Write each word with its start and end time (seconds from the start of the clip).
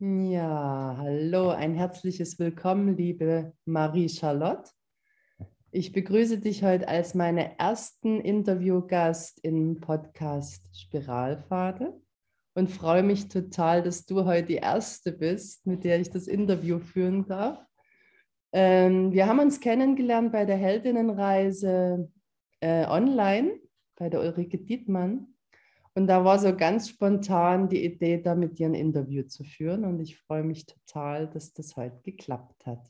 Ja, 0.00 0.94
hallo, 0.96 1.48
ein 1.48 1.74
herzliches 1.74 2.38
Willkommen, 2.38 2.96
liebe 2.96 3.52
Marie-Charlotte. 3.64 4.70
Ich 5.72 5.90
begrüße 5.90 6.38
dich 6.38 6.62
heute 6.62 6.86
als 6.86 7.16
meine 7.16 7.58
ersten 7.58 8.20
Interviewgast 8.20 9.40
im 9.42 9.80
Podcast 9.80 10.64
Spiralpfade 10.72 12.00
und 12.54 12.70
freue 12.70 13.02
mich 13.02 13.26
total, 13.26 13.82
dass 13.82 14.06
du 14.06 14.24
heute 14.24 14.46
die 14.46 14.54
erste 14.58 15.10
bist, 15.10 15.66
mit 15.66 15.82
der 15.82 15.98
ich 15.98 16.10
das 16.10 16.28
Interview 16.28 16.78
führen 16.78 17.26
darf. 17.26 17.58
Ähm, 18.52 19.10
wir 19.10 19.26
haben 19.26 19.40
uns 19.40 19.58
kennengelernt 19.58 20.30
bei 20.30 20.44
der 20.44 20.58
Heldinnenreise 20.58 22.08
äh, 22.60 22.86
online 22.86 23.58
bei 23.96 24.08
der 24.08 24.20
Ulrike 24.20 24.58
Dietmann. 24.58 25.34
Und 25.98 26.06
da 26.06 26.24
war 26.24 26.38
so 26.38 26.54
ganz 26.54 26.90
spontan 26.90 27.68
die 27.68 27.84
Idee, 27.84 28.22
da 28.22 28.36
mit 28.36 28.60
dir 28.60 28.68
ein 28.68 28.74
Interview 28.74 29.24
zu 29.24 29.42
führen. 29.42 29.84
Und 29.84 29.98
ich 29.98 30.16
freue 30.16 30.44
mich 30.44 30.64
total, 30.64 31.26
dass 31.26 31.52
das 31.54 31.74
heute 31.74 32.00
geklappt 32.02 32.66
hat. 32.66 32.88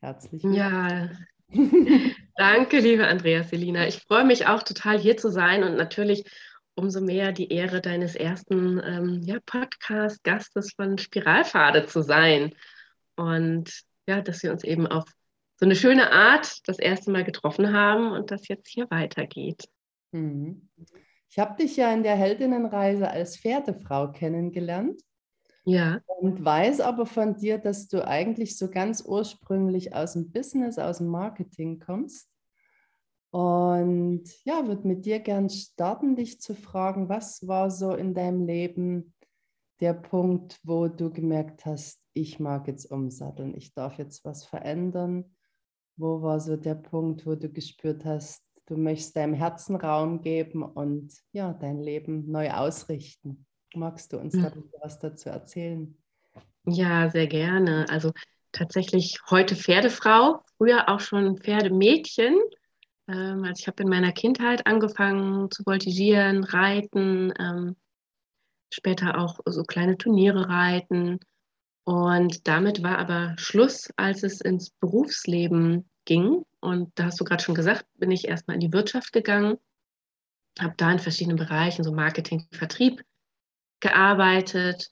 Herzlich 0.00 0.42
willkommen. 0.42 0.54
Ja, 0.54 1.10
danke, 2.36 2.78
liebe 2.78 3.06
Andrea 3.06 3.42
Selina. 3.42 3.86
Ich 3.86 3.98
freue 3.98 4.24
mich 4.24 4.46
auch 4.46 4.62
total, 4.62 4.98
hier 4.98 5.18
zu 5.18 5.30
sein 5.30 5.64
und 5.64 5.76
natürlich 5.76 6.24
umso 6.76 7.02
mehr 7.02 7.32
die 7.32 7.52
Ehre 7.52 7.82
deines 7.82 8.14
ersten 8.14 8.80
ähm, 8.82 9.20
ja, 9.22 9.36
Podcast-Gastes 9.44 10.72
von 10.72 10.96
Spiralpfade 10.96 11.84
zu 11.84 12.00
sein. 12.00 12.54
Und 13.16 13.82
ja, 14.06 14.22
dass 14.22 14.42
wir 14.42 14.50
uns 14.50 14.64
eben 14.64 14.86
auf 14.86 15.04
so 15.56 15.66
eine 15.66 15.76
schöne 15.76 16.10
Art 16.10 16.66
das 16.66 16.78
erste 16.78 17.10
Mal 17.10 17.24
getroffen 17.24 17.74
haben 17.74 18.12
und 18.12 18.30
das 18.30 18.48
jetzt 18.48 18.70
hier 18.70 18.90
weitergeht. 18.90 19.68
Mhm. 20.12 20.70
Ich 21.30 21.38
habe 21.38 21.56
dich 21.56 21.76
ja 21.76 21.92
in 21.92 22.02
der 22.02 22.16
Heldinnenreise 22.16 23.08
als 23.08 23.36
Pferdefrau 23.36 24.10
kennengelernt. 24.10 25.00
Ja. 25.64 26.00
Und 26.18 26.44
weiß 26.44 26.80
aber 26.80 27.06
von 27.06 27.36
dir, 27.36 27.58
dass 27.58 27.86
du 27.86 28.06
eigentlich 28.06 28.58
so 28.58 28.68
ganz 28.68 29.04
ursprünglich 29.06 29.94
aus 29.94 30.14
dem 30.14 30.32
Business, 30.32 30.78
aus 30.78 30.98
dem 30.98 31.06
Marketing 31.06 31.78
kommst. 31.78 32.28
Und 33.30 34.24
ja, 34.44 34.66
würde 34.66 34.88
mit 34.88 35.06
dir 35.06 35.20
gern 35.20 35.48
starten, 35.48 36.16
dich 36.16 36.40
zu 36.40 36.56
fragen, 36.56 37.08
was 37.08 37.46
war 37.46 37.70
so 37.70 37.94
in 37.94 38.12
deinem 38.12 38.44
Leben 38.44 39.14
der 39.78 39.94
Punkt, 39.94 40.58
wo 40.64 40.88
du 40.88 41.12
gemerkt 41.12 41.64
hast, 41.64 42.00
ich 42.12 42.40
mag 42.40 42.66
jetzt 42.66 42.90
umsatteln, 42.90 43.54
ich 43.56 43.72
darf 43.72 43.98
jetzt 43.98 44.24
was 44.24 44.44
verändern? 44.44 45.36
Wo 45.96 46.22
war 46.22 46.40
so 46.40 46.56
der 46.56 46.74
Punkt, 46.74 47.24
wo 47.24 47.36
du 47.36 47.48
gespürt 47.48 48.04
hast, 48.04 48.42
Du 48.70 48.76
möchtest 48.76 49.16
deinem 49.16 49.34
Herzen 49.34 49.74
Raum 49.74 50.20
geben 50.20 50.62
und 50.62 51.12
ja, 51.32 51.52
dein 51.54 51.80
Leben 51.80 52.30
neu 52.30 52.52
ausrichten. 52.52 53.44
Magst 53.74 54.12
du 54.12 54.18
uns 54.18 54.34
mhm. 54.34 54.42
da 54.42 54.52
was 54.80 55.00
dazu 55.00 55.28
erzählen? 55.28 55.98
Ja, 56.66 57.10
sehr 57.10 57.26
gerne. 57.26 57.86
Also 57.90 58.12
tatsächlich 58.52 59.18
heute 59.28 59.56
Pferdefrau, 59.56 60.44
früher 60.56 60.88
auch 60.88 61.00
schon 61.00 61.38
Pferdemädchen. 61.38 62.38
Ähm, 63.08 63.42
also 63.42 63.58
ich 63.58 63.66
habe 63.66 63.82
in 63.82 63.88
meiner 63.88 64.12
Kindheit 64.12 64.64
angefangen 64.68 65.50
zu 65.50 65.64
voltigieren, 65.64 66.44
reiten, 66.44 67.34
ähm, 67.40 67.74
später 68.72 69.18
auch 69.18 69.40
so 69.46 69.64
kleine 69.64 69.98
Turniere 69.98 70.48
reiten. 70.48 71.18
Und 71.82 72.46
damit 72.46 72.84
war 72.84 73.00
aber 73.00 73.34
Schluss, 73.36 73.92
als 73.96 74.22
es 74.22 74.40
ins 74.40 74.70
Berufsleben 74.70 75.90
ging. 76.10 76.44
Und 76.58 76.90
da 76.96 77.04
hast 77.04 77.20
du 77.20 77.24
gerade 77.24 77.42
schon 77.42 77.54
gesagt, 77.54 77.86
bin 77.96 78.10
ich 78.10 78.26
erstmal 78.26 78.56
in 78.56 78.60
die 78.60 78.72
Wirtschaft 78.72 79.12
gegangen, 79.12 79.58
habe 80.58 80.74
da 80.76 80.90
in 80.90 80.98
verschiedenen 80.98 81.38
Bereichen, 81.38 81.84
so 81.84 81.92
Marketing, 81.92 82.46
Vertrieb, 82.50 83.04
gearbeitet. 83.78 84.90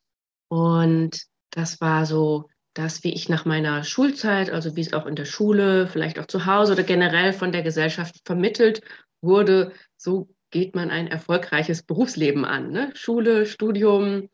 Und 0.48 1.24
das 1.50 1.80
war 1.80 2.06
so 2.06 2.48
das, 2.72 3.02
wie 3.02 3.12
ich 3.12 3.28
nach 3.28 3.44
meiner 3.44 3.82
Schulzeit, 3.82 4.50
also 4.50 4.76
wie 4.76 4.80
es 4.80 4.92
auch 4.92 5.06
in 5.06 5.16
der 5.16 5.24
Schule, 5.24 5.88
vielleicht 5.88 6.20
auch 6.20 6.26
zu 6.26 6.46
Hause 6.46 6.74
oder 6.74 6.84
generell 6.84 7.32
von 7.32 7.50
der 7.50 7.62
Gesellschaft 7.62 8.20
vermittelt 8.24 8.82
wurde, 9.20 9.72
so 9.96 10.28
geht 10.50 10.76
man 10.76 10.90
ein 10.90 11.08
erfolgreiches 11.08 11.82
Berufsleben 11.82 12.44
an. 12.44 12.70
Ne? 12.70 12.92
Schule, 12.94 13.44
Studium, 13.44 14.28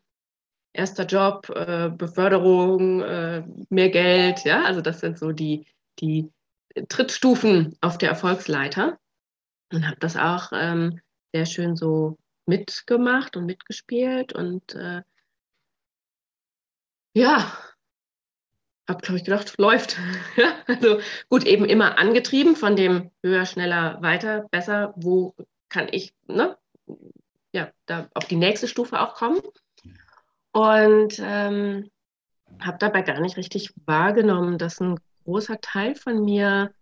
erster 0.71 1.05
Job, 1.05 1.49
äh, 1.49 1.89
Beförderung, 1.89 3.01
äh, 3.01 3.43
mehr 3.69 3.89
Geld, 3.89 4.45
ja, 4.45 4.63
also 4.63 4.81
das 4.81 4.99
sind 4.99 5.17
so 5.17 5.31
die, 5.31 5.65
die 5.99 6.29
Trittstufen 6.89 7.77
auf 7.81 7.97
der 7.97 8.09
Erfolgsleiter 8.09 8.97
und 9.71 9.87
habe 9.87 9.97
das 9.99 10.17
auch 10.17 10.51
ähm, 10.53 10.99
sehr 11.33 11.45
schön 11.45 11.75
so 11.75 12.17
mitgemacht 12.45 13.37
und 13.37 13.45
mitgespielt 13.45 14.33
und 14.33 14.75
äh, 14.75 15.01
ja, 17.13 17.57
habe, 18.87 19.01
glaube 19.01 19.17
ich, 19.17 19.23
gedacht, 19.23 19.57
läuft. 19.57 19.97
also 20.67 20.99
gut, 21.29 21.45
eben 21.45 21.65
immer 21.65 21.97
angetrieben 21.97 22.55
von 22.55 22.75
dem 22.75 23.11
höher, 23.23 23.45
schneller, 23.45 24.01
weiter, 24.01 24.47
besser, 24.51 24.93
wo 24.95 25.35
kann 25.69 25.87
ich 25.91 26.13
ne, 26.27 26.57
ja, 27.51 27.71
da 27.85 28.09
auf 28.13 28.25
die 28.25 28.35
nächste 28.35 28.67
Stufe 28.67 28.99
auch 28.99 29.15
kommen. 29.15 29.41
Und 30.51 31.19
ähm, 31.19 31.89
habe 32.59 32.77
dabei 32.79 33.01
gar 33.01 33.19
nicht 33.19 33.37
richtig 33.37 33.73
wahrgenommen, 33.85 34.57
dass 34.57 34.79
ein 34.79 34.99
großer 35.25 35.59
Teil 35.59 35.95
von 35.95 36.23
mir, 36.23 36.73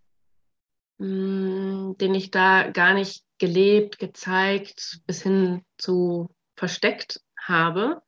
mh, 1.00 1.08
hm, 1.08 1.98
den 2.00 2.14
ich 2.14 2.31
da 2.31 2.70
gar 2.70 2.94
nicht 2.94 3.26
gelebt, 3.40 4.00
gezeigt, 4.00 5.02
bis 5.06 5.24
hin 5.24 5.66
zu 5.78 6.30
versteckt 6.56 7.22
habe, 7.38 8.02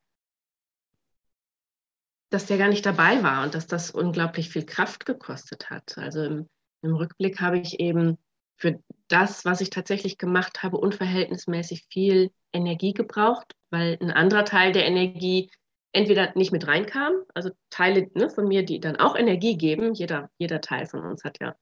dass 2.30 2.46
der 2.46 2.58
gar 2.58 2.70
nicht 2.70 2.86
dabei 2.86 3.24
war 3.24 3.44
und 3.44 3.56
dass 3.56 3.68
das 3.68 3.92
unglaublich 3.92 4.50
viel 4.50 4.66
Kraft 4.66 5.06
gekostet 5.06 5.70
hat. 5.70 5.98
Also 5.98 6.24
im, 6.24 6.50
im 6.82 6.96
Rückblick 6.96 7.42
habe 7.42 7.60
ich 7.60 7.80
eben 7.80 8.18
für 8.58 8.80
das, 9.08 9.46
was 9.46 9.62
ich 9.62 9.70
tatsächlich 9.70 10.18
gemacht 10.18 10.64
habe, 10.64 10.78
unverhältnismäßig 10.78 11.86
viel 11.90 12.32
Energie 12.54 12.94
gebraucht, 12.94 13.54
weil 13.70 13.98
ein 14.02 14.12
anderer 14.12 14.46
Teil 14.46 14.72
der 14.72 14.86
Energie 14.86 15.52
entweder 15.96 16.34
nicht 16.36 16.52
mit 16.52 16.68
reinkam, 16.68 17.24
also 17.34 17.52
Teile 17.70 18.10
ne, 18.14 18.30
von 18.30 18.48
mir, 18.48 18.64
die 18.64 18.80
dann 18.80 18.98
auch 18.98 19.16
Energie 19.16 19.58
geben, 19.58 19.94
jeder, 19.94 20.30
jeder 20.38 20.60
Teil 20.60 20.86
von 20.86 21.00
uns 21.02 21.24
hat 21.24 21.40
ja, 21.40 21.56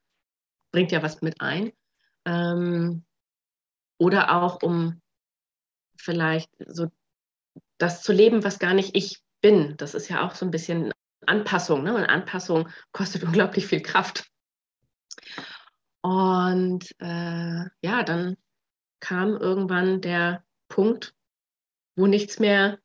bringt 0.71 0.91
ja 0.91 1.03
was 1.03 1.21
mit 1.21 1.39
ein. 1.39 1.71
Ähm, 2.25 3.05
oder 3.99 4.41
auch 4.41 4.63
um 4.63 5.01
vielleicht 5.97 6.49
so 6.65 6.91
das 7.77 8.01
zu 8.01 8.11
leben, 8.11 8.43
was 8.43 8.59
gar 8.59 8.73
nicht 8.73 8.95
ich 8.95 9.21
bin. 9.41 9.77
Das 9.77 9.93
ist 9.93 10.09
ja 10.09 10.25
auch 10.25 10.33
so 10.33 10.45
ein 10.45 10.51
bisschen 10.51 10.91
Anpassung. 11.27 11.83
Ne? 11.83 11.93
Und 11.93 12.05
Anpassung 12.05 12.69
kostet 12.91 13.23
unglaublich 13.23 13.67
viel 13.67 13.81
Kraft. 13.81 14.25
Und 16.01 16.89
äh, 16.99 17.65
ja, 17.81 18.03
dann 18.03 18.35
kam 18.99 19.37
irgendwann 19.37 20.01
der 20.01 20.43
Punkt, 20.69 21.13
wo 21.95 22.07
nichts 22.07 22.39
mehr 22.39 22.79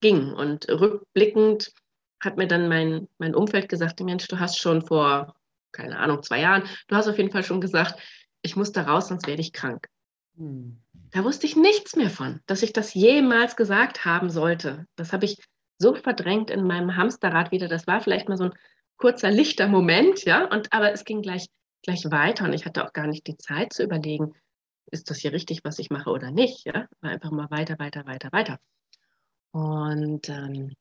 ging. 0.00 0.32
Und 0.32 0.68
rückblickend 0.68 1.72
hat 2.20 2.36
mir 2.36 2.46
dann 2.46 2.68
mein, 2.68 3.08
mein 3.18 3.34
Umfeld 3.34 3.68
gesagt, 3.68 4.00
Mensch, 4.00 4.28
du 4.28 4.38
hast 4.38 4.58
schon 4.58 4.82
vor, 4.82 5.34
keine 5.72 5.98
Ahnung, 5.98 6.22
zwei 6.22 6.40
Jahren, 6.40 6.64
du 6.88 6.96
hast 6.96 7.08
auf 7.08 7.18
jeden 7.18 7.30
Fall 7.30 7.44
schon 7.44 7.60
gesagt, 7.60 7.98
ich 8.42 8.56
muss 8.56 8.72
da 8.72 8.82
raus, 8.82 9.08
sonst 9.08 9.26
werde 9.26 9.40
ich 9.40 9.52
krank. 9.52 9.88
Hm. 10.36 10.80
Da 11.12 11.24
wusste 11.24 11.46
ich 11.46 11.56
nichts 11.56 11.96
mehr 11.96 12.10
von, 12.10 12.40
dass 12.46 12.62
ich 12.62 12.72
das 12.72 12.94
jemals 12.94 13.56
gesagt 13.56 14.04
haben 14.04 14.30
sollte. 14.30 14.86
Das 14.96 15.12
habe 15.12 15.24
ich 15.24 15.38
so 15.78 15.94
verdrängt 15.94 16.50
in 16.50 16.64
meinem 16.64 16.96
Hamsterrad 16.96 17.50
wieder. 17.50 17.68
Das 17.68 17.86
war 17.86 18.00
vielleicht 18.00 18.28
mal 18.28 18.36
so 18.36 18.44
ein 18.44 18.54
kurzer, 19.00 19.30
lichter 19.30 19.66
Moment, 19.66 20.24
ja, 20.24 20.44
und 20.44 20.72
aber 20.72 20.92
es 20.92 21.04
ging 21.04 21.22
gleich, 21.22 21.46
gleich 21.82 22.04
weiter 22.10 22.44
und 22.44 22.52
ich 22.52 22.66
hatte 22.66 22.84
auch 22.84 22.92
gar 22.92 23.06
nicht 23.06 23.26
die 23.26 23.38
Zeit 23.38 23.72
zu 23.72 23.82
überlegen, 23.82 24.34
ist 24.92 25.10
das 25.10 25.18
hier 25.18 25.32
richtig, 25.32 25.64
was 25.64 25.78
ich 25.78 25.90
mache 25.90 26.10
oder 26.10 26.30
nicht, 26.30 26.66
ja, 26.66 26.86
war 27.00 27.10
einfach 27.10 27.30
mal 27.30 27.50
weiter, 27.50 27.78
weiter, 27.78 28.04
weiter, 28.06 28.30
weiter. 28.30 28.58
Und 29.52 30.28
ähm, 30.28 30.72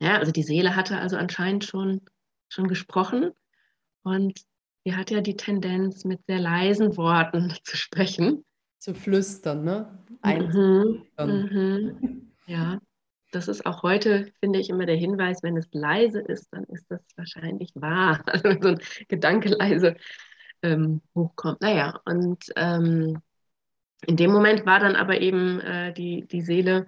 ja, 0.00 0.18
also 0.18 0.32
die 0.32 0.42
Seele 0.42 0.76
hatte 0.76 0.98
also 0.98 1.16
anscheinend 1.16 1.64
schon, 1.64 2.02
schon 2.48 2.68
gesprochen 2.68 3.32
und 4.02 4.40
sie 4.84 4.94
hat 4.94 5.10
ja 5.10 5.20
die 5.20 5.36
Tendenz, 5.36 6.04
mit 6.04 6.20
sehr 6.26 6.38
leisen 6.38 6.96
Worten 6.96 7.52
zu 7.64 7.76
sprechen. 7.76 8.44
Zu 8.78 8.94
flüstern, 8.94 9.64
ne? 9.64 9.98
Mhm, 10.22 11.02
mhm, 11.18 12.32
ja, 12.46 12.78
das 13.32 13.48
ist 13.48 13.66
auch 13.66 13.82
heute, 13.82 14.32
finde 14.40 14.60
ich, 14.60 14.70
immer 14.70 14.86
der 14.86 14.96
Hinweis, 14.96 15.42
wenn 15.42 15.56
es 15.56 15.68
leise 15.72 16.20
ist, 16.20 16.48
dann 16.52 16.64
ist 16.64 16.86
das 16.90 17.00
wahrscheinlich 17.16 17.70
wahr. 17.74 18.22
Also 18.26 18.44
wenn 18.44 18.62
so 18.62 18.68
ein 18.68 18.80
Gedanke 19.08 19.48
leise 19.48 19.96
ähm, 20.62 21.00
hochkommt. 21.14 21.60
Naja, 21.60 22.00
und 22.04 22.44
ähm, 22.56 23.20
in 24.06 24.16
dem 24.16 24.30
Moment 24.30 24.66
war 24.66 24.78
dann 24.78 24.94
aber 24.94 25.20
eben 25.20 25.60
äh, 25.60 25.92
die, 25.92 26.26
die 26.26 26.42
Seele 26.42 26.86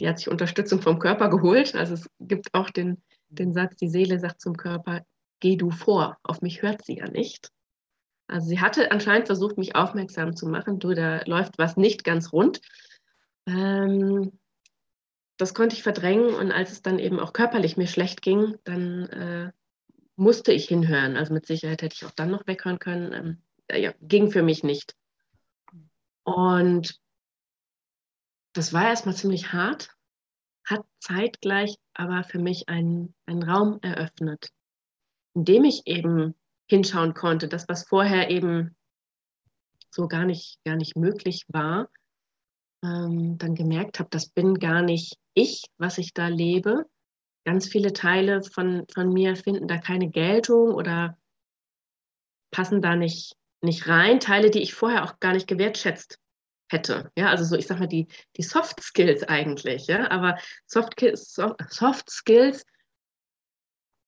die 0.00 0.08
hat 0.08 0.18
sich 0.18 0.28
Unterstützung 0.28 0.80
vom 0.80 0.98
Körper 0.98 1.28
geholt. 1.28 1.74
Also 1.74 1.94
es 1.94 2.08
gibt 2.18 2.52
auch 2.54 2.70
den, 2.70 3.02
den 3.28 3.52
Satz, 3.52 3.76
die 3.76 3.88
Seele 3.88 4.18
sagt 4.18 4.40
zum 4.40 4.56
Körper, 4.56 5.04
geh 5.40 5.56
du 5.56 5.70
vor, 5.70 6.18
auf 6.22 6.42
mich 6.42 6.62
hört 6.62 6.84
sie 6.84 6.98
ja 6.98 7.08
nicht. 7.08 7.50
Also 8.26 8.48
sie 8.48 8.60
hatte 8.60 8.92
anscheinend 8.92 9.26
versucht, 9.26 9.58
mich 9.58 9.74
aufmerksam 9.74 10.36
zu 10.36 10.46
machen, 10.46 10.78
du, 10.78 10.94
da 10.94 11.22
läuft 11.26 11.58
was 11.58 11.76
nicht 11.76 12.04
ganz 12.04 12.32
rund. 12.32 12.60
Ähm, 13.46 14.38
das 15.36 15.54
konnte 15.54 15.74
ich 15.74 15.82
verdrängen 15.82 16.34
und 16.34 16.52
als 16.52 16.70
es 16.70 16.82
dann 16.82 16.98
eben 16.98 17.18
auch 17.18 17.32
körperlich 17.32 17.76
mir 17.76 17.86
schlecht 17.86 18.22
ging, 18.22 18.56
dann 18.64 19.06
äh, 19.08 19.52
musste 20.16 20.52
ich 20.52 20.68
hinhören. 20.68 21.16
Also 21.16 21.32
mit 21.32 21.46
Sicherheit 21.46 21.82
hätte 21.82 21.96
ich 21.96 22.04
auch 22.04 22.10
dann 22.12 22.30
noch 22.30 22.46
weghören 22.46 22.78
können. 22.78 23.12
Ähm, 23.12 23.80
ja, 23.80 23.92
ging 24.02 24.30
für 24.30 24.42
mich 24.42 24.62
nicht. 24.62 24.94
Und 26.24 27.00
das 28.52 28.72
war 28.72 28.88
erstmal 28.88 29.14
ziemlich 29.14 29.52
hart, 29.52 29.94
hat 30.64 30.84
zeitgleich 31.00 31.76
aber 31.94 32.24
für 32.24 32.38
mich 32.38 32.68
einen, 32.68 33.14
einen 33.26 33.42
Raum 33.42 33.78
eröffnet, 33.82 34.50
in 35.34 35.44
dem 35.44 35.64
ich 35.64 35.86
eben 35.86 36.34
hinschauen 36.68 37.14
konnte, 37.14 37.48
das, 37.48 37.68
was 37.68 37.86
vorher 37.88 38.30
eben 38.30 38.76
so 39.90 40.06
gar 40.06 40.24
nicht, 40.24 40.58
gar 40.64 40.76
nicht 40.76 40.96
möglich 40.96 41.44
war, 41.48 41.88
ähm, 42.84 43.38
dann 43.38 43.54
gemerkt 43.54 43.98
habe, 43.98 44.10
das 44.10 44.28
bin 44.28 44.54
gar 44.54 44.82
nicht 44.82 45.18
ich, 45.34 45.64
was 45.78 45.98
ich 45.98 46.14
da 46.14 46.28
lebe. 46.28 46.86
Ganz 47.44 47.68
viele 47.68 47.92
Teile 47.92 48.42
von, 48.42 48.84
von 48.92 49.12
mir 49.12 49.36
finden 49.36 49.66
da 49.66 49.78
keine 49.78 50.10
Geltung 50.10 50.74
oder 50.74 51.18
passen 52.52 52.82
da 52.82 52.96
nicht, 52.96 53.34
nicht 53.62 53.88
rein. 53.88 54.20
Teile, 54.20 54.50
die 54.50 54.60
ich 54.60 54.74
vorher 54.74 55.04
auch 55.04 55.18
gar 55.20 55.32
nicht 55.32 55.46
gewertschätzt 55.46 56.18
hätte. 56.72 57.10
Ja, 57.16 57.28
also 57.28 57.44
so, 57.44 57.56
ich 57.56 57.66
sag 57.66 57.78
mal, 57.78 57.86
die, 57.86 58.08
die 58.36 58.42
Soft 58.42 58.82
Skills 58.82 59.22
eigentlich, 59.24 59.86
ja, 59.86 60.10
aber 60.10 60.38
Soft, 60.66 60.94
Soft 61.14 62.10
Skills 62.10 62.64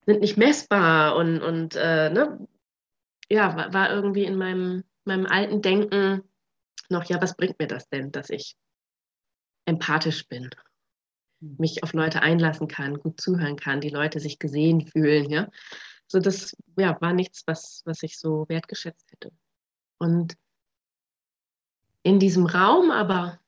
sind 0.06 0.20
nicht 0.20 0.36
messbar 0.36 1.16
und, 1.16 1.42
und 1.42 1.76
äh, 1.76 2.10
ne, 2.10 2.46
ja, 3.30 3.56
war, 3.56 3.72
war 3.72 3.90
irgendwie 3.90 4.24
in 4.24 4.36
meinem, 4.36 4.84
meinem 5.04 5.26
alten 5.26 5.62
Denken 5.62 6.22
noch, 6.88 7.04
ja, 7.04 7.20
was 7.20 7.36
bringt 7.36 7.58
mir 7.58 7.68
das 7.68 7.88
denn, 7.88 8.12
dass 8.12 8.30
ich 8.30 8.56
empathisch 9.64 10.28
bin, 10.28 10.50
hm. 11.40 11.56
mich 11.58 11.82
auf 11.82 11.92
Leute 11.92 12.22
einlassen 12.22 12.68
kann, 12.68 12.98
gut 12.98 13.20
zuhören 13.20 13.56
kann, 13.56 13.80
die 13.80 13.90
Leute 13.90 14.20
sich 14.20 14.38
gesehen 14.38 14.86
fühlen, 14.86 15.30
ja. 15.30 15.48
So 16.06 16.18
das 16.18 16.54
ja, 16.76 17.00
war 17.00 17.14
nichts, 17.14 17.42
was, 17.46 17.82
was 17.86 18.02
ich 18.02 18.18
so 18.18 18.46
wertgeschätzt 18.48 19.10
hätte. 19.12 19.32
Und 19.98 20.34
in 22.02 22.18
diesem 22.18 22.46
Raum 22.46 22.90
aber 22.90 23.38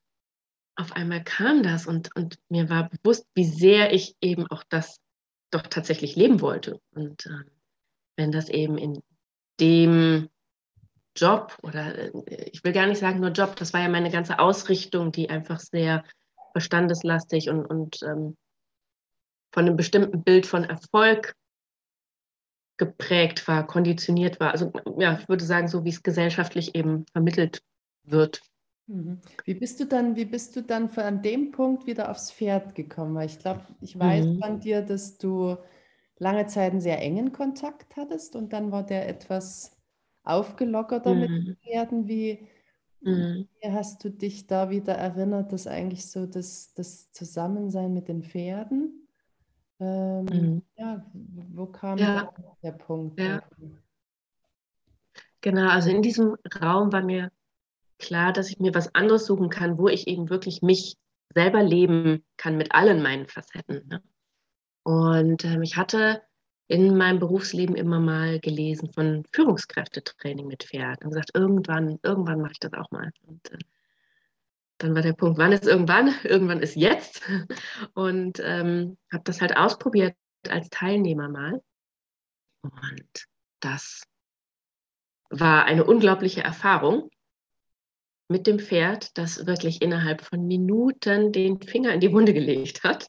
auf 0.76 0.92
einmal 0.92 1.22
kam 1.22 1.62
das 1.62 1.86
und, 1.86 2.14
und 2.16 2.38
mir 2.48 2.68
war 2.68 2.88
bewusst, 2.88 3.26
wie 3.34 3.44
sehr 3.44 3.92
ich 3.92 4.16
eben 4.20 4.46
auch 4.48 4.64
das 4.68 5.00
doch 5.50 5.62
tatsächlich 5.62 6.16
leben 6.16 6.40
wollte. 6.40 6.80
Und 6.90 7.26
äh, 7.26 7.44
wenn 8.16 8.32
das 8.32 8.48
eben 8.48 8.76
in 8.76 9.00
dem 9.60 10.28
Job 11.16 11.56
oder 11.62 11.96
äh, 11.96 12.50
ich 12.50 12.64
will 12.64 12.72
gar 12.72 12.86
nicht 12.86 12.98
sagen 12.98 13.20
nur 13.20 13.30
Job, 13.30 13.54
das 13.56 13.72
war 13.72 13.80
ja 13.80 13.88
meine 13.88 14.10
ganze 14.10 14.40
Ausrichtung, 14.40 15.12
die 15.12 15.30
einfach 15.30 15.60
sehr 15.60 16.04
verstandeslastig 16.52 17.50
und, 17.50 17.66
und 17.66 18.02
ähm, 18.02 18.36
von 19.52 19.66
einem 19.66 19.76
bestimmten 19.76 20.24
Bild 20.24 20.46
von 20.46 20.64
Erfolg 20.64 21.36
geprägt 22.76 23.46
war, 23.46 23.64
konditioniert 23.64 24.40
war. 24.40 24.50
Also 24.50 24.72
ja, 24.98 25.16
ich 25.20 25.28
würde 25.28 25.44
sagen, 25.44 25.68
so 25.68 25.84
wie 25.84 25.90
es 25.90 26.02
gesellschaftlich 26.02 26.74
eben 26.74 27.06
vermittelt 27.12 27.62
wird. 28.04 28.42
Mhm. 28.86 29.20
Wie 29.44 29.54
bist 29.54 29.80
du 29.80 29.86
dann, 29.86 30.16
wie 30.16 30.24
bist 30.24 30.56
du 30.56 30.62
dann 30.62 30.88
von 30.90 31.22
dem 31.22 31.52
Punkt 31.52 31.86
wieder 31.86 32.10
aufs 32.10 32.30
Pferd 32.30 32.74
gekommen? 32.74 33.14
Weil 33.14 33.26
ich 33.26 33.38
glaube, 33.38 33.62
ich 33.80 33.98
weiß 33.98 34.26
mhm. 34.26 34.40
von 34.40 34.60
dir, 34.60 34.82
dass 34.82 35.18
du 35.18 35.56
lange 36.18 36.46
Zeit 36.46 36.72
einen 36.72 36.80
sehr 36.80 37.00
engen 37.00 37.32
Kontakt 37.32 37.96
hattest 37.96 38.36
und 38.36 38.52
dann 38.52 38.70
war 38.72 38.84
der 38.84 39.08
etwas 39.08 39.76
aufgelockerter 40.22 41.14
mhm. 41.14 41.20
mit 41.20 41.30
den 41.30 41.56
Pferden. 41.56 42.08
Wie, 42.08 42.46
mhm. 43.00 43.48
wie 43.60 43.70
hast 43.70 44.04
du 44.04 44.10
dich 44.10 44.46
da 44.46 44.70
wieder 44.70 44.94
erinnert, 44.94 45.52
dass 45.52 45.66
eigentlich 45.66 46.10
so 46.10 46.26
das, 46.26 46.74
das 46.74 47.10
Zusammensein 47.12 47.92
mit 47.92 48.08
den 48.08 48.22
Pferden? 48.22 49.08
Ähm, 49.80 50.24
mhm. 50.24 50.62
Ja, 50.76 51.04
wo 51.52 51.66
kam 51.66 51.98
ja. 51.98 52.32
der 52.62 52.72
Punkt? 52.72 53.18
Ja. 53.18 53.42
Genau, 55.40 55.68
also 55.68 55.90
in 55.90 56.00
diesem 56.00 56.36
Raum 56.62 56.92
war 56.92 57.02
mir 57.02 57.30
klar, 58.04 58.32
dass 58.32 58.50
ich 58.50 58.58
mir 58.58 58.74
was 58.74 58.94
anderes 58.94 59.26
suchen 59.26 59.48
kann, 59.50 59.78
wo 59.78 59.88
ich 59.88 60.06
eben 60.06 60.30
wirklich 60.30 60.62
mich 60.62 60.96
selber 61.34 61.62
leben 61.62 62.24
kann 62.36 62.56
mit 62.56 62.74
allen 62.74 63.02
meinen 63.02 63.26
Facetten. 63.26 63.86
Ne? 63.88 64.02
Und 64.82 65.44
ähm, 65.44 65.62
ich 65.62 65.76
hatte 65.76 66.22
in 66.66 66.96
meinem 66.96 67.18
Berufsleben 67.18 67.76
immer 67.76 68.00
mal 68.00 68.40
gelesen 68.40 68.92
von 68.92 69.24
Führungskräftetraining 69.32 70.46
mit 70.46 70.64
Pferd 70.64 71.02
und 71.02 71.10
gesagt, 71.10 71.30
irgendwann, 71.34 71.98
irgendwann 72.02 72.40
mache 72.40 72.52
ich 72.52 72.60
das 72.60 72.72
auch 72.74 72.90
mal. 72.90 73.10
Und 73.26 73.50
äh, 73.50 73.58
dann 74.78 74.94
war 74.94 75.02
der 75.02 75.12
Punkt, 75.12 75.38
wann 75.38 75.52
ist 75.52 75.66
irgendwann? 75.66 76.14
Irgendwann 76.24 76.60
ist 76.60 76.76
jetzt. 76.76 77.22
Und 77.94 78.40
ähm, 78.42 78.98
habe 79.12 79.24
das 79.24 79.40
halt 79.40 79.56
ausprobiert 79.56 80.16
als 80.48 80.68
Teilnehmer 80.68 81.28
mal. 81.28 81.62
Und 82.62 83.26
das 83.60 84.02
war 85.30 85.64
eine 85.64 85.84
unglaubliche 85.84 86.42
Erfahrung 86.42 87.08
mit 88.28 88.46
dem 88.46 88.58
Pferd, 88.58 89.16
das 89.18 89.46
wirklich 89.46 89.82
innerhalb 89.82 90.22
von 90.22 90.46
Minuten 90.46 91.32
den 91.32 91.60
Finger 91.60 91.92
in 91.92 92.00
die 92.00 92.12
Wunde 92.12 92.32
gelegt 92.32 92.82
hat. 92.82 93.06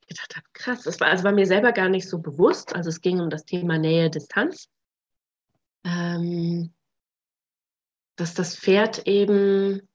Ich 0.00 0.08
gedacht 0.08 0.36
habe, 0.36 0.46
krass, 0.52 0.82
das 0.82 1.00
war, 1.00 1.08
also 1.08 1.24
war 1.24 1.32
mir 1.32 1.46
selber 1.46 1.72
gar 1.72 1.88
nicht 1.88 2.08
so 2.08 2.18
bewusst. 2.18 2.74
Also 2.74 2.88
es 2.88 3.00
ging 3.00 3.20
um 3.20 3.30
das 3.30 3.44
Thema 3.44 3.78
Nähe, 3.78 4.10
Distanz. 4.10 4.68
Ähm, 5.84 6.72
dass 8.16 8.34
das 8.34 8.56
Pferd 8.56 9.06
eben 9.06 9.88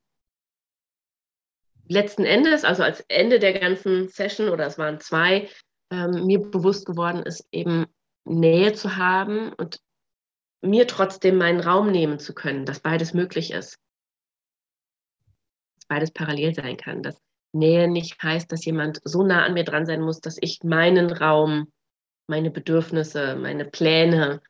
letzten 1.87 2.25
Endes, 2.25 2.65
also 2.65 2.83
als 2.83 3.01
Ende 3.07 3.39
der 3.39 3.57
ganzen 3.57 4.09
Session, 4.09 4.49
oder 4.49 4.65
es 4.65 4.77
waren 4.77 4.99
zwei, 4.99 5.49
ähm, 5.89 6.25
mir 6.25 6.39
bewusst 6.39 6.85
geworden 6.85 7.23
ist, 7.23 7.47
eben 7.51 7.85
Nähe 8.25 8.73
zu 8.73 8.97
haben 8.97 9.53
und 9.53 9.79
mir 10.61 10.87
trotzdem 10.87 11.37
meinen 11.37 11.61
Raum 11.61 11.91
nehmen 11.91 12.19
zu 12.19 12.33
können, 12.33 12.65
dass 12.65 12.81
beides 12.81 13.13
möglich 13.13 13.51
ist 13.51 13.79
beides 15.87 16.11
parallel 16.11 16.53
sein 16.53 16.77
kann. 16.77 17.03
Dass 17.03 17.19
Nähe 17.53 17.87
nicht 17.87 18.21
heißt, 18.21 18.51
dass 18.51 18.65
jemand 18.65 19.01
so 19.03 19.23
nah 19.23 19.45
an 19.45 19.53
mir 19.53 19.63
dran 19.63 19.85
sein 19.85 20.01
muss, 20.01 20.19
dass 20.19 20.37
ich 20.39 20.63
meinen 20.63 21.11
Raum, 21.11 21.71
meine 22.27 22.51
Bedürfnisse, 22.51 23.35
meine 23.35 23.65
Pläne 23.65 24.41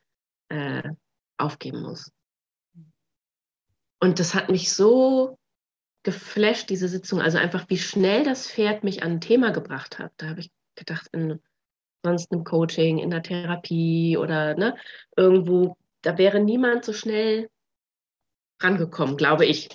äh, 0.48 0.82
aufgeben 1.38 1.82
muss. 1.82 2.12
Und 4.00 4.18
das 4.18 4.34
hat 4.34 4.48
mich 4.48 4.72
so 4.72 5.38
geflasht, 6.02 6.70
diese 6.70 6.88
Sitzung. 6.88 7.20
Also 7.20 7.38
einfach, 7.38 7.68
wie 7.68 7.78
schnell 7.78 8.24
das 8.24 8.50
Pferd 8.50 8.84
mich 8.84 9.02
an 9.02 9.12
ein 9.12 9.20
Thema 9.20 9.50
gebracht 9.50 9.98
hat. 9.98 10.12
Da 10.16 10.28
habe 10.28 10.40
ich 10.40 10.50
gedacht, 10.74 11.08
in 11.12 11.40
sonst 12.04 12.30
einem 12.32 12.44
Coaching, 12.44 12.98
in 12.98 13.10
der 13.10 13.22
Therapie 13.22 14.16
oder 14.16 14.54
ne, 14.54 14.76
irgendwo, 15.16 15.76
da 16.02 16.16
wäre 16.16 16.40
niemand 16.40 16.84
so 16.84 16.92
schnell 16.92 17.50
rangekommen, 18.60 19.16
glaube 19.16 19.46
ich 19.46 19.68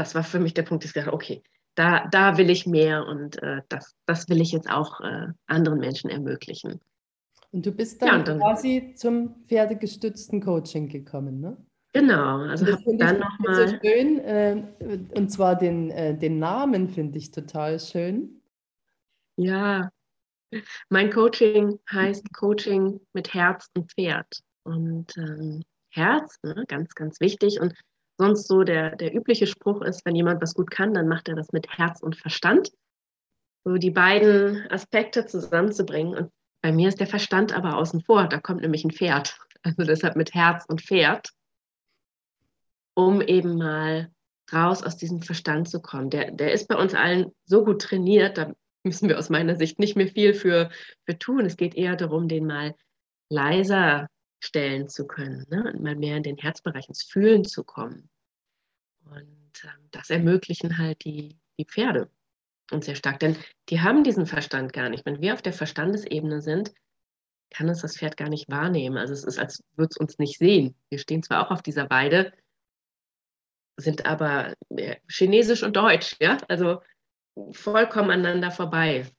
das 0.00 0.14
war 0.14 0.24
für 0.24 0.40
mich 0.40 0.54
der 0.54 0.62
Punkt, 0.62 0.82
dass 0.82 0.90
ich 0.90 0.94
gesagt 0.94 1.12
okay, 1.12 1.42
da, 1.74 2.08
da 2.10 2.38
will 2.38 2.48
ich 2.48 2.66
mehr 2.66 3.06
und 3.06 3.40
äh, 3.42 3.60
das, 3.68 3.94
das 4.06 4.28
will 4.30 4.40
ich 4.40 4.52
jetzt 4.52 4.70
auch 4.70 5.00
äh, 5.02 5.26
anderen 5.46 5.78
Menschen 5.78 6.08
ermöglichen. 6.08 6.80
Und 7.52 7.66
du 7.66 7.72
bist 7.72 8.00
dann, 8.00 8.08
ja, 8.08 8.22
dann 8.22 8.38
quasi 8.38 8.94
zum 8.96 9.44
pferdegestützten 9.46 10.40
Coaching 10.40 10.88
gekommen, 10.88 11.40
ne? 11.40 11.56
Genau, 11.92 12.38
also 12.38 12.66
habe 12.66 12.96
dann 12.96 13.18
nochmal. 13.18 13.68
So 13.68 13.76
schön, 13.82 14.20
äh, 14.20 14.62
und 15.16 15.30
zwar 15.30 15.56
den, 15.56 15.90
äh, 15.90 16.16
den 16.16 16.38
Namen 16.38 16.88
finde 16.88 17.18
ich 17.18 17.30
total 17.30 17.78
schön. 17.78 18.40
Ja, 19.36 19.90
mein 20.88 21.10
Coaching 21.10 21.78
heißt 21.92 22.32
Coaching 22.32 23.00
mit 23.12 23.34
Herz 23.34 23.68
und 23.76 23.92
Pferd. 23.92 24.40
Und 24.62 25.16
ähm, 25.18 25.62
Herz, 25.90 26.38
ne, 26.42 26.64
ganz, 26.68 26.94
ganz 26.94 27.20
wichtig. 27.20 27.60
Und 27.60 27.74
sonst 28.20 28.48
so 28.48 28.64
der, 28.64 28.96
der 28.96 29.14
übliche 29.14 29.46
Spruch 29.46 29.80
ist, 29.80 30.04
wenn 30.04 30.14
jemand 30.14 30.42
was 30.42 30.54
gut 30.54 30.70
kann, 30.70 30.92
dann 30.92 31.08
macht 31.08 31.28
er 31.28 31.34
das 31.34 31.52
mit 31.52 31.66
Herz 31.78 32.02
und 32.02 32.16
Verstand. 32.16 32.70
So 33.64 33.76
die 33.76 33.90
beiden 33.90 34.70
Aspekte 34.70 35.24
zusammenzubringen. 35.24 36.14
Und 36.14 36.30
bei 36.62 36.70
mir 36.70 36.88
ist 36.88 37.00
der 37.00 37.06
Verstand 37.06 37.54
aber 37.54 37.78
außen 37.78 38.02
vor. 38.02 38.28
Da 38.28 38.38
kommt 38.38 38.60
nämlich 38.60 38.84
ein 38.84 38.90
Pferd. 38.90 39.38
Also 39.62 39.84
deshalb 39.84 40.16
mit 40.16 40.34
Herz 40.34 40.64
und 40.68 40.82
Pferd, 40.82 41.30
um 42.94 43.22
eben 43.22 43.56
mal 43.56 44.10
raus 44.52 44.82
aus 44.82 44.96
diesem 44.96 45.22
Verstand 45.22 45.68
zu 45.68 45.80
kommen. 45.80 46.10
Der, 46.10 46.30
der 46.30 46.52
ist 46.52 46.68
bei 46.68 46.76
uns 46.76 46.94
allen 46.94 47.32
so 47.44 47.64
gut 47.64 47.82
trainiert, 47.82 48.36
da 48.36 48.52
müssen 48.84 49.08
wir 49.08 49.18
aus 49.18 49.30
meiner 49.30 49.56
Sicht 49.56 49.78
nicht 49.78 49.96
mehr 49.96 50.08
viel 50.08 50.34
für, 50.34 50.70
für 51.06 51.18
tun. 51.18 51.44
Es 51.46 51.56
geht 51.56 51.74
eher 51.74 51.96
darum, 51.96 52.28
den 52.28 52.46
mal 52.46 52.74
leiser 53.30 54.08
stellen 54.40 54.88
zu 54.88 55.06
können 55.06 55.46
ne? 55.50 55.70
und 55.72 55.82
mal 55.82 55.96
mehr 55.96 56.16
in 56.16 56.22
den 56.22 56.38
Herzbereich, 56.38 56.88
ins 56.88 57.02
Fühlen 57.02 57.44
zu 57.44 57.62
kommen. 57.62 58.08
Und 59.04 59.64
ähm, 59.64 59.88
das 59.90 60.10
ermöglichen 60.10 60.78
halt 60.78 61.04
die, 61.04 61.38
die 61.58 61.64
Pferde 61.64 62.10
uns 62.72 62.86
sehr 62.86 62.94
stark, 62.94 63.18
denn 63.20 63.36
die 63.68 63.80
haben 63.80 64.04
diesen 64.04 64.26
Verstand 64.26 64.72
gar 64.72 64.88
nicht. 64.88 65.04
Wenn 65.04 65.20
wir 65.20 65.34
auf 65.34 65.42
der 65.42 65.52
Verstandesebene 65.52 66.40
sind, 66.40 66.72
kann 67.50 67.68
es 67.68 67.80
das 67.80 67.96
Pferd 67.96 68.16
gar 68.16 68.28
nicht 68.28 68.48
wahrnehmen. 68.48 68.96
Also 68.96 69.12
es 69.12 69.24
ist, 69.24 69.38
als 69.38 69.64
würde 69.74 69.90
es 69.90 69.96
uns 69.96 70.18
nicht 70.18 70.38
sehen. 70.38 70.76
Wir 70.88 70.98
stehen 70.98 71.22
zwar 71.22 71.44
auch 71.44 71.50
auf 71.50 71.62
dieser 71.62 71.90
Weide, 71.90 72.32
sind 73.76 74.06
aber 74.06 74.54
ja, 74.68 74.94
chinesisch 75.08 75.62
und 75.62 75.76
deutsch, 75.76 76.16
ja, 76.20 76.38
also 76.48 76.80
vollkommen 77.52 78.10
aneinander 78.10 78.50
vorbei. 78.50 79.10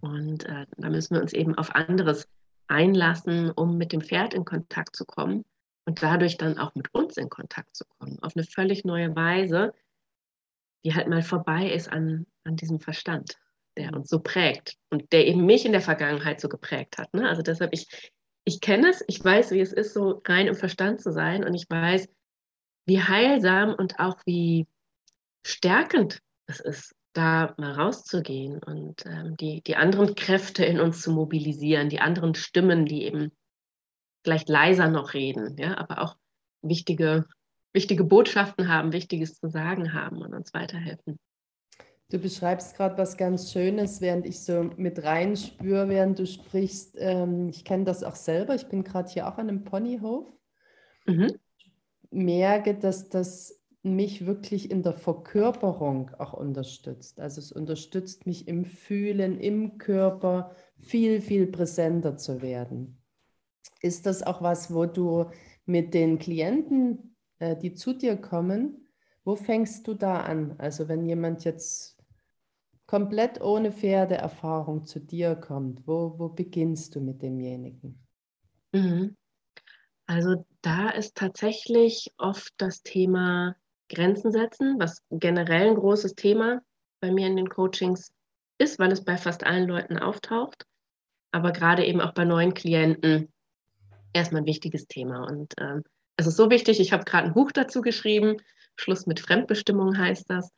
Und 0.00 0.44
äh, 0.44 0.66
da 0.76 0.90
müssen 0.90 1.14
wir 1.14 1.22
uns 1.22 1.32
eben 1.32 1.56
auf 1.56 1.74
anderes 1.74 2.28
einlassen, 2.70 3.50
um 3.50 3.76
mit 3.76 3.92
dem 3.92 4.00
Pferd 4.00 4.34
in 4.34 4.44
Kontakt 4.44 4.96
zu 4.96 5.04
kommen 5.04 5.44
und 5.84 6.02
dadurch 6.02 6.36
dann 6.36 6.58
auch 6.58 6.74
mit 6.74 6.92
uns 6.94 7.16
in 7.16 7.28
Kontakt 7.28 7.76
zu 7.76 7.84
kommen, 7.98 8.18
auf 8.20 8.36
eine 8.36 8.44
völlig 8.44 8.84
neue 8.84 9.14
Weise, 9.16 9.74
die 10.84 10.94
halt 10.94 11.08
mal 11.08 11.22
vorbei 11.22 11.70
ist 11.70 11.90
an, 11.90 12.26
an 12.44 12.56
diesem 12.56 12.80
Verstand, 12.80 13.38
der 13.76 13.92
uns 13.92 14.08
so 14.08 14.20
prägt 14.20 14.78
und 14.90 15.12
der 15.12 15.26
eben 15.26 15.44
mich 15.44 15.66
in 15.66 15.72
der 15.72 15.80
Vergangenheit 15.80 16.40
so 16.40 16.48
geprägt 16.48 16.98
hat. 16.98 17.12
Ne? 17.12 17.28
Also 17.28 17.42
deshalb, 17.42 17.72
ich, 17.72 18.12
ich 18.44 18.60
kenne 18.60 18.88
es, 18.88 19.04
ich 19.08 19.22
weiß, 19.22 19.50
wie 19.50 19.60
es 19.60 19.72
ist, 19.72 19.92
so 19.92 20.22
rein 20.26 20.46
im 20.46 20.54
Verstand 20.54 21.00
zu 21.00 21.12
sein 21.12 21.44
und 21.44 21.54
ich 21.54 21.68
weiß, 21.68 22.08
wie 22.86 23.02
heilsam 23.02 23.74
und 23.74 23.98
auch 23.98 24.18
wie 24.24 24.66
stärkend 25.44 26.22
es 26.46 26.60
ist, 26.60 26.94
da 27.12 27.54
mal 27.56 27.72
rauszugehen 27.72 28.62
und 28.62 29.04
ähm, 29.06 29.36
die, 29.36 29.62
die 29.62 29.76
anderen 29.76 30.14
Kräfte 30.14 30.64
in 30.64 30.80
uns 30.80 31.02
zu 31.02 31.10
mobilisieren, 31.12 31.88
die 31.88 32.00
anderen 32.00 32.34
Stimmen, 32.34 32.86
die 32.86 33.04
eben 33.04 33.32
vielleicht 34.22 34.48
leiser 34.48 34.88
noch 34.88 35.14
reden, 35.14 35.56
ja, 35.58 35.76
aber 35.78 36.02
auch 36.02 36.16
wichtige, 36.62 37.26
wichtige 37.72 38.04
Botschaften 38.04 38.68
haben, 38.68 38.92
Wichtiges 38.92 39.34
zu 39.34 39.48
sagen 39.48 39.92
haben 39.92 40.18
und 40.18 40.34
uns 40.34 40.54
weiterhelfen. 40.54 41.18
Du 42.10 42.18
beschreibst 42.18 42.76
gerade 42.76 42.98
was 42.98 43.16
ganz 43.16 43.52
Schönes, 43.52 44.00
während 44.00 44.26
ich 44.26 44.40
so 44.40 44.70
mit 44.76 45.04
rein 45.04 45.36
spüre, 45.36 45.88
während 45.88 46.18
du 46.18 46.26
sprichst. 46.26 46.96
Ähm, 46.98 47.48
ich 47.48 47.64
kenne 47.64 47.84
das 47.84 48.02
auch 48.02 48.16
selber. 48.16 48.56
Ich 48.56 48.66
bin 48.66 48.82
gerade 48.82 49.08
hier 49.08 49.28
auch 49.28 49.38
an 49.38 49.48
einem 49.48 49.62
Ponyhof. 49.62 50.26
Mhm. 51.06 51.38
Merke, 52.10 52.74
dass 52.74 53.08
das 53.08 53.59
mich 53.82 54.26
wirklich 54.26 54.70
in 54.70 54.82
der 54.82 54.92
Verkörperung 54.92 56.10
auch 56.18 56.34
unterstützt. 56.34 57.18
Also 57.18 57.40
es 57.40 57.50
unterstützt 57.52 58.26
mich 58.26 58.46
im 58.46 58.64
Fühlen, 58.64 59.38
im 59.38 59.78
Körper 59.78 60.54
viel, 60.78 61.20
viel 61.20 61.46
präsenter 61.46 62.16
zu 62.16 62.42
werden. 62.42 63.02
Ist 63.80 64.06
das 64.06 64.22
auch 64.22 64.42
was, 64.42 64.72
wo 64.74 64.84
du 64.84 65.30
mit 65.64 65.94
den 65.94 66.18
Klienten, 66.18 67.16
äh, 67.38 67.56
die 67.56 67.74
zu 67.74 67.94
dir 67.94 68.16
kommen, 68.16 68.86
wo 69.24 69.36
fängst 69.36 69.86
du 69.86 69.94
da 69.94 70.20
an? 70.20 70.54
Also 70.58 70.88
wenn 70.88 71.06
jemand 71.06 71.44
jetzt 71.44 71.96
komplett 72.86 73.40
ohne 73.40 73.72
Pferdeerfahrung 73.72 74.84
zu 74.84 75.00
dir 75.00 75.36
kommt, 75.36 75.86
wo, 75.86 76.18
wo 76.18 76.28
beginnst 76.28 76.94
du 76.94 77.00
mit 77.00 77.22
demjenigen? 77.22 78.06
Mhm. 78.72 79.16
Also 80.06 80.44
da 80.60 80.90
ist 80.90 81.14
tatsächlich 81.14 82.12
oft 82.18 82.52
das 82.56 82.82
Thema 82.82 83.54
Grenzen 83.90 84.32
setzen, 84.32 84.78
was 84.78 85.02
generell 85.10 85.68
ein 85.68 85.74
großes 85.74 86.14
Thema 86.14 86.62
bei 87.00 87.10
mir 87.10 87.26
in 87.26 87.36
den 87.36 87.48
Coachings 87.48 88.12
ist, 88.58 88.78
weil 88.78 88.92
es 88.92 89.04
bei 89.04 89.16
fast 89.16 89.44
allen 89.44 89.68
Leuten 89.68 89.98
auftaucht, 89.98 90.66
aber 91.32 91.52
gerade 91.52 91.84
eben 91.84 92.00
auch 92.00 92.12
bei 92.12 92.24
neuen 92.24 92.54
Klienten 92.54 93.32
erstmal 94.12 94.42
ein 94.42 94.46
wichtiges 94.46 94.86
Thema. 94.86 95.24
Und 95.24 95.54
ähm, 95.58 95.82
es 96.16 96.26
ist 96.26 96.36
so 96.36 96.50
wichtig, 96.50 96.80
ich 96.80 96.92
habe 96.92 97.04
gerade 97.04 97.28
ein 97.28 97.34
Buch 97.34 97.52
dazu 97.52 97.80
geschrieben, 97.80 98.36
Schluss 98.76 99.06
mit 99.06 99.20
Fremdbestimmung 99.20 99.96
heißt 99.96 100.28
das, 100.30 100.50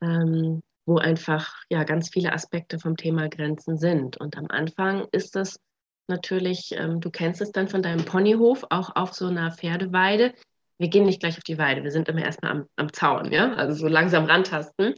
ähm, 0.00 0.62
wo 0.86 0.98
einfach 0.98 1.54
ja 1.70 1.84
ganz 1.84 2.10
viele 2.10 2.32
Aspekte 2.32 2.78
vom 2.78 2.96
Thema 2.96 3.28
Grenzen 3.28 3.78
sind. 3.78 4.16
Und 4.16 4.36
am 4.36 4.46
Anfang 4.48 5.06
ist 5.12 5.36
das 5.36 5.60
natürlich, 6.08 6.72
ähm, 6.72 7.00
du 7.00 7.10
kennst 7.10 7.40
es 7.40 7.52
dann 7.52 7.68
von 7.68 7.82
deinem 7.82 8.04
Ponyhof, 8.04 8.64
auch 8.70 8.96
auf 8.96 9.14
so 9.14 9.26
einer 9.26 9.52
Pferdeweide, 9.52 10.34
wir 10.82 10.88
gehen 10.88 11.06
nicht 11.06 11.20
gleich 11.20 11.38
auf 11.38 11.44
die 11.44 11.58
Weide, 11.58 11.84
wir 11.84 11.92
sind 11.92 12.08
immer 12.08 12.22
erstmal 12.22 12.50
am, 12.50 12.66
am 12.76 12.92
Zaun, 12.92 13.32
ja, 13.32 13.54
also 13.54 13.72
so 13.74 13.88
langsam 13.88 14.26
rantasten. 14.26 14.94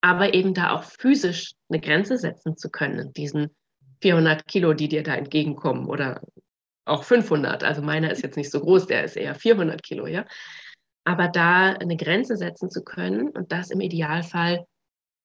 Aber 0.00 0.32
eben 0.32 0.54
da 0.54 0.70
auch 0.70 0.84
physisch 0.84 1.52
eine 1.68 1.80
Grenze 1.80 2.16
setzen 2.16 2.56
zu 2.56 2.70
können, 2.70 3.12
diesen 3.12 3.54
400 4.00 4.46
Kilo, 4.46 4.72
die 4.72 4.88
dir 4.88 5.02
da 5.02 5.14
entgegenkommen 5.14 5.86
oder 5.86 6.20
auch 6.84 7.04
500. 7.04 7.64
Also 7.64 7.82
meiner 7.82 8.10
ist 8.10 8.22
jetzt 8.22 8.36
nicht 8.36 8.50
so 8.50 8.60
groß, 8.60 8.86
der 8.86 9.04
ist 9.04 9.16
eher 9.16 9.34
400 9.34 9.82
Kilo, 9.82 10.06
ja. 10.06 10.24
Aber 11.04 11.28
da 11.28 11.72
eine 11.72 11.96
Grenze 11.96 12.36
setzen 12.36 12.70
zu 12.70 12.84
können 12.84 13.30
und 13.30 13.50
das 13.50 13.70
im 13.70 13.80
Idealfall 13.80 14.66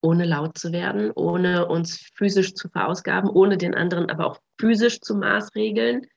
ohne 0.02 0.26
laut 0.26 0.58
zu 0.58 0.72
werden, 0.72 1.12
ohne 1.12 1.68
uns 1.68 2.10
physisch 2.16 2.56
zu 2.56 2.70
verausgaben, 2.70 3.30
ohne 3.30 3.58
den 3.58 3.76
anderen 3.76 4.10
aber 4.10 4.28
auch 4.28 4.40
physisch 4.60 5.02
zu 5.02 5.16
maßregeln, 5.16 6.08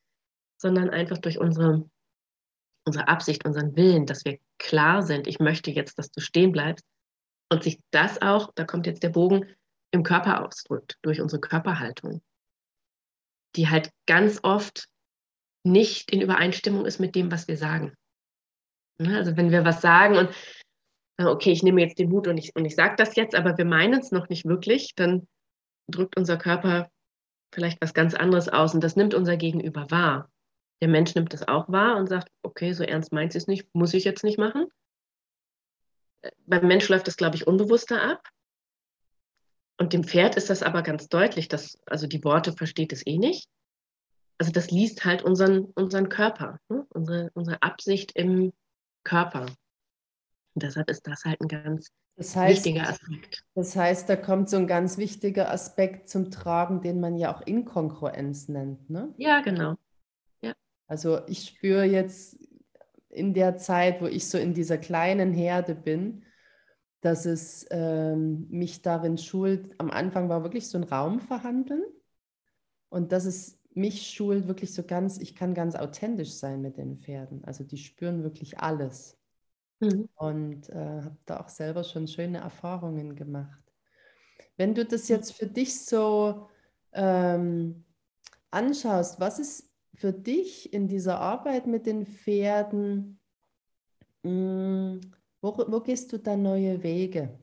sondern 0.57 0.89
einfach 0.89 1.19
durch 1.19 1.39
unsere 1.39 1.85
unsere 2.85 3.09
Absicht, 3.09 3.45
unseren 3.45 3.77
Willen, 3.77 4.07
dass 4.07 4.25
wir 4.25 4.39
klar 4.59 5.03
sind, 5.03 5.27
ich 5.27 5.39
möchte 5.39 5.71
jetzt, 5.71 5.99
dass 5.99 6.11
du 6.11 6.21
stehen 6.21 6.53
bleibst 6.53 6.85
und 7.51 7.63
sich 7.63 7.81
das 7.91 8.21
auch, 8.23 8.53
da 8.55 8.65
kommt 8.65 8.87
jetzt 8.87 9.03
der 9.03 9.11
Bogen, 9.11 9.47
im 9.93 10.03
Körper 10.03 10.45
ausdrückt, 10.45 10.99
durch 11.03 11.21
unsere 11.21 11.41
Körperhaltung, 11.41 12.23
die 13.57 13.69
halt 13.69 13.91
ganz 14.07 14.41
oft 14.43 14.89
nicht 15.65 16.11
in 16.11 16.23
Übereinstimmung 16.23 16.87
ist 16.87 16.99
mit 16.99 17.15
dem, 17.15 17.31
was 17.31 17.47
wir 17.47 17.57
sagen. 17.57 17.95
Ne, 18.99 19.17
also 19.17 19.37
wenn 19.37 19.51
wir 19.51 19.65
was 19.65 19.81
sagen 19.81 20.17
und 20.17 20.31
okay, 21.19 21.53
ich 21.53 21.63
nehme 21.63 21.83
jetzt 21.83 21.99
den 21.99 22.09
Mut 22.09 22.27
und 22.27 22.39
ich, 22.39 22.57
und 22.57 22.65
ich 22.65 22.75
sage 22.75 22.97
das 22.97 23.15
jetzt, 23.17 23.35
aber 23.35 23.57
wir 23.59 23.65
meinen 23.65 24.01
es 24.01 24.11
noch 24.11 24.29
nicht 24.29 24.45
wirklich, 24.45 24.95
dann 24.97 25.29
drückt 25.89 26.17
unser 26.17 26.37
Körper 26.37 26.91
vielleicht 27.55 27.81
was 27.83 27.95
ganz 27.95 28.15
anderes 28.15 28.49
aus 28.49 28.75
und 28.75 28.83
das 28.83 28.97
nimmt 28.97 29.15
unser 29.15 29.37
Gegenüber 29.37 29.91
wahr. 29.91 30.31
Der 30.83 30.89
Mensch 30.89 31.15
nimmt 31.15 31.33
das 31.33 31.47
auch 31.47 31.69
wahr 31.69 31.97
und 31.97 32.09
sagt, 32.09 32.29
okay, 32.43 32.73
so 32.73 32.83
ernst 32.83 33.13
meint 33.13 33.37
es 33.37 33.47
nicht, 33.47 33.73
muss 33.73 33.95
ich 33.95 34.03
jetzt 34.03 34.25
nicht 34.25 34.37
machen. 34.37 34.67
Beim 36.45 36.67
Mensch 36.67 36.89
läuft 36.89 37.07
das, 37.07 37.17
glaube 37.17 37.37
ich, 37.37 37.47
unbewusster 37.47 38.03
ab. 38.03 38.29
Und 39.79 39.93
dem 39.93 40.03
Pferd 40.03 40.35
ist 40.35 40.51
das 40.51 40.65
aber 40.65 40.83
ganz 40.83 41.09
deutlich, 41.09 41.47
dass, 41.47 41.79
also 41.87 42.09
die 42.09 42.25
Worte 42.25 42.53
versteht 42.53 42.93
es 42.93 43.07
eh 43.07 43.17
nicht. 43.17 43.49
Also 44.39 44.51
das 44.51 44.73
liest 44.73 45.05
halt 45.05 45.23
unseren, 45.23 45.67
unseren 45.77 46.09
Körper, 46.09 46.59
ne? 46.69 46.85
unsere, 46.89 47.31
unsere 47.35 47.63
Absicht 47.63 48.17
im 48.17 48.53
Körper. 49.05 49.43
Und 49.43 50.65
deshalb 50.65 50.91
ist 50.91 51.07
das 51.07 51.25
halt 51.25 51.41
ein 51.43 51.49
ganz 51.49 51.93
das 52.17 52.35
heißt, 52.35 52.65
wichtiger 52.65 52.89
Aspekt. 52.89 53.45
Das 53.55 53.77
heißt, 53.77 54.09
da 54.09 54.17
kommt 54.17 54.51
so 54.51 54.57
ein 54.57 54.67
ganz 54.67 54.99
wichtiger 54.99 55.49
Aspekt 55.49 56.09
zum 56.09 56.33
Tragen, 56.33 56.81
den 56.81 56.99
man 56.99 57.17
ja 57.17 57.33
auch 57.33 57.41
Inkongruenz 57.43 58.49
nennt. 58.49 58.91
Ne? 58.91 59.15
Ja, 59.17 59.43
genau. 59.43 59.77
Also 60.93 61.21
ich 61.27 61.47
spüre 61.47 61.85
jetzt 61.85 62.37
in 63.09 63.33
der 63.33 63.57
Zeit, 63.57 64.03
wo 64.03 64.07
ich 64.07 64.29
so 64.29 64.37
in 64.37 64.53
dieser 64.53 64.77
kleinen 64.77 65.33
Herde 65.33 65.75
bin, 65.75 66.23
dass 67.01 67.25
es 67.25 67.67
ähm, 67.71 68.47
mich 68.51 68.83
darin 68.83 69.17
schult, 69.17 69.75
am 69.81 69.91
Anfang 69.91 70.29
war 70.29 70.43
wirklich 70.43 70.69
so 70.69 70.77
ein 70.77 70.85
Raum 70.85 71.19
verhandeln 71.19 71.83
und 72.91 73.11
dass 73.11 73.25
es 73.25 73.59
mich 73.73 74.11
schult 74.11 74.49
wirklich 74.49 74.75
so 74.75 74.83
ganz, 74.83 75.17
ich 75.17 75.35
kann 75.35 75.55
ganz 75.55 75.77
authentisch 75.77 76.35
sein 76.35 76.61
mit 76.61 76.77
den 76.77 76.99
Pferden. 76.99 77.43
Also 77.43 77.65
die 77.65 77.79
spüren 77.79 78.23
wirklich 78.23 78.59
alles. 78.59 79.19
Mhm. 79.81 80.11
Und 80.17 80.69
äh, 80.69 81.01
habe 81.05 81.17
da 81.25 81.41
auch 81.41 81.49
selber 81.49 81.85
schon 81.85 82.07
schöne 82.07 82.41
Erfahrungen 82.41 83.17
gemacht. 83.17 83.63
Wenn 84.59 84.75
du 84.75 84.85
das 84.85 85.09
jetzt 85.09 85.33
für 85.33 85.47
dich 85.47 85.87
so 85.87 86.51
ähm, 86.93 87.87
anschaust, 88.51 89.19
was 89.19 89.39
ist 89.39 89.72
für 90.03 90.13
dich 90.13 90.73
in 90.73 90.89
dieser 90.89 91.21
Arbeit 91.21 91.69
mit 91.69 91.87
den 91.87 92.07
Pferden, 92.07 93.21
mm, 94.25 94.99
wo, 95.41 95.57
wo 95.69 95.79
gehst 95.79 96.13
du 96.13 96.19
da 96.19 96.37
neue 96.37 96.83
Wege? 96.83 97.39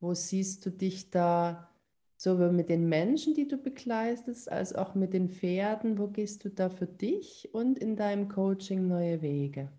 Wo 0.00 0.14
siehst 0.14 0.64
du 0.64 0.70
dich 0.70 1.10
da 1.10 1.70
sowohl 2.16 2.52
mit 2.52 2.70
den 2.70 2.88
Menschen, 2.88 3.34
die 3.34 3.46
du 3.46 3.58
begleitest, 3.58 4.50
als 4.50 4.74
auch 4.74 4.94
mit 4.94 5.12
den 5.12 5.28
Pferden? 5.28 5.98
Wo 5.98 6.08
gehst 6.08 6.42
du 6.46 6.48
da 6.48 6.70
für 6.70 6.86
dich 6.86 7.50
und 7.52 7.78
in 7.78 7.96
deinem 7.96 8.30
Coaching 8.30 8.88
neue 8.88 9.20
Wege? 9.20 9.70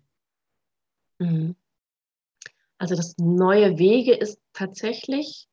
Mhm. 1.18 1.56
Also 2.78 2.94
das 2.94 3.18
neue 3.18 3.78
Wege 3.78 4.14
ist 4.14 4.40
tatsächlich 4.52 5.48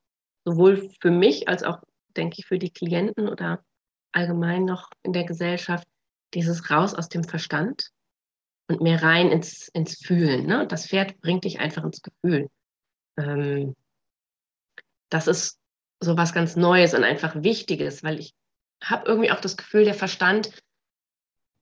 sowohl 0.46 0.88
für 1.02 1.10
mich 1.10 1.48
als 1.48 1.64
auch, 1.64 1.82
denke 2.16 2.36
ich, 2.38 2.46
für 2.46 2.60
die 2.60 2.72
Klienten 2.72 3.28
oder 3.28 3.66
allgemein 4.12 4.66
noch 4.66 4.92
in 5.02 5.14
der 5.14 5.24
Gesellschaft 5.24 5.88
dieses 6.34 6.70
raus 6.70 6.94
aus 6.94 7.10
dem 7.10 7.24
Verstand 7.24 7.90
und 8.68 8.82
mehr 8.82 9.02
rein 9.02 9.32
ins, 9.32 9.70
ins 9.70 9.98
Fühlen. 9.98 10.46
Ne? 10.46 10.68
Das 10.68 10.88
Pferd 10.88 11.20
bringt 11.22 11.46
dich 11.46 11.60
einfach 11.60 11.84
ins 11.84 12.02
Gefühl. 12.02 12.50
Ähm, 13.18 13.76
das 15.10 15.28
ist 15.28 15.60
so 16.00 16.18
was 16.18 16.34
ganz 16.34 16.56
Neues 16.56 16.94
und 16.94 17.04
einfach 17.04 17.44
Wichtiges, 17.44 18.04
weil 18.04 18.20
ich 18.20 18.34
habe 18.84 19.08
irgendwie 19.08 19.32
auch 19.32 19.42
das 19.42 19.58
Gefühl, 19.58 19.86
der 19.86 19.94
Verstand 19.94 20.52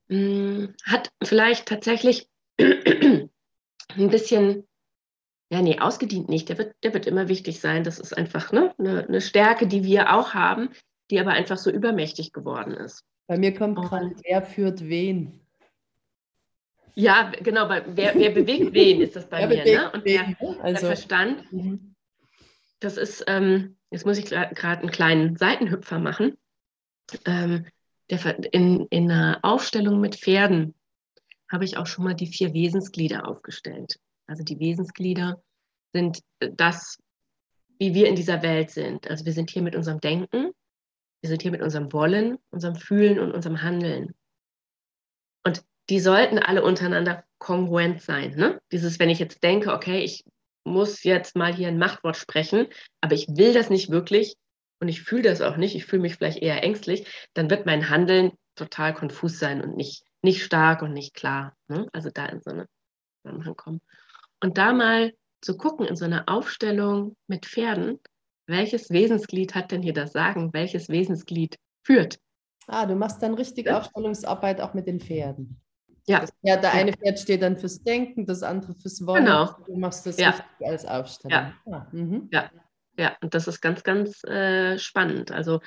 mh, 0.08 0.18
hm, 0.18 0.74
hat 0.84 1.12
vielleicht 1.24 1.68
tatsächlich 1.68 2.28
ein 2.60 3.30
bisschen, 3.96 4.68
ja, 5.50 5.62
nee, 5.62 5.80
ausgedient 5.80 6.28
nicht. 6.28 6.50
Der 6.50 6.58
wird, 6.58 6.76
der 6.84 6.94
wird 6.94 7.06
immer 7.06 7.28
wichtig 7.28 7.60
sein. 7.60 7.84
Das 7.84 8.00
ist 8.00 8.18
einfach 8.18 8.52
ne, 8.52 8.74
eine, 8.78 9.06
eine 9.08 9.22
Stärke, 9.22 9.68
die 9.68 9.84
wir 9.84 10.14
auch 10.14 10.34
haben, 10.34 10.70
die 11.12 11.20
aber 11.20 11.32
einfach 11.32 11.58
so 11.58 11.70
übermächtig 11.70 12.34
geworden 12.34 12.74
ist. 12.74 13.04
Bei 13.28 13.38
mir 13.38 13.54
kommt 13.54 13.78
gerade, 13.78 14.16
wer 14.24 14.42
führt 14.42 14.82
wen? 14.82 15.40
Ja, 16.94 17.32
genau, 17.42 17.68
bei, 17.68 17.84
wer, 17.88 18.16
wer 18.16 18.30
bewegt 18.30 18.74
wen 18.74 19.02
ist 19.02 19.16
das 19.16 19.28
bei 19.28 19.50
wer 19.50 19.66
mir. 19.66 19.66
Ne? 19.66 19.92
Und 19.92 20.06
der, 20.06 20.36
also, 20.62 20.64
der 20.64 20.96
Verstand, 20.96 21.52
mhm. 21.52 21.96
das 22.80 22.98
ist, 22.98 23.24
ähm, 23.28 23.76
jetzt 23.92 24.06
muss 24.06 24.18
ich 24.18 24.26
gerade 24.28 24.82
einen 24.82 24.92
kleinen 24.92 25.36
Seitenhüpfer 25.36 26.00
machen. 26.00 26.38
Ähm, 27.26 27.66
der, 28.10 28.54
in, 28.54 28.86
in 28.88 29.12
einer 29.12 29.40
Aufstellung 29.42 30.00
mit 30.00 30.16
Pferden 30.16 30.74
habe 31.52 31.66
ich 31.66 31.78
auch 31.78 31.88
schon 31.88 32.06
mal 32.06 32.14
die 32.14 32.28
vier 32.28 32.54
Wesensglieder 32.54 33.28
aufgestellt. 33.28 34.00
Also 34.28 34.44
die 34.44 34.60
Wesensglieder 34.60 35.44
sind 35.94 36.22
das, 36.40 36.98
wie 37.78 37.94
wir 37.94 38.08
in 38.08 38.16
dieser 38.16 38.42
Welt 38.42 38.72
sind. 38.72 39.10
Also 39.10 39.26
wir 39.26 39.34
sind 39.34 39.50
hier 39.50 39.62
mit 39.62 39.76
unserem 39.76 40.00
Denken, 40.00 40.52
wir 41.26 41.30
sind 41.30 41.42
hier 41.42 41.50
mit 41.50 41.64
unserem 41.64 41.92
Wollen, 41.92 42.38
unserem 42.52 42.76
Fühlen 42.76 43.18
und 43.18 43.32
unserem 43.32 43.64
Handeln. 43.64 44.14
Und 45.44 45.64
die 45.90 46.00
sollten 46.00 46.38
alle 46.38 46.64
untereinander 46.64 47.24
kongruent 47.40 48.00
sein. 48.00 48.36
Ne? 48.36 48.62
Dieses, 48.72 49.00
wenn 49.00 49.10
ich 49.10 49.18
jetzt 49.18 49.42
denke, 49.42 49.74
okay, 49.74 50.02
ich 50.02 50.24
muss 50.66 51.02
jetzt 51.02 51.36
mal 51.36 51.52
hier 51.52 51.68
ein 51.68 51.80
Machtwort 51.80 52.16
sprechen, 52.16 52.68
aber 53.02 53.16
ich 53.16 53.28
will 53.28 53.54
das 53.54 53.72
nicht 53.72 53.90
wirklich 53.90 54.36
und 54.80 54.88
ich 54.88 55.02
fühle 55.02 55.24
das 55.24 55.42
auch 55.42 55.58
nicht, 55.58 55.76
ich 55.76 55.88
fühle 55.88 56.04
mich 56.04 56.16
vielleicht 56.16 56.44
eher 56.44 56.62
ängstlich, 56.62 57.08
dann 57.34 57.50
wird 57.50 57.66
mein 57.66 57.90
Handeln 57.90 58.34
total 58.54 58.94
konfus 58.94 59.40
sein 59.40 59.64
und 59.64 59.76
nicht, 59.76 60.04
nicht 60.22 60.44
stark 60.44 60.84
und 60.84 60.94
nicht 60.94 61.16
klar. 61.16 61.56
Ne? 61.68 61.88
Also 61.92 62.12
da 62.14 62.28
in 62.28 62.42
so 62.42 62.52
eine 62.52 62.68
Zusammenhang 63.24 63.56
kommen. 63.56 63.82
Und 64.42 64.60
da 64.60 64.74
mal 64.74 65.12
zu 65.42 65.58
gucken 65.58 65.88
in 65.88 65.96
so 65.96 66.06
einer 66.06 66.30
Aufstellung 66.30 67.16
mit 67.26 67.48
Pferden, 67.48 68.00
welches 68.48 68.90
Wesensglied 68.90 69.56
hat 69.56 69.72
denn 69.72 69.82
hier 69.82 69.94
das 69.94 70.12
Sagen, 70.14 70.54
welches 70.54 70.90
Wesensglied 70.90 71.58
führt. 71.84 72.20
Ah, 72.68 72.86
du 72.86 72.96
machst 72.96 73.22
dann 73.22 73.34
richtig 73.36 73.68
ja. 73.68 73.80
Aufstellungsarbeit 73.80 74.62
auch 74.62 74.74
mit 74.74 74.88
den 74.88 75.00
Pferden. 75.00 75.62
Ja. 76.08 76.20
Das 76.20 76.32
Pferd, 76.44 76.64
der 76.64 76.74
eine 76.74 76.94
Pferd 76.94 77.20
steht 77.20 77.42
dann 77.42 77.58
fürs 77.58 77.82
Denken, 77.84 78.26
das 78.26 78.44
andere 78.44 78.76
fürs 78.76 79.06
Wollen. 79.06 79.26
Genau. 79.26 79.56
Du 79.66 79.76
machst 79.76 80.06
das 80.06 80.18
ja. 80.18 80.32
richtig 80.32 80.68
als 80.68 80.86
Aufstellung. 80.86 81.32
Ja. 81.32 81.54
Ah, 81.72 81.88
mhm. 81.92 82.30
ja. 82.32 82.52
ja, 82.98 83.18
und 83.22 83.34
das 83.34 83.48
ist 83.48 83.62
ganz, 83.62 83.84
ganz 83.84 84.24
äh, 84.24 84.78
spannend. 84.78 85.32
Also 85.32 85.62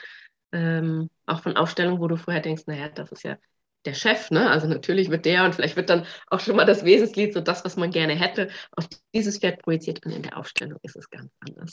ähm, 0.52 1.10
auch 1.26 1.42
von 1.42 1.56
Aufstellungen, 1.56 2.00
wo 2.00 2.08
du 2.08 2.16
vorher 2.16 2.42
denkst, 2.42 2.64
naja, 2.66 2.88
das 2.88 3.10
ist 3.12 3.24
ja 3.24 3.36
der 3.84 3.94
Chef, 3.94 4.30
ne? 4.30 4.50
Also 4.50 4.66
natürlich 4.66 5.10
wird 5.10 5.24
der 5.24 5.44
und 5.44 5.54
vielleicht 5.54 5.76
wird 5.76 5.90
dann 5.90 6.04
auch 6.28 6.40
schon 6.40 6.56
mal 6.56 6.64
das 6.64 6.84
Wesenslied 6.84 7.32
so 7.34 7.40
das, 7.40 7.64
was 7.64 7.76
man 7.76 7.90
gerne 7.90 8.14
hätte, 8.14 8.48
auf 8.72 8.88
dieses 9.14 9.38
Pferd 9.38 9.62
projiziert 9.62 10.04
und 10.04 10.12
in 10.12 10.22
der 10.22 10.36
Aufstellung 10.36 10.78
ist 10.82 10.96
es 10.96 11.08
ganz 11.10 11.30
anders. 11.40 11.72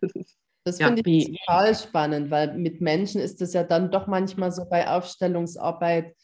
Das 0.68 0.78
ja, 0.78 0.88
finde 0.88 1.02
ich 1.10 1.40
total 1.46 1.74
spannend, 1.74 2.30
weil 2.30 2.54
mit 2.58 2.82
Menschen 2.82 3.22
ist 3.22 3.40
es 3.40 3.54
ja 3.54 3.64
dann 3.64 3.90
doch 3.90 4.06
manchmal 4.06 4.52
so 4.52 4.68
bei 4.68 4.86
Aufstellungsarbeit, 4.86 6.14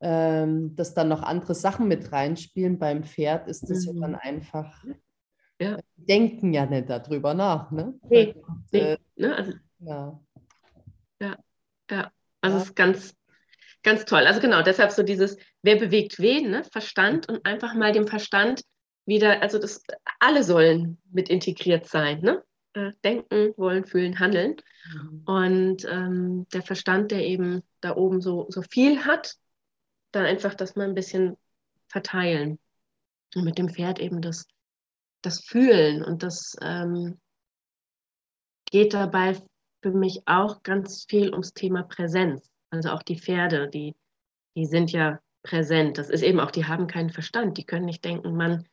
ähm, 0.00 0.74
dass 0.74 0.94
dann 0.94 1.08
noch 1.08 1.22
andere 1.22 1.54
Sachen 1.54 1.86
mit 1.86 2.10
reinspielen. 2.10 2.78
Beim 2.78 3.04
Pferd 3.04 3.46
ist 3.46 3.70
das 3.70 3.86
mhm. 3.86 3.94
ja 3.94 4.00
dann 4.00 4.14
einfach, 4.16 4.84
ja. 5.60 5.78
denken 5.96 6.52
ja 6.52 6.66
nicht 6.66 6.90
darüber 6.90 7.34
nach. 7.34 7.70
Ne? 7.70 7.94
Nee, 8.08 8.34
nee, 8.72 8.78
äh, 8.80 8.98
ne? 9.14 9.36
Also, 9.36 9.52
ja. 9.78 10.20
ja, 11.20 11.36
ja, 11.90 12.10
also 12.40 12.56
es 12.56 12.64
ist 12.64 12.76
ganz, 12.76 13.14
ganz 13.84 14.04
toll. 14.06 14.26
Also 14.26 14.40
genau, 14.40 14.62
deshalb 14.62 14.90
so 14.90 15.04
dieses, 15.04 15.36
wer 15.62 15.76
bewegt 15.76 16.18
wen, 16.18 16.50
ne? 16.50 16.64
Verstand 16.64 17.28
und 17.28 17.46
einfach 17.46 17.74
mal 17.74 17.92
dem 17.92 18.08
Verstand 18.08 18.62
wieder, 19.06 19.40
also 19.40 19.58
das, 19.58 19.82
alle 20.18 20.42
sollen 20.42 20.98
mit 21.12 21.28
integriert 21.28 21.86
sein, 21.86 22.20
ne? 22.20 22.42
Äh, 22.74 22.92
denken, 23.04 23.54
wollen, 23.56 23.86
fühlen, 23.86 24.18
handeln. 24.18 24.56
Mhm. 24.92 25.22
Und 25.26 25.84
ähm, 25.88 26.46
der 26.52 26.62
Verstand, 26.62 27.12
der 27.12 27.24
eben 27.24 27.62
da 27.80 27.94
oben 27.96 28.20
so, 28.20 28.46
so 28.48 28.62
viel 28.62 29.04
hat, 29.04 29.36
dann 30.10 30.24
einfach 30.24 30.54
das 30.54 30.74
mal 30.74 30.88
ein 30.88 30.94
bisschen 30.96 31.36
verteilen. 31.86 32.58
Und 33.36 33.44
mit 33.44 33.58
dem 33.58 33.68
Pferd 33.68 34.00
eben 34.00 34.20
das, 34.20 34.48
das 35.22 35.38
Fühlen. 35.38 36.02
Und 36.02 36.24
das 36.24 36.56
ähm, 36.62 37.20
geht 38.64 38.92
dabei 38.92 39.40
für 39.80 39.92
mich 39.92 40.22
auch 40.26 40.64
ganz 40.64 41.04
viel 41.08 41.30
ums 41.30 41.54
Thema 41.54 41.84
Präsenz. 41.84 42.50
Also 42.70 42.90
auch 42.90 43.04
die 43.04 43.20
Pferde, 43.20 43.68
die, 43.68 43.94
die 44.56 44.66
sind 44.66 44.90
ja 44.90 45.20
präsent. 45.44 45.96
Das 45.96 46.10
ist 46.10 46.22
eben 46.22 46.40
auch, 46.40 46.50
die 46.50 46.66
haben 46.66 46.88
keinen 46.88 47.10
Verstand. 47.10 47.56
Die 47.56 47.64
können 47.64 47.84
nicht 47.84 48.04
denken, 48.04 48.34
man, 48.34 48.66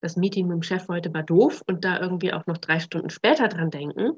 das 0.00 0.16
Meeting 0.16 0.46
mit 0.46 0.56
dem 0.56 0.62
Chef 0.62 0.88
heute 0.88 1.12
war 1.12 1.22
doof 1.22 1.62
und 1.66 1.84
da 1.84 2.00
irgendwie 2.00 2.32
auch 2.32 2.46
noch 2.46 2.58
drei 2.58 2.80
Stunden 2.80 3.10
später 3.10 3.48
dran 3.48 3.70
denken. 3.70 4.12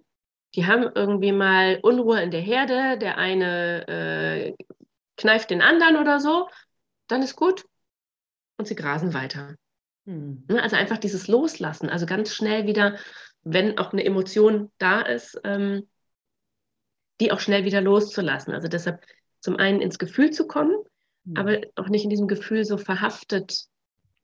Die 0.54 0.66
haben 0.66 0.88
irgendwie 0.94 1.32
mal 1.32 1.78
Unruhe 1.82 2.22
in 2.22 2.30
der 2.30 2.40
Herde, 2.40 2.98
der 2.98 3.18
eine 3.18 3.88
äh, 3.88 4.54
kneift 5.16 5.50
den 5.50 5.62
anderen 5.62 5.96
oder 5.96 6.20
so, 6.20 6.48
dann 7.08 7.22
ist 7.22 7.36
gut 7.36 7.64
und 8.58 8.66
sie 8.66 8.74
grasen 8.74 9.14
weiter. 9.14 9.56
Hm. 10.06 10.44
Ne, 10.48 10.62
also 10.62 10.76
einfach 10.76 10.98
dieses 10.98 11.28
Loslassen, 11.28 11.88
also 11.88 12.06
ganz 12.06 12.34
schnell 12.34 12.66
wieder, 12.66 12.98
wenn 13.42 13.78
auch 13.78 13.92
eine 13.92 14.04
Emotion 14.04 14.70
da 14.78 15.00
ist, 15.00 15.40
ähm, 15.44 15.88
die 17.20 17.32
auch 17.32 17.40
schnell 17.40 17.64
wieder 17.64 17.80
loszulassen. 17.80 18.52
Also 18.52 18.68
deshalb 18.68 19.04
zum 19.40 19.56
einen 19.56 19.80
ins 19.80 19.98
Gefühl 19.98 20.30
zu 20.30 20.46
kommen, 20.46 20.76
hm. 21.24 21.36
aber 21.36 21.60
auch 21.76 21.88
nicht 21.88 22.04
in 22.04 22.10
diesem 22.10 22.28
Gefühl 22.28 22.64
so 22.64 22.78
verhaftet 22.78 23.66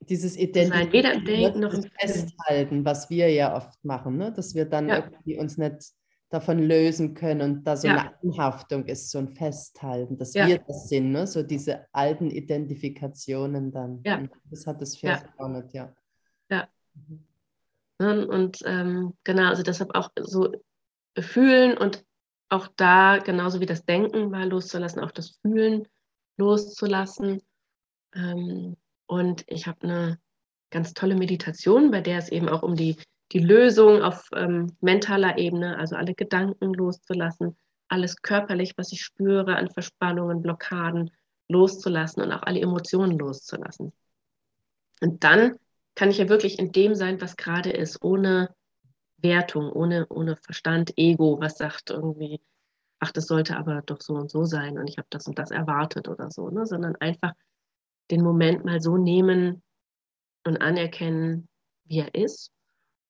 dieses 0.01 0.37
Identitäten 0.37 1.61
noch 1.61 1.75
Festhalten, 2.01 2.85
was 2.85 3.11
wir 3.11 3.31
ja 3.31 3.57
oft 3.57 3.85
machen, 3.85 4.17
ne? 4.17 4.33
dass 4.33 4.55
wir 4.55 4.65
dann 4.65 4.89
ja. 4.89 5.05
irgendwie 5.05 5.39
uns 5.39 5.59
nicht 5.59 5.93
davon 6.31 6.59
lösen 6.59 7.15
können 7.15 7.41
und 7.41 7.65
da 7.65 7.77
so 7.77 7.89
ja. 7.89 7.97
eine 7.97 8.23
Anhaftung 8.23 8.85
ist, 8.85 9.11
so 9.11 9.19
ein 9.19 9.29
Festhalten, 9.29 10.19
dass 10.19 10.35
ja. 10.35 10.47
wir 10.47 10.59
das 10.59 10.89
sind, 10.89 11.11
ne? 11.11 11.27
so 11.27 11.43
diese 11.43 11.87
alten 11.93 12.31
Identifikationen 12.31 13.73
dann. 13.73 14.01
Ja. 14.05 14.23
Das 14.51 14.67
hat 14.67 14.81
das 14.81 14.99
Pferd 14.99 15.25
ja. 15.39 15.65
ja. 15.73 15.95
Ja. 16.51 16.69
Mhm. 16.95 18.29
Und 18.29 18.59
ähm, 18.65 19.15
genau, 19.25 19.49
also 19.49 19.63
deshalb 19.63 19.95
auch 19.95 20.11
so 20.21 20.53
fühlen 21.19 21.77
und 21.77 22.05
auch 22.49 22.69
da, 22.77 23.19
genauso 23.19 23.61
wie 23.61 23.67
das 23.67 23.85
Denken 23.85 24.31
mal 24.31 24.49
loszulassen, 24.49 25.01
auch 25.01 25.11
das 25.11 25.39
Fühlen 25.43 25.87
loszulassen. 26.37 27.43
Ähm, 28.15 28.77
und 29.09 29.43
ich 29.49 29.67
habe 29.67 29.83
eine 29.83 30.21
ganz 30.71 30.95
tolle 30.95 31.17
Meditation, 31.17 31.91
bei 31.91 32.01
der 32.01 32.19
es 32.19 32.29
eben 32.29 32.49
auch 32.49 32.63
um 32.63 32.77
die 32.77 32.97
die 33.33 33.41
Lösung 33.41 34.03
auf 34.03 34.29
ähm, 34.35 34.77
mentaler 34.81 35.39
Ebene, 35.39 35.79
also 35.79 35.97
alle 35.97 36.15
Gedanken 36.15 36.73
loszulassen, 36.73 37.57
alles 37.89 38.23
körperlich, 38.23 38.75
was 38.77 38.93
ich 38.93 39.03
spüre 39.03 39.57
an 39.57 39.71
Verspannungen, 39.71 40.43
Blockaden 40.43 41.11
loszulassen 41.49 42.23
und 42.23 42.33
auch 42.33 42.43
alle 42.43 42.61
Emotionen 42.61 43.19
loszulassen. 43.19 43.93
Und 45.01 45.25
dann 45.25 45.57
kann 45.95 46.11
ich 46.11 46.19
ja 46.19 46.29
wirklich 46.29 46.59
in 46.59 46.73
dem 46.73 46.95
sein, 46.95 47.21
was 47.21 47.37
gerade 47.37 47.71
ist, 47.71 48.03
ohne 48.03 48.55
Wertung, 49.19 49.73
ohne, 49.73 50.07
ohne 50.09 50.37
Verstand, 50.37 50.93
Ego, 50.97 51.39
was 51.41 51.59
sagt 51.59 51.91
irgendwie, 51.91 52.41
ach, 52.99 53.13
das 53.13 53.27
sollte 53.27 53.57
aber 53.57 53.83
doch 53.83 54.01
so 54.01 54.15
und 54.15 54.31
so 54.31 54.45
sein 54.45 54.79
und 54.79 54.89
ich 54.89 54.99
habe 54.99 55.09
das 55.11 55.27
und 55.27 55.39
das 55.39 55.51
erwartet 55.51 56.09
oder 56.09 56.31
so, 56.31 56.51
ne? 56.51 56.67
sondern 56.67 56.97
einfach 56.97 57.33
den 58.11 58.23
Moment 58.23 58.65
mal 58.65 58.81
so 58.81 58.97
nehmen 58.97 59.63
und 60.45 60.57
anerkennen, 60.59 61.49
wie 61.85 62.01
er 62.01 62.15
ist 62.15 62.53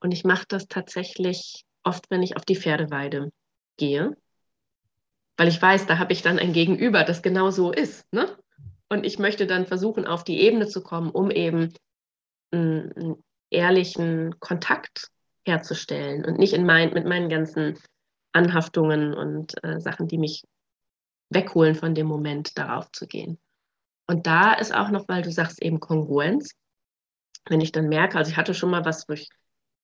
und 0.01 0.13
ich 0.13 0.25
mache 0.25 0.45
das 0.49 0.69
tatsächlich 0.69 1.65
oft, 1.83 2.11
wenn 2.11 2.23
ich 2.23 2.37
auf 2.37 2.45
die 2.45 2.57
Pferdeweide 2.57 3.33
gehe, 3.77 4.17
weil 5.37 5.49
ich 5.49 5.61
weiß, 5.61 5.87
da 5.87 5.99
habe 5.99 6.13
ich 6.13 6.23
dann 6.23 6.39
ein 6.39 6.53
Gegenüber, 6.53 7.05
das 7.05 7.23
genau 7.23 7.51
so 7.51 7.73
ist. 7.73 8.13
Ne? 8.13 8.37
Und 8.89 9.05
ich 9.05 9.19
möchte 9.19 9.47
dann 9.47 9.67
versuchen, 9.67 10.07
auf 10.07 10.25
die 10.25 10.41
Ebene 10.41 10.67
zu 10.67 10.83
kommen, 10.83 11.11
um 11.11 11.31
eben 11.31 11.75
einen, 12.51 12.93
einen 12.93 13.25
ehrlichen 13.51 14.39
Kontakt 14.41 15.09
herzustellen 15.45 16.25
und 16.25 16.39
nicht 16.39 16.53
in 16.53 16.67
mein, 16.67 16.93
mit 16.93 17.07
meinen 17.07 17.29
ganzen 17.29 17.79
Anhaftungen 18.33 19.15
und 19.15 19.55
äh, 19.65 19.81
Sachen, 19.81 20.09
die 20.09 20.19
mich 20.19 20.45
wegholen 21.31 21.75
von 21.75 21.95
dem 21.95 22.07
Moment, 22.07 22.59
darauf 22.59 22.91
zu 22.93 23.07
gehen. 23.07 23.39
Und 24.09 24.27
da 24.27 24.55
ist 24.55 24.75
auch 24.75 24.91
noch, 24.91 25.07
weil 25.09 25.23
du 25.23 25.31
sagst 25.31 25.63
eben 25.63 25.81
Kongruenz, 25.81 26.55
wenn 27.49 27.61
ich 27.61 27.73
dann 27.73 27.89
merke, 27.89 28.19
also 28.19 28.31
ich 28.31 28.37
hatte 28.37 28.55
schon 28.55 28.71
mal 28.71 28.85
was, 28.85 29.09
wo 29.09 29.13
ich 29.13 29.29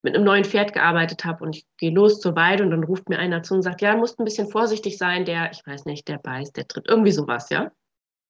mit 0.02 0.14
einem 0.14 0.24
neuen 0.24 0.44
Pferd 0.44 0.72
gearbeitet 0.72 1.24
habe 1.24 1.44
und 1.44 1.56
ich 1.56 1.66
gehe 1.78 1.90
los 1.90 2.20
zur 2.20 2.34
Weide 2.34 2.62
und 2.62 2.70
dann 2.70 2.84
ruft 2.84 3.08
mir 3.08 3.18
einer 3.18 3.42
zu 3.42 3.54
und 3.54 3.62
sagt, 3.62 3.80
ja, 3.80 3.96
musst 3.96 4.18
ein 4.18 4.24
bisschen 4.24 4.50
vorsichtig 4.50 4.98
sein, 4.98 5.24
der, 5.24 5.50
ich 5.50 5.66
weiß 5.66 5.84
nicht, 5.86 6.08
der 6.08 6.18
beißt, 6.18 6.56
der 6.56 6.66
tritt, 6.66 6.86
irgendwie 6.88 7.12
sowas, 7.12 7.48
ja. 7.50 7.70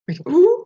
Ich, 0.06 0.24
uh, 0.24 0.64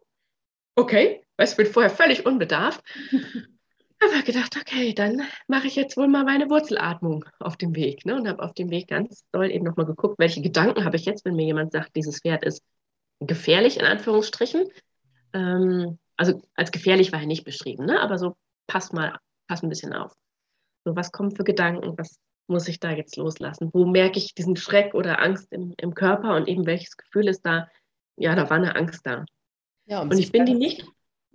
okay, 0.75 1.23
weißt 1.37 1.53
ich 1.53 1.65
bin 1.65 1.73
vorher 1.73 1.91
völlig 1.91 2.27
unbedarft. 2.27 2.83
Aber 4.01 4.23
gedacht, 4.23 4.57
okay, 4.57 4.95
dann 4.95 5.23
mache 5.49 5.67
ich 5.67 5.75
jetzt 5.75 5.97
wohl 5.97 6.07
mal 6.07 6.25
meine 6.25 6.49
Wurzelatmung 6.49 7.25
auf 7.41 7.57
dem 7.57 7.75
Weg. 7.75 8.07
Ne? 8.07 8.15
Und 8.15 8.29
habe 8.29 8.43
auf 8.43 8.55
dem 8.55 8.71
Weg 8.71 8.87
ganz 8.87 9.25
doll 9.33 9.51
eben 9.51 9.65
nochmal 9.65 9.87
geguckt, 9.87 10.21
welche 10.21 10.41
Gedanken 10.41 10.85
habe 10.85 10.97
ich 10.97 11.05
jetzt, 11.05 11.25
wenn 11.25 11.35
mir 11.35 11.47
jemand 11.47 11.73
sagt, 11.73 11.97
dieses 11.97 12.21
Pferd 12.21 12.45
ist 12.45 12.63
gefährlich, 13.19 13.81
in 13.81 13.85
Anführungsstrichen. 13.85 14.69
Ähm, 15.33 15.99
also 16.17 16.43
als 16.55 16.73
gefährlich 16.73 17.13
war 17.13 17.21
er 17.21 17.27
nicht 17.27 17.45
beschrieben, 17.45 17.87
ne? 17.87 18.01
aber 18.01 18.19
so 18.19 18.37
pass 18.67 18.93
mal, 18.93 19.19
pass 19.49 19.63
ein 19.63 19.69
bisschen 19.69 19.93
auf. 19.93 20.13
So, 20.85 20.95
was 20.95 21.13
kommen 21.13 21.35
für 21.35 21.45
Gedanken? 21.45 21.99
Was 21.99 22.19
muss 22.47 22.69
ich 22.69 22.81
da 22.81 22.91
jetzt 22.91 23.17
loslassen? 23.17 23.71
Wo 23.73 23.85
merke 23.85 24.19
ich 24.19 24.35
diesen 24.35 24.57
Schreck 24.57 24.95
oder 24.95 25.21
Angst 25.21 25.53
im, 25.53 25.75
im 25.77 25.95
Körper 25.95 26.37
und 26.37 26.49
eben 26.49 26.67
welches 26.67 26.97
Gefühl 26.97 27.29
ist 27.29 27.43
da? 27.43 27.69
Ja, 28.17 28.35
da 28.35 28.49
war 28.49 28.57
eine 28.57 28.77
Angst 28.77 29.01
da. 29.05 29.25
Ja, 29.87 30.03
und 30.03 30.19
ich 30.19 30.33
bin 30.33 30.45
die 30.45 30.55
nicht. 30.55 30.85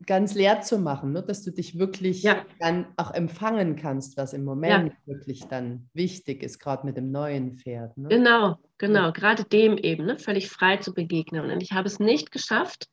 ganz 0.06 0.36
leer 0.36 0.62
zu 0.62 0.78
machen, 0.78 1.12
ne? 1.12 1.24
dass 1.24 1.44
du 1.44 1.52
dich 1.52 1.78
wirklich 1.78 2.24
ja. 2.24 2.46
dann 2.60 2.88
auch 2.98 3.12
empfangen 3.12 3.76
kannst, 3.76 4.18
was 4.18 4.34
im 4.34 4.44
Moment 4.44 4.94
ja. 4.94 4.98
wirklich 5.06 5.46
dann 5.48 5.90
wichtig 5.94 6.44
ist, 6.44 6.60
gerade 6.60 6.86
mit 6.86 6.98
dem 6.98 7.12
neuen 7.12 7.58
Pferd. 7.58 7.98
Ne? 7.98 8.10
Genau, 8.10 8.58
genau, 8.78 9.12
gerade 9.12 9.44
dem 9.46 9.78
eben, 9.78 10.06
ne? 10.06 10.20
völlig 10.20 10.50
frei 10.50 10.78
zu 10.78 10.94
begegnen. 10.94 11.50
Und 11.50 11.62
ich 11.62 11.72
habe 11.72 11.88
es 11.88 12.00
nicht 12.00 12.32
geschafft, 12.32 12.88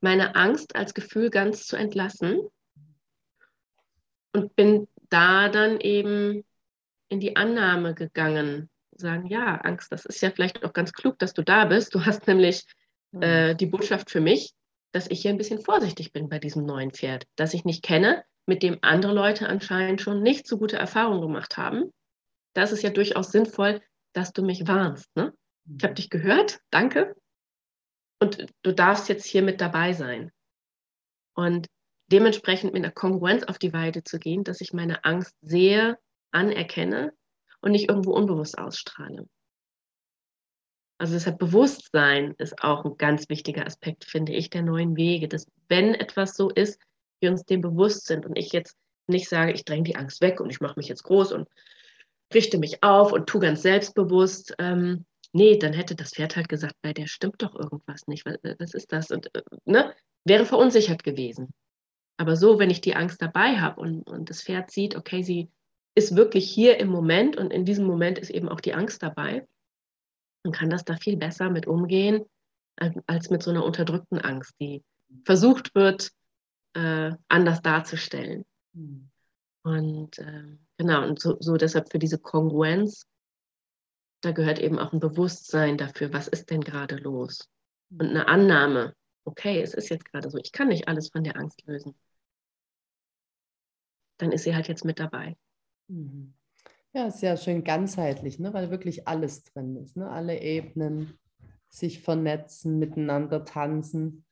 meine 0.00 0.34
Angst 0.34 0.76
als 0.76 0.94
Gefühl 0.94 1.30
ganz 1.30 1.66
zu 1.66 1.76
entlassen 1.76 2.40
und 4.32 4.54
bin 4.56 4.88
da 5.08 5.48
dann 5.48 5.80
eben 5.80 6.44
in 7.08 7.20
die 7.20 7.36
Annahme 7.36 7.94
gegangen. 7.94 8.70
Sagen, 8.92 9.26
ja, 9.26 9.56
Angst, 9.56 9.92
das 9.92 10.04
ist 10.04 10.20
ja 10.20 10.30
vielleicht 10.30 10.64
auch 10.64 10.72
ganz 10.72 10.92
klug, 10.92 11.18
dass 11.18 11.32
du 11.32 11.42
da 11.42 11.64
bist. 11.64 11.94
Du 11.94 12.04
hast 12.04 12.26
nämlich 12.26 12.64
äh, 13.18 13.54
die 13.54 13.66
Botschaft 13.66 14.10
für 14.10 14.20
mich, 14.20 14.52
dass 14.92 15.10
ich 15.10 15.22
hier 15.22 15.30
ein 15.30 15.38
bisschen 15.38 15.60
vorsichtig 15.60 16.12
bin 16.12 16.28
bei 16.28 16.38
diesem 16.38 16.64
neuen 16.64 16.90
Pferd, 16.90 17.26
das 17.36 17.54
ich 17.54 17.64
nicht 17.64 17.82
kenne, 17.82 18.24
mit 18.46 18.62
dem 18.62 18.78
andere 18.82 19.12
Leute 19.12 19.48
anscheinend 19.48 20.00
schon 20.00 20.22
nicht 20.22 20.46
so 20.46 20.58
gute 20.58 20.76
Erfahrungen 20.76 21.20
gemacht 21.20 21.56
haben. 21.56 21.92
Da 22.54 22.64
ist 22.64 22.82
ja 22.82 22.90
durchaus 22.90 23.32
sinnvoll, 23.32 23.80
dass 24.12 24.32
du 24.32 24.42
mich 24.42 24.66
warnst. 24.66 25.08
Ne? 25.16 25.32
Ich 25.76 25.84
habe 25.84 25.94
dich 25.94 26.10
gehört, 26.10 26.60
danke. 26.70 27.14
Und 28.20 28.46
du 28.62 28.72
darfst 28.72 29.08
jetzt 29.08 29.24
hier 29.24 29.42
mit 29.42 29.60
dabei 29.60 29.92
sein. 29.92 30.30
Und 31.34 31.68
dementsprechend 32.12 32.72
mit 32.72 32.84
einer 32.84 32.92
Kongruenz 32.92 33.44
auf 33.44 33.58
die 33.58 33.72
Weide 33.72 34.04
zu 34.04 34.18
gehen, 34.18 34.44
dass 34.44 34.60
ich 34.60 34.72
meine 34.72 35.04
Angst 35.04 35.34
sehe, 35.40 35.98
anerkenne 36.30 37.12
und 37.60 37.72
nicht 37.72 37.88
irgendwo 37.88 38.12
unbewusst 38.12 38.58
ausstrahle. 38.58 39.26
Also 40.98 41.14
deshalb 41.14 41.38
Bewusstsein 41.38 42.34
ist 42.36 42.62
auch 42.62 42.84
ein 42.84 42.98
ganz 42.98 43.30
wichtiger 43.30 43.64
Aspekt, 43.64 44.04
finde 44.04 44.32
ich, 44.32 44.50
der 44.50 44.62
neuen 44.62 44.96
Wege, 44.96 45.28
dass 45.28 45.46
wenn 45.68 45.94
etwas 45.94 46.36
so 46.36 46.50
ist, 46.50 46.78
wir 47.20 47.30
uns 47.30 47.44
dem 47.44 47.62
bewusst 47.62 48.06
sind 48.06 48.26
und 48.26 48.36
ich 48.36 48.52
jetzt 48.52 48.76
nicht 49.06 49.28
sage, 49.28 49.52
ich 49.52 49.64
dränge 49.64 49.84
die 49.84 49.96
Angst 49.96 50.20
weg 50.20 50.40
und 50.40 50.50
ich 50.50 50.60
mache 50.60 50.74
mich 50.76 50.88
jetzt 50.88 51.04
groß 51.04 51.32
und 51.32 51.48
richte 52.34 52.58
mich 52.58 52.82
auf 52.82 53.12
und 53.12 53.26
tue 53.26 53.40
ganz 53.40 53.62
selbstbewusst. 53.62 54.54
Ähm, 54.58 55.06
nee, 55.32 55.58
dann 55.58 55.72
hätte 55.72 55.94
das 55.94 56.10
Pferd 56.10 56.36
halt 56.36 56.48
gesagt, 56.48 56.74
bei 56.82 56.92
der 56.92 57.06
stimmt 57.06 57.42
doch 57.42 57.54
irgendwas 57.54 58.06
nicht. 58.06 58.26
Was, 58.26 58.36
was 58.58 58.74
ist 58.74 58.92
das? 58.92 59.10
Und 59.10 59.34
äh, 59.34 59.42
ne, 59.64 59.94
wäre 60.24 60.44
verunsichert 60.44 61.04
gewesen. 61.04 61.52
Aber 62.16 62.36
so, 62.36 62.58
wenn 62.58 62.70
ich 62.70 62.80
die 62.80 62.96
Angst 62.96 63.22
dabei 63.22 63.60
habe 63.60 63.80
und, 63.80 64.08
und 64.08 64.28
das 64.28 64.42
Pferd 64.42 64.70
sieht, 64.70 64.94
okay, 64.94 65.22
sie 65.22 65.48
ist 65.94 66.16
wirklich 66.16 66.50
hier 66.50 66.78
im 66.78 66.88
Moment 66.88 67.36
und 67.36 67.52
in 67.52 67.64
diesem 67.64 67.86
Moment 67.86 68.18
ist 68.18 68.30
eben 68.30 68.48
auch 68.48 68.60
die 68.60 68.74
Angst 68.74 69.02
dabei, 69.02 69.46
man 70.44 70.52
kann 70.52 70.70
das 70.70 70.84
da 70.84 70.96
viel 70.96 71.16
besser 71.16 71.50
mit 71.50 71.66
umgehen 71.66 72.24
als 73.06 73.28
mit 73.28 73.42
so 73.42 73.50
einer 73.50 73.64
unterdrückten 73.64 74.18
Angst, 74.18 74.54
die 74.60 74.82
versucht 75.24 75.74
wird, 75.74 76.12
äh, 76.74 77.12
anders 77.28 77.60
darzustellen. 77.60 78.44
Mhm. 78.72 79.10
Und 79.62 80.18
äh, 80.18 80.56
genau, 80.78 81.06
und 81.06 81.20
so, 81.20 81.36
so 81.40 81.56
deshalb 81.56 81.90
für 81.90 81.98
diese 81.98 82.18
Kongruenz, 82.18 83.06
da 84.20 84.32
gehört 84.32 84.58
eben 84.58 84.78
auch 84.78 84.92
ein 84.92 85.00
Bewusstsein 85.00 85.78
dafür, 85.78 86.12
was 86.12 86.28
ist 86.28 86.50
denn 86.50 86.60
gerade 86.60 86.96
los? 86.96 87.48
Und 87.90 88.10
eine 88.10 88.28
Annahme, 88.28 88.94
okay, 89.24 89.60
es 89.60 89.74
ist 89.74 89.88
jetzt 89.88 90.04
gerade 90.04 90.30
so, 90.30 90.38
ich 90.38 90.52
kann 90.52 90.68
nicht 90.68 90.88
alles 90.88 91.10
von 91.10 91.24
der 91.24 91.36
Angst 91.36 91.62
lösen. 91.66 91.94
Dann 94.18 94.32
ist 94.32 94.44
sie 94.44 94.54
halt 94.54 94.68
jetzt 94.68 94.84
mit 94.84 94.98
dabei. 94.98 95.36
Mhm. 95.88 96.34
Ja, 96.92 97.10
sehr 97.10 97.36
schön 97.36 97.62
ganzheitlich, 97.64 98.38
ne? 98.38 98.52
weil 98.52 98.70
wirklich 98.70 99.06
alles 99.06 99.44
drin 99.44 99.76
ist. 99.76 99.96
Ne? 99.96 100.10
Alle 100.10 100.40
Ebenen, 100.40 101.18
sich 101.68 102.00
vernetzen, 102.00 102.78
miteinander 102.78 103.44
tanzen. 103.44 104.24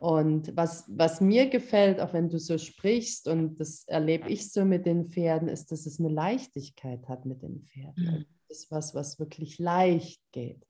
Und 0.00 0.56
was, 0.56 0.86
was 0.88 1.20
mir 1.20 1.50
gefällt, 1.50 2.00
auch 2.00 2.14
wenn 2.14 2.30
du 2.30 2.38
so 2.38 2.56
sprichst, 2.56 3.28
und 3.28 3.60
das 3.60 3.84
erlebe 3.86 4.30
ich 4.30 4.50
so 4.50 4.64
mit 4.64 4.86
den 4.86 5.10
Pferden, 5.10 5.46
ist, 5.46 5.72
dass 5.72 5.84
es 5.84 6.00
eine 6.00 6.08
Leichtigkeit 6.08 7.06
hat 7.06 7.26
mit 7.26 7.42
den 7.42 7.60
Pferden. 7.66 8.04
Mhm. 8.04 8.24
Das 8.48 8.60
ist 8.60 8.70
was, 8.70 8.94
was 8.94 9.18
wirklich 9.18 9.58
leicht 9.58 10.22
geht, 10.32 10.66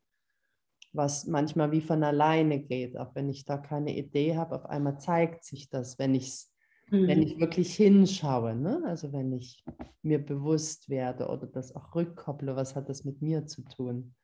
was 0.93 1.29
manchmal 1.29 1.71
wie 1.71 1.81
von 1.81 2.03
alleine 2.03 2.59
geht. 2.59 2.99
Auch 2.99 3.15
wenn 3.15 3.29
ich 3.29 3.45
da 3.45 3.57
keine 3.57 3.97
Idee 3.97 4.37
habe, 4.37 4.57
auf 4.57 4.67
einmal 4.67 4.99
zeigt 4.99 5.45
sich 5.45 5.71
das, 5.71 5.97
wenn 6.01 6.17
ich 6.17 6.27
es 6.27 6.53
mhm. 6.91 7.07
wenn 7.07 7.23
ich 7.23 7.39
wirklich 7.39 7.73
hinschaue, 7.77 8.57
ne? 8.57 8.83
also 8.85 9.13
wenn 9.13 9.33
ich 9.33 9.65
mir 10.03 10.19
bewusst 10.19 10.89
werde 10.89 11.29
oder 11.29 11.47
das 11.47 11.77
auch 11.77 11.95
rückkopple, 11.95 12.57
was 12.57 12.75
hat 12.75 12.89
das 12.89 13.05
mit 13.05 13.23
mir 13.23 13.47
zu 13.47 13.63
tun, 13.63 14.17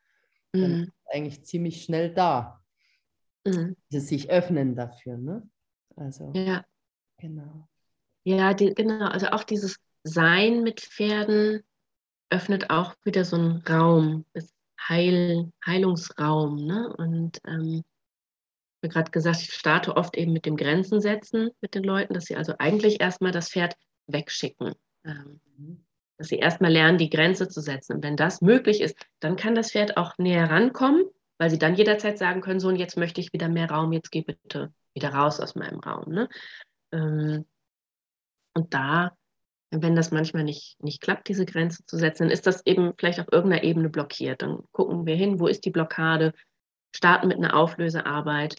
mhm. 0.53 0.61
dann 0.61 0.83
ist 0.83 0.93
eigentlich 1.13 1.45
ziemlich 1.45 1.85
schnell 1.85 2.13
da. 2.13 2.61
Mhm. 3.47 3.77
Das 3.91 4.09
sich 4.09 4.31
öffnen 4.31 4.75
dafür. 4.75 5.17
Ne? 5.17 5.49
Also, 5.97 6.33
ja. 6.35 6.65
Genau. 7.19 7.69
Ja, 8.25 8.55
die, 8.55 8.75
genau. 8.75 9.07
Also 9.07 9.29
auch 9.29 9.45
dieses 9.45 9.77
Sein 10.03 10.63
mit 10.63 10.81
Pferden 10.81 11.63
öffnet 12.31 12.71
auch 12.71 12.95
wieder 13.05 13.25
so 13.25 13.37
einen 13.37 13.63
Raum, 13.69 14.25
ist 14.35 14.53
Heil, 14.89 15.53
Heilungsraum. 15.65 16.57
Ne? 16.57 16.95
Und 16.99 17.39
ähm, 17.47 17.85
habe 18.83 18.93
gerade 18.93 19.11
gesagt, 19.11 19.43
ich 19.43 19.53
starte 19.53 19.97
oft 19.97 20.17
eben 20.17 20.33
mit 20.33 20.47
dem 20.47 20.57
Grenzen 20.57 21.01
setzen 21.01 21.51
mit 21.61 21.75
den 21.75 21.85
Leuten, 21.85 22.15
dass 22.15 22.25
sie 22.25 22.37
also 22.37 22.55
eigentlich 22.59 23.01
erstmal 23.01 23.33
das 23.33 23.51
Pferd 23.51 23.77
wegschicken. 24.07 24.75
Ähm, 25.05 25.41
dass 26.19 26.29
sie 26.29 26.39
erstmal 26.39 26.73
lernen, 26.73 26.99
die 26.99 27.11
Grenze 27.11 27.49
zu 27.49 27.61
setzen. 27.61 27.97
Und 27.97 28.05
wenn 28.05 28.17
das 28.17 28.41
möglich 28.41 28.81
ist, 28.81 28.97
dann 29.21 29.37
kann 29.37 29.55
das 29.55 29.73
Pferd 29.73 29.97
auch 29.97 30.17
näher 30.19 30.51
rankommen, 30.51 31.05
weil 31.39 31.51
sie 31.51 31.59
dann 31.59 31.75
jederzeit 31.75 32.19
sagen 32.19 32.41
können, 32.41 32.61
so 32.61 32.69
und 32.69 32.77
jetzt 32.77 32.97
möchte 32.97 33.21
ich 33.21 33.33
wieder 33.33 33.49
mehr 33.49 33.71
Raum, 33.71 33.93
jetzt 33.93 34.11
geh 34.11 34.23
bitte 34.23 34.73
wieder 34.95 35.11
raus 35.11 35.41
aus 35.41 35.55
meinem 35.55 35.81
Raum. 35.81 36.13
Ne? 36.13 36.29
Ähm, 36.93 37.45
und 38.55 38.73
da, 38.73 39.17
wenn 39.71 39.95
das 39.95 40.11
manchmal 40.11 40.45
nicht, 40.45 40.83
nicht 40.83 41.03
klappt, 41.03 41.29
diese 41.29 41.45
Grenze 41.45 41.85
zu 41.85 41.99
setzen, 41.99 42.25
dann 42.25 42.31
ist 42.31 42.47
das 42.47 42.65
eben 42.65 42.95
vielleicht 42.99 43.21
auf 43.21 43.31
irgendeiner 43.31 43.65
Ebene 43.65 43.91
blockiert. 43.91 44.43
Dann 44.43 44.61
gucken 44.73 45.05
wir 45.07 45.15
hin, 45.15 45.39
wo 45.39 45.47
ist 45.47 45.65
die 45.65 45.71
Blockade, 45.71 46.33
starten 46.95 47.29
mit 47.29 47.37
einer 47.37 47.55
Auflösearbeit 47.55 48.57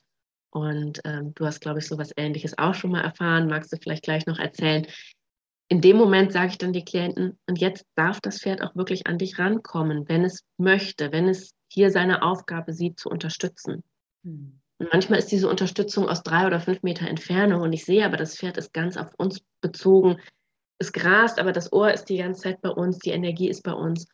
und 0.52 1.02
ähm, 1.06 1.34
du 1.34 1.46
hast, 1.46 1.60
glaube 1.60 1.80
ich, 1.80 1.88
so 1.88 1.98
was 1.98 2.14
Ähnliches 2.16 2.58
auch 2.58 2.76
schon 2.76 2.92
mal 2.92 3.02
erfahren. 3.02 3.48
Magst 3.48 3.74
du 3.74 3.78
vielleicht 3.78 4.04
gleich 4.04 4.28
noch 4.28 4.40
erzählen? 4.40 4.86
In 5.70 5.82
dem 5.82 5.98
Moment 5.98 6.32
sage 6.32 6.52
ich 6.52 6.58
dann 6.58 6.72
die 6.72 6.86
Klienten, 6.86 7.38
und 7.48 7.60
jetzt 7.60 7.86
darf 7.96 8.22
das 8.22 8.40
Pferd 8.40 8.62
auch 8.62 8.76
wirklich 8.76 9.08
an 9.08 9.18
dich 9.18 9.38
rankommen, 9.38 10.08
wenn 10.08 10.24
es 10.24 10.46
möchte, 10.58 11.12
wenn 11.12 11.28
es 11.28 11.52
hier 11.68 11.92
seine 11.92 12.22
Aufgabe 12.22 12.74
sieht, 12.74 13.00
zu 13.00 13.10
unterstützen. 13.10 13.84
Mhm. 14.24 14.60
Und 14.80 14.90
manchmal 14.92 15.20
ist 15.20 15.32
diese 15.32 15.50
Unterstützung 15.50 16.08
aus 16.08 16.24
drei 16.24 16.46
oder 16.46 16.60
fünf 16.60 16.84
Meter 16.84 17.08
Entfernung 17.08 17.62
und 17.62 17.74
ich 17.74 17.86
sehe 17.86 18.06
aber, 18.06 18.18
das 18.18 18.38
Pferd 18.38 18.58
ist 18.58 18.74
ganz 18.74 18.96
auf 18.96 19.14
uns 19.18 19.42
bezogen. 19.62 20.20
Es 20.80 20.94
grast, 20.94 21.40
aber 21.40 21.52
das 21.52 21.74
Ohr 21.74 21.92
ist 21.92 22.06
die 22.06 22.18
ganze 22.18 22.42
Zeit 22.42 22.62
bei 22.62 22.70
uns, 22.70 23.00
die 23.00 23.10
Energie 23.10 23.50
ist 23.50 23.64
bei 23.64 23.74
uns. 23.74 24.08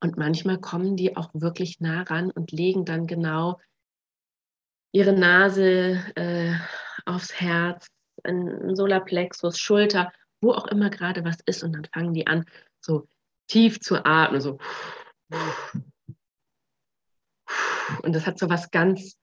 Und 0.00 0.16
manchmal 0.16 0.58
kommen 0.58 0.96
die 0.96 1.16
auch 1.16 1.30
wirklich 1.32 1.80
nah 1.80 2.02
ran 2.02 2.30
und 2.30 2.52
legen 2.52 2.84
dann 2.84 3.06
genau 3.06 3.58
ihre 4.92 5.12
Nase 5.12 6.02
äh, 6.14 6.54
aufs 7.04 7.40
Herz, 7.40 7.88
ein 8.22 8.76
Solarplexus, 8.76 9.58
Schulter, 9.58 10.12
wo 10.40 10.52
auch 10.52 10.66
immer 10.68 10.90
gerade 10.90 11.24
was 11.24 11.38
ist. 11.46 11.64
Und 11.64 11.72
dann 11.72 11.86
fangen 11.92 12.14
die 12.14 12.26
an, 12.26 12.44
so 12.80 13.08
tief 13.48 13.80
zu 13.80 14.04
atmen, 14.04 14.40
so. 14.40 14.58
Und 18.02 18.14
das 18.14 18.26
hat 18.26 18.38
so 18.38 18.48
was 18.48 18.70
ganz 18.70 19.16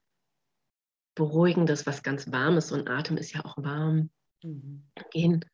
Beruhigendes, 1.14 1.86
was 1.86 2.02
ganz 2.02 2.30
Warmes. 2.32 2.72
Und 2.72 2.88
Atem 2.88 3.16
ist 3.16 3.32
ja 3.32 3.44
auch 3.44 3.56
warm. 3.56 4.10
Mhm. 4.42 4.84
Gehen 5.10 5.44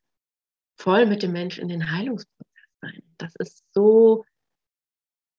voll 0.78 1.06
mit 1.06 1.22
dem 1.22 1.32
Menschen 1.32 1.62
in 1.62 1.68
den 1.68 1.90
Heilungsprozess 1.90 2.68
rein. 2.82 3.02
Das 3.18 3.34
ist 3.36 3.64
so 3.72 4.24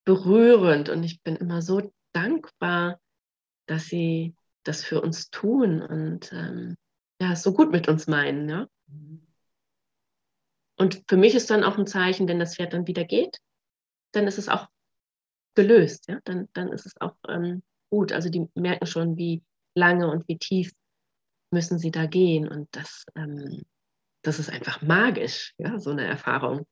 berührend 0.06 0.90
und 0.90 1.04
ich 1.04 1.22
bin 1.22 1.36
immer 1.36 1.62
so 1.62 1.92
dankbar, 2.14 3.00
dass 3.68 3.86
sie 3.86 4.36
das 4.64 4.84
für 4.84 5.02
uns 5.02 5.30
tun 5.30 5.82
und 5.82 6.32
ähm, 6.34 6.76
ja, 7.20 7.36
so 7.36 7.54
gut 7.54 7.72
mit 7.72 7.88
uns 7.88 8.08
meinen. 8.08 8.50
Ja? 8.50 8.68
Und 10.78 11.04
für 11.08 11.18
mich 11.18 11.36
ist 11.36 11.50
dann 11.50 11.64
auch 11.64 11.78
ein 11.78 11.88
Zeichen, 11.88 12.28
wenn 12.28 12.40
das 12.40 12.56
Pferd 12.56 12.74
dann 12.74 12.88
wieder 12.88 13.06
geht, 13.06 13.40
dann 14.14 14.28
ist 14.28 14.38
es 14.38 14.50
auch 14.50 14.68
gelöst. 15.56 16.08
Ja? 16.08 16.20
Dann, 16.24 16.48
dann 16.54 16.70
ist 16.70 16.86
es 16.86 16.94
auch 17.00 17.16
ähm, 17.28 17.64
gut. 17.90 18.12
Also 18.12 18.30
die 18.30 18.48
merken 18.56 18.86
schon, 18.86 19.18
wie 19.18 19.44
lange 19.76 20.10
und 20.10 20.28
wie 20.28 20.38
tief 20.38 20.72
müssen 21.52 21.80
sie 21.80 21.92
da 21.92 22.06
gehen. 22.06 22.48
Und 22.48 22.68
das, 22.72 23.06
ähm, 23.16 23.62
das 24.22 24.40
ist 24.40 24.50
einfach 24.50 24.82
magisch, 24.82 25.54
ja, 25.58 25.80
so 25.80 25.92
eine 25.92 26.06
Erfahrung. 26.06 26.66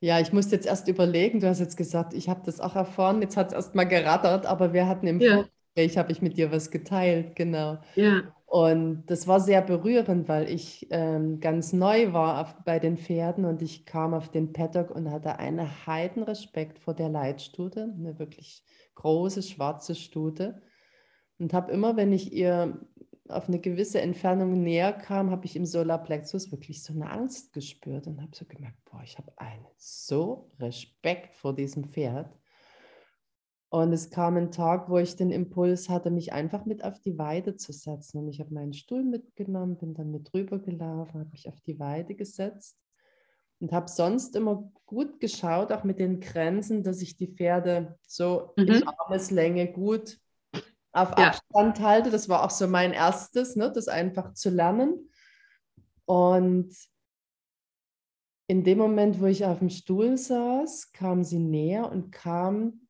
Ja, 0.00 0.20
ich 0.20 0.32
musste 0.32 0.54
jetzt 0.54 0.66
erst 0.66 0.88
überlegen, 0.88 1.40
du 1.40 1.48
hast 1.48 1.58
jetzt 1.58 1.76
gesagt, 1.76 2.12
ich 2.12 2.28
habe 2.28 2.42
das 2.44 2.60
auch 2.60 2.76
erfahren, 2.76 3.22
jetzt 3.22 3.36
hat 3.36 3.48
es 3.48 3.54
erst 3.54 3.74
mal 3.74 3.84
gerattert, 3.84 4.44
aber 4.44 4.72
wir 4.72 4.86
hatten 4.86 5.06
im 5.06 5.20
ja. 5.20 5.36
Vorgespräch, 5.36 5.98
habe 5.98 6.12
ich 6.12 6.20
mit 6.20 6.36
dir 6.36 6.52
was 6.52 6.70
geteilt, 6.70 7.34
genau. 7.34 7.78
Ja. 7.94 8.35
Und 8.46 9.06
das 9.06 9.26
war 9.26 9.40
sehr 9.40 9.60
berührend, 9.60 10.28
weil 10.28 10.48
ich 10.48 10.86
ähm, 10.90 11.40
ganz 11.40 11.72
neu 11.72 12.12
war 12.12 12.40
auf, 12.40 12.54
bei 12.64 12.78
den 12.78 12.96
Pferden 12.96 13.44
und 13.44 13.60
ich 13.60 13.84
kam 13.86 14.14
auf 14.14 14.30
den 14.30 14.52
Paddock 14.52 14.92
und 14.92 15.10
hatte 15.10 15.40
einen 15.40 15.68
Heidenrespekt 15.86 16.78
vor 16.78 16.94
der 16.94 17.08
Leitstute, 17.08 17.92
eine 17.98 18.20
wirklich 18.20 18.62
große 18.94 19.42
schwarze 19.42 19.96
Stute. 19.96 20.62
Und 21.38 21.52
habe 21.52 21.72
immer, 21.72 21.96
wenn 21.96 22.12
ich 22.12 22.32
ihr 22.32 22.80
auf 23.28 23.48
eine 23.48 23.58
gewisse 23.58 24.00
Entfernung 24.00 24.62
näher 24.62 24.92
kam, 24.92 25.30
habe 25.30 25.44
ich 25.44 25.56
im 25.56 25.66
Solarplexus 25.66 26.52
wirklich 26.52 26.84
so 26.84 26.92
eine 26.92 27.10
Angst 27.10 27.52
gespürt 27.52 28.06
und 28.06 28.22
habe 28.22 28.30
so 28.34 28.44
gemerkt, 28.44 28.78
boah, 28.84 29.02
ich 29.02 29.18
habe 29.18 29.32
einen 29.36 29.66
so 29.76 30.52
Respekt 30.60 31.34
vor 31.34 31.52
diesem 31.52 31.84
Pferd. 31.84 32.32
Und 33.76 33.92
es 33.92 34.08
kam 34.08 34.38
ein 34.38 34.50
Tag, 34.50 34.88
wo 34.88 34.96
ich 34.96 35.16
den 35.16 35.30
Impuls 35.30 35.90
hatte, 35.90 36.10
mich 36.10 36.32
einfach 36.32 36.64
mit 36.64 36.82
auf 36.82 36.98
die 36.98 37.18
Weide 37.18 37.56
zu 37.56 37.74
setzen. 37.74 38.16
Und 38.16 38.28
ich 38.28 38.40
habe 38.40 38.54
meinen 38.54 38.72
Stuhl 38.72 39.04
mitgenommen, 39.04 39.76
bin 39.76 39.92
dann 39.92 40.10
mit 40.10 40.32
drüber 40.32 40.58
gelaufen, 40.58 41.20
habe 41.20 41.28
mich 41.28 41.46
auf 41.46 41.60
die 41.60 41.78
Weide 41.78 42.14
gesetzt 42.14 42.78
und 43.60 43.72
habe 43.72 43.90
sonst 43.90 44.34
immer 44.34 44.72
gut 44.86 45.20
geschaut, 45.20 45.72
auch 45.72 45.84
mit 45.84 45.98
den 45.98 46.20
Grenzen, 46.20 46.84
dass 46.84 47.02
ich 47.02 47.18
die 47.18 47.26
Pferde 47.26 47.98
so 48.06 48.54
mhm. 48.56 48.66
in 48.66 48.88
Armeslänge 48.88 49.70
gut 49.70 50.18
auf 50.92 51.10
ja. 51.18 51.26
Abstand 51.26 51.80
halte. 51.80 52.08
Das 52.08 52.30
war 52.30 52.46
auch 52.46 52.50
so 52.50 52.66
mein 52.68 52.94
erstes, 52.94 53.56
ne, 53.56 53.70
das 53.70 53.88
einfach 53.88 54.32
zu 54.32 54.48
lernen. 54.48 55.10
Und 56.06 56.74
in 58.46 58.64
dem 58.64 58.78
Moment, 58.78 59.20
wo 59.20 59.26
ich 59.26 59.44
auf 59.44 59.58
dem 59.58 59.68
Stuhl 59.68 60.16
saß, 60.16 60.92
kam 60.92 61.24
sie 61.24 61.40
näher 61.40 61.92
und 61.92 62.10
kam 62.10 62.85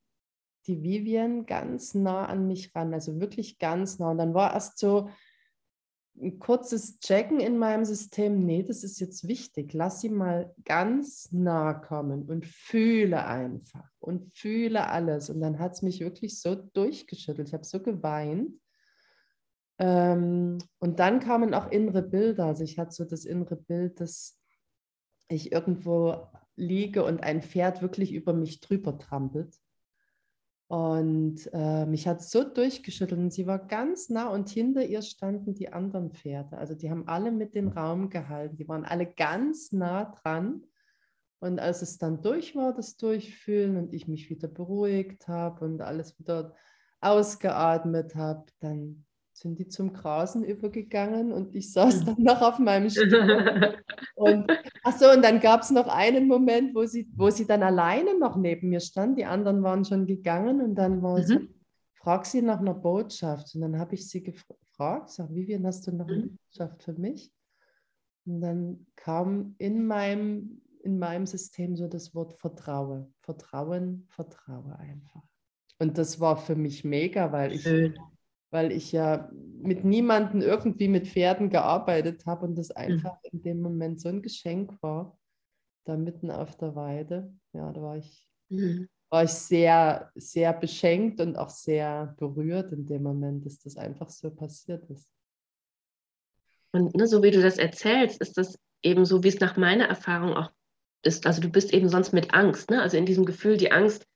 die 0.67 0.83
Vivian 0.83 1.47
ganz 1.47 1.95
nah 1.95 2.27
an 2.27 2.47
mich 2.47 2.75
ran, 2.75 2.93
also 2.93 3.21
wirklich 3.21 3.59
ganz 3.59 3.99
nah. 3.99 4.11
Und 4.11 4.19
dann 4.19 4.35
war 4.35 4.55
erst 4.55 4.79
so 4.79 5.09
ein 6.21 6.39
kurzes 6.39 6.99
Checken 7.01 7.41
in 7.41 7.59
meinem 7.59 7.85
System, 7.85 8.45
nee, 8.45 8.63
das 8.63 8.83
ist 8.85 9.01
jetzt 9.01 9.29
wichtig, 9.29 9.73
lass 9.75 10.01
sie 10.01 10.09
mal 10.09 10.55
ganz 10.65 11.31
nah 11.31 11.75
kommen 11.75 12.25
und 12.25 12.47
fühle 12.47 13.27
einfach 13.27 13.89
und 13.99 14.35
fühle 14.35 14.89
alles. 14.89 15.29
Und 15.29 15.41
dann 15.41 15.59
hat 15.59 15.73
es 15.73 15.83
mich 15.83 16.01
wirklich 16.01 16.41
so 16.41 16.55
durchgeschüttelt, 16.55 17.49
ich 17.49 17.55
habe 17.55 17.65
so 17.65 17.83
geweint. 17.83 18.59
Ähm, 19.79 20.59
und 20.79 21.01
dann 21.01 21.21
kamen 21.21 21.53
auch 21.53 21.71
innere 21.71 22.03
Bilder, 22.03 22.47
also 22.47 22.65
ich 22.65 22.79
hatte 22.79 22.93
so 22.93 23.05
das 23.05 23.27
innere 23.27 23.57
Bild, 23.57 24.01
dass 24.01 24.41
ich 25.29 25.53
irgendwo 25.53 26.29
liege 26.55 27.05
und 27.05 27.23
ein 27.23 27.43
Pferd 27.43 27.83
wirklich 27.83 28.13
über 28.13 28.33
mich 28.33 28.61
drüber 28.61 28.99
trampelt. 28.99 29.55
Und 30.69 31.49
äh, 31.53 31.87
mich 31.87 32.09
hat 32.09 32.23
so 32.23 32.43
durchgeschüttelt 32.43 33.21
und 33.21 33.33
sie 33.33 33.47
war 33.47 33.61
ganz 33.61 34.09
nah 34.09 34.29
und 34.29 34.49
hinter 34.49 34.85
ihr 34.85 35.03
standen 35.03 35.55
die 35.55 35.73
anderen 35.73 36.11
Pferde. 36.11 36.59
Also 36.59 36.75
die 36.75 36.91
haben 36.91 37.07
alle 37.07 37.31
mit 37.31 37.55
den 37.55 37.69
Raum 37.69 38.11
gehalten, 38.11 38.57
die 38.57 38.67
waren 38.69 38.85
alle 38.85 39.07
ganz 39.07 39.71
nah 39.71 40.07
dran. 40.07 40.65
Und 41.39 41.61
als 41.61 41.83
es 41.83 41.99
dann 41.99 42.21
durch 42.21 42.57
war, 42.57 42.75
das 42.75 42.97
Durchfühlen 42.97 43.77
und 43.77 43.93
ich 43.93 44.09
mich 44.09 44.29
wieder 44.29 44.49
beruhigt 44.49 45.29
habe 45.29 45.65
und 45.65 45.83
alles 45.83 46.19
wieder 46.19 46.55
ausgeatmet 47.01 48.17
habe, 48.17 48.47
dann 48.59 49.05
sind 49.39 49.59
die 49.59 49.69
zum 49.69 49.93
Grasen 49.93 50.45
übergegangen 50.45 51.31
und 51.31 51.55
ich 51.55 51.71
saß 51.73 52.07
dann 52.07 52.23
noch 52.23 52.41
auf 52.41 52.59
meinem 52.59 52.89
Stuhl. 52.91 53.77
und 54.15 54.51
ach 54.83 54.99
so, 54.99 55.11
und 55.11 55.23
dann 55.23 55.41
gab 55.41 55.61
es 55.61 55.71
noch 55.71 55.89
einen 55.89 56.27
Moment, 56.27 56.75
wo 56.75 56.87
sie, 56.87 57.09
wo 57.15 57.29
sie 57.29 57.47
dann 57.47 57.63
alleine 57.63 58.19
noch 58.19 58.37
neben 58.37 58.71
mir 58.71 58.81
stand. 58.81 59.19
Die 59.19 59.27
anderen 59.27 59.63
waren 59.63 59.85
schon 59.85 60.07
gegangen 60.07 60.63
und 60.63 60.75
dann 60.75 61.03
war 61.03 61.19
mhm. 61.19 61.23
so, 61.23 61.41
frag 61.95 62.25
sie 62.25 62.41
nach 62.41 62.61
einer 62.61 62.75
Botschaft. 62.75 63.55
Und 63.55 63.61
dann 63.61 63.79
habe 63.79 63.95
ich 63.95 64.09
sie 64.09 64.23
gefragt, 64.23 65.11
sag, 65.11 65.35
Vivian, 65.35 65.67
hast 65.67 65.87
du 65.87 65.93
noch 65.93 66.09
eine 66.09 66.27
mhm. 66.27 66.39
Botschaft 66.39 66.83
für 66.83 66.95
mich? 66.95 67.31
Und 68.25 68.41
dann 68.41 68.87
kam 68.97 69.55
in 69.59 69.87
meinem, 69.87 70.63
in 70.83 70.99
meinem 70.99 71.27
System 71.27 71.77
so 71.77 71.89
das 71.89 72.15
Wort 72.15 72.33
Vertraue. 72.33 73.13
Vertrauen, 73.21 74.07
Vertraue 74.09 74.79
einfach. 74.79 75.23
Und 75.79 75.99
das 75.99 76.21
war 76.21 76.39
für 76.39 76.57
mich 76.57 76.85
mega, 76.85 77.33
weil 77.33 77.53
ich 77.53 77.63
Schön 77.63 77.95
weil 78.51 78.73
ich 78.73 78.93
ja 78.93 79.31
mit 79.33 79.85
niemandem 79.85 80.41
irgendwie 80.41 80.89
mit 80.89 81.09
Pferden 81.09 81.51
gearbeitet 81.51 82.25
habe 82.27 82.47
und 82.47 82.57
das 82.57 82.69
mhm. 82.71 82.77
einfach 82.77 83.15
mhm. 83.23 83.31
in 83.33 83.43
dem 83.43 83.61
Moment 83.61 84.01
so 84.01 84.09
ein 84.09 84.23
Geschenk 84.23 84.73
war, 84.83 85.19
da 85.85 85.97
mitten 85.97 86.31
auf 86.31 86.57
der 86.57 86.75
Weide. 86.75 87.33
Ja, 87.53 87.73
da 87.73 87.83
war 87.83 87.97
ich, 87.97 88.29
mhm. 88.49 88.89
war 89.11 89.25
ich 89.25 89.33
sehr, 89.33 90.11
sehr 90.15 90.53
beschenkt 90.53 91.21
und 91.21 91.37
auch 91.37 91.51
sehr 91.51 92.15
berührt 92.19 92.73
in 92.73 92.87
dem 92.87 93.03
Moment, 93.03 93.47
dass 93.47 93.59
das 93.59 93.77
einfach 93.77 94.11
so 94.11 94.31
passiert 94.31 94.89
ist. 94.91 95.09
Und 96.73 96.95
ne, 96.95 97.07
so 97.07 97.23
wie 97.23 97.31
du 97.31 97.41
das 97.41 97.59
erzählst, 97.59 98.21
ist 98.21 98.37
das 98.37 98.59
eben 98.83 99.05
so, 99.05 99.23
wie 99.23 99.29
es 99.29 99.41
nach 99.41 99.57
meiner 99.57 99.87
Erfahrung 99.87 100.35
auch 100.35 100.51
ist. 101.03 101.27
Also 101.27 101.41
du 101.41 101.49
bist 101.49 101.73
eben 101.73 101.89
sonst 101.89 102.13
mit 102.13 102.35
Angst, 102.35 102.71
ne? 102.71 102.83
also 102.83 102.97
in 102.97 103.07
diesem 103.07 103.25
Gefühl, 103.25 103.57
die 103.57 103.73
Angst 103.73 104.07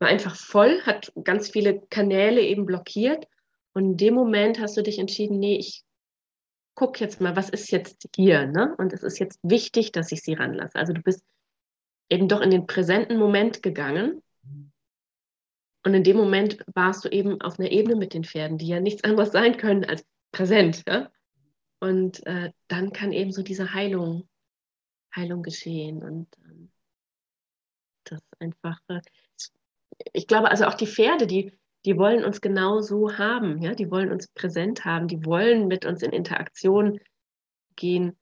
war 0.00 0.08
einfach 0.08 0.34
voll, 0.34 0.82
hat 0.82 1.12
ganz 1.22 1.50
viele 1.50 1.80
Kanäle 1.88 2.40
eben 2.40 2.66
blockiert 2.66 3.28
und 3.74 3.84
in 3.84 3.96
dem 3.96 4.14
Moment 4.14 4.60
hast 4.60 4.76
du 4.76 4.82
dich 4.82 4.98
entschieden, 4.98 5.38
nee, 5.38 5.56
ich 5.56 5.84
gucke 6.74 7.00
jetzt 7.00 7.20
mal, 7.20 7.36
was 7.36 7.50
ist 7.50 7.70
jetzt 7.70 8.08
hier, 8.14 8.46
ne? 8.46 8.74
Und 8.78 8.92
es 8.92 9.02
ist 9.02 9.18
jetzt 9.18 9.38
wichtig, 9.42 9.92
dass 9.92 10.12
ich 10.12 10.22
sie 10.22 10.34
ranlasse. 10.34 10.76
Also 10.76 10.92
du 10.92 11.02
bist 11.02 11.24
eben 12.08 12.28
doch 12.28 12.40
in 12.40 12.50
den 12.50 12.66
präsenten 12.66 13.18
Moment 13.18 13.62
gegangen. 13.62 14.22
Und 15.84 15.94
in 15.94 16.04
dem 16.04 16.16
Moment 16.16 16.64
warst 16.74 17.04
du 17.04 17.08
eben 17.08 17.40
auf 17.40 17.58
einer 17.58 17.70
Ebene 17.70 17.96
mit 17.96 18.14
den 18.14 18.24
Pferden, 18.24 18.58
die 18.58 18.68
ja 18.68 18.80
nichts 18.80 19.04
anderes 19.04 19.32
sein 19.32 19.56
können 19.56 19.84
als 19.84 20.04
präsent. 20.32 20.82
Ja? 20.86 21.10
Und 21.80 22.24
äh, 22.26 22.52
dann 22.68 22.92
kann 22.92 23.12
eben 23.12 23.32
so 23.32 23.42
diese 23.42 23.74
Heilung, 23.74 24.28
Heilung 25.14 25.42
geschehen. 25.42 26.02
Und 26.02 26.28
ähm, 26.44 26.70
das 28.04 28.22
einfach, 28.38 28.80
äh, 28.88 29.00
ich 30.12 30.26
glaube, 30.26 30.50
also 30.50 30.64
auch 30.64 30.74
die 30.74 30.86
Pferde, 30.86 31.26
die 31.26 31.52
die 31.84 31.98
wollen 31.98 32.24
uns 32.24 32.40
genau 32.40 32.80
so 32.80 33.18
haben, 33.18 33.60
ja, 33.60 33.74
die 33.74 33.90
wollen 33.90 34.10
uns 34.10 34.28
präsent 34.28 34.84
haben, 34.84 35.08
die 35.08 35.24
wollen 35.24 35.68
mit 35.68 35.84
uns 35.84 36.02
in 36.02 36.12
Interaktion 36.12 36.98
gehen, 37.76 38.16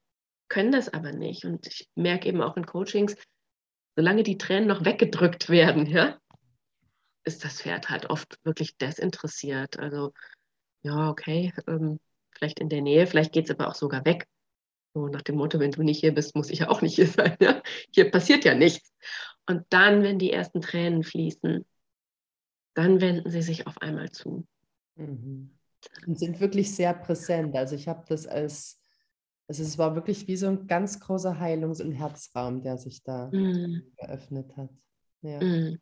können 0.48 0.72
das 0.72 0.92
aber 0.92 1.12
nicht. 1.12 1.44
Und 1.44 1.66
ich 1.66 1.88
merke 1.94 2.28
eben 2.28 2.42
auch 2.42 2.56
in 2.56 2.66
Coachings, 2.66 3.16
solange 3.96 4.22
die 4.22 4.38
Tränen 4.38 4.68
noch 4.68 4.84
weggedrückt 4.84 5.48
werden, 5.48 5.86
ja, 5.86 6.18
ist 7.24 7.44
das 7.44 7.62
Pferd 7.62 7.88
halt 7.88 8.10
oft 8.10 8.38
wirklich 8.44 8.76
desinteressiert. 8.76 9.78
Also, 9.78 10.12
ja, 10.82 11.08
okay, 11.10 11.52
ähm, 11.68 12.00
vielleicht 12.36 12.58
in 12.58 12.68
der 12.68 12.82
Nähe, 12.82 13.06
vielleicht 13.06 13.32
geht 13.32 13.44
es 13.44 13.50
aber 13.52 13.68
auch 13.68 13.74
sogar 13.74 14.04
weg. 14.04 14.26
So 14.94 15.06
nach 15.06 15.22
dem 15.22 15.36
Motto, 15.36 15.60
wenn 15.60 15.70
du 15.70 15.82
nicht 15.82 16.00
hier 16.00 16.12
bist, 16.12 16.34
muss 16.34 16.50
ich 16.50 16.60
ja 16.60 16.68
auch 16.68 16.82
nicht 16.82 16.96
hier 16.96 17.06
sein. 17.06 17.36
Ja? 17.40 17.62
Hier 17.94 18.10
passiert 18.10 18.44
ja 18.44 18.54
nichts. 18.54 18.92
Und 19.46 19.64
dann, 19.70 20.02
wenn 20.02 20.18
die 20.18 20.32
ersten 20.32 20.60
Tränen 20.60 21.04
fließen, 21.04 21.64
dann 22.74 23.00
wenden 23.00 23.30
sie 23.30 23.42
sich 23.42 23.66
auf 23.66 23.80
einmal 23.80 24.10
zu. 24.10 24.46
Mhm. 24.96 25.50
Und 26.06 26.18
sind 26.18 26.40
wirklich 26.40 26.74
sehr 26.74 26.94
präsent. 26.94 27.56
Also 27.56 27.74
ich 27.74 27.88
habe 27.88 28.04
das 28.08 28.26
als, 28.26 28.80
also 29.48 29.62
es 29.62 29.78
war 29.78 29.94
wirklich 29.94 30.28
wie 30.28 30.36
so 30.36 30.46
ein 30.46 30.66
ganz 30.66 31.00
großer 31.00 31.38
Heilungs- 31.38 31.82
und 31.82 31.92
Herzraum, 31.92 32.62
der 32.62 32.78
sich 32.78 33.02
da 33.02 33.30
mhm. 33.32 33.82
geöffnet 33.96 34.56
hat. 34.56 34.70
Ja. 35.22 35.42
Mhm. 35.42 35.78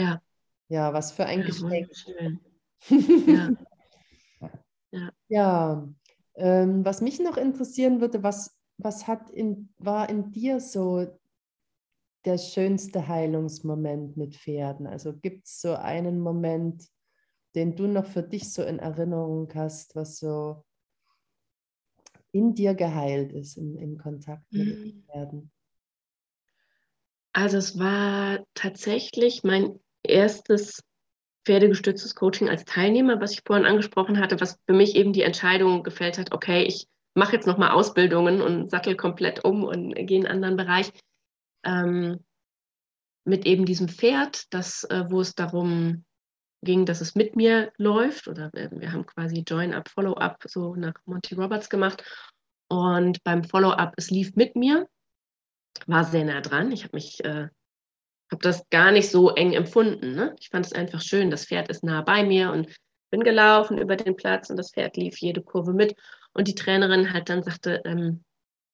ja. 0.00 0.22
Ja, 0.68 0.92
was 0.94 1.12
für 1.12 1.26
ein 1.26 1.40
ja, 1.40 1.46
Geschenk. 1.46 2.40
ja. 3.28 3.50
ja. 4.90 5.10
ja. 5.28 5.88
Ähm, 6.34 6.82
was 6.84 7.02
mich 7.02 7.20
noch 7.20 7.36
interessieren 7.36 8.00
würde, 8.00 8.22
was, 8.22 8.58
was 8.78 9.06
hat 9.06 9.28
in, 9.30 9.68
war 9.78 10.08
in 10.08 10.32
dir 10.32 10.60
so 10.60 11.06
der 12.24 12.38
schönste 12.38 13.08
Heilungsmoment 13.08 14.16
mit 14.16 14.36
Pferden? 14.36 14.86
Also 14.86 15.12
gibt 15.14 15.46
es 15.46 15.60
so 15.60 15.74
einen 15.74 16.20
Moment, 16.20 16.84
den 17.54 17.76
du 17.76 17.86
noch 17.86 18.06
für 18.06 18.22
dich 18.22 18.52
so 18.52 18.62
in 18.62 18.78
Erinnerung 18.78 19.48
hast, 19.54 19.94
was 19.94 20.18
so 20.18 20.64
in 22.32 22.54
dir 22.54 22.74
geheilt 22.74 23.32
ist 23.32 23.56
im, 23.56 23.76
im 23.76 23.98
Kontakt 23.98 24.50
mit 24.52 24.66
mhm. 24.66 25.04
Pferden? 25.04 25.50
Also 27.34 27.56
es 27.58 27.78
war 27.78 28.44
tatsächlich 28.54 29.42
mein 29.42 29.78
erstes 30.02 30.82
pferdegestütztes 31.44 32.14
Coaching 32.14 32.48
als 32.48 32.64
Teilnehmer, 32.64 33.20
was 33.20 33.32
ich 33.32 33.42
vorhin 33.44 33.66
angesprochen 33.66 34.18
hatte, 34.20 34.40
was 34.40 34.58
für 34.66 34.74
mich 34.74 34.94
eben 34.96 35.12
die 35.12 35.22
Entscheidung 35.22 35.82
gefällt 35.82 36.18
hat, 36.18 36.32
okay, 36.32 36.62
ich 36.62 36.86
mache 37.14 37.34
jetzt 37.34 37.46
nochmal 37.46 37.70
Ausbildungen 37.70 38.40
und 38.40 38.70
sattel 38.70 38.96
komplett 38.96 39.44
um 39.44 39.64
und 39.64 39.94
gehe 39.94 40.18
in 40.18 40.26
einen 40.26 40.44
anderen 40.44 40.56
Bereich 40.56 40.92
ähm, 41.64 42.24
mit 43.24 43.46
eben 43.46 43.66
diesem 43.66 43.88
Pferd, 43.88 44.52
das, 44.52 44.84
äh, 44.84 45.04
wo 45.08 45.20
es 45.20 45.34
darum 45.34 46.04
ging, 46.62 46.86
dass 46.86 47.00
es 47.00 47.14
mit 47.14 47.36
mir 47.36 47.72
läuft. 47.76 48.28
Oder 48.28 48.50
wir, 48.52 48.70
wir 48.72 48.92
haben 48.92 49.06
quasi 49.06 49.44
Join-up, 49.46 49.88
Follow-up 49.88 50.44
so 50.46 50.74
nach 50.74 50.94
Monty 51.04 51.34
Roberts 51.34 51.68
gemacht. 51.68 52.04
Und 52.68 53.22
beim 53.24 53.44
Follow-up, 53.44 53.94
es 53.96 54.10
lief 54.10 54.34
mit 54.34 54.56
mir, 54.56 54.88
war 55.86 56.04
sehr 56.04 56.24
nah 56.24 56.40
dran. 56.40 56.72
Ich 56.72 56.84
habe 56.84 56.96
mich, 56.96 57.24
äh, 57.24 57.48
habe 58.30 58.42
das 58.42 58.68
gar 58.70 58.92
nicht 58.92 59.10
so 59.10 59.30
eng 59.30 59.52
empfunden. 59.52 60.14
Ne? 60.14 60.34
Ich 60.40 60.48
fand 60.48 60.66
es 60.66 60.72
einfach 60.72 61.00
schön. 61.00 61.30
Das 61.30 61.46
Pferd 61.46 61.68
ist 61.68 61.84
nah 61.84 62.02
bei 62.02 62.24
mir 62.24 62.50
und 62.50 62.74
bin 63.10 63.22
gelaufen 63.24 63.78
über 63.78 63.96
den 63.96 64.16
Platz 64.16 64.48
und 64.48 64.56
das 64.56 64.72
Pferd 64.72 64.96
lief 64.96 65.18
jede 65.18 65.42
Kurve 65.42 65.74
mit. 65.74 65.94
Und 66.32 66.48
die 66.48 66.54
Trainerin 66.54 67.12
halt 67.12 67.28
dann 67.28 67.42
sagte, 67.42 67.82
ähm, 67.84 68.24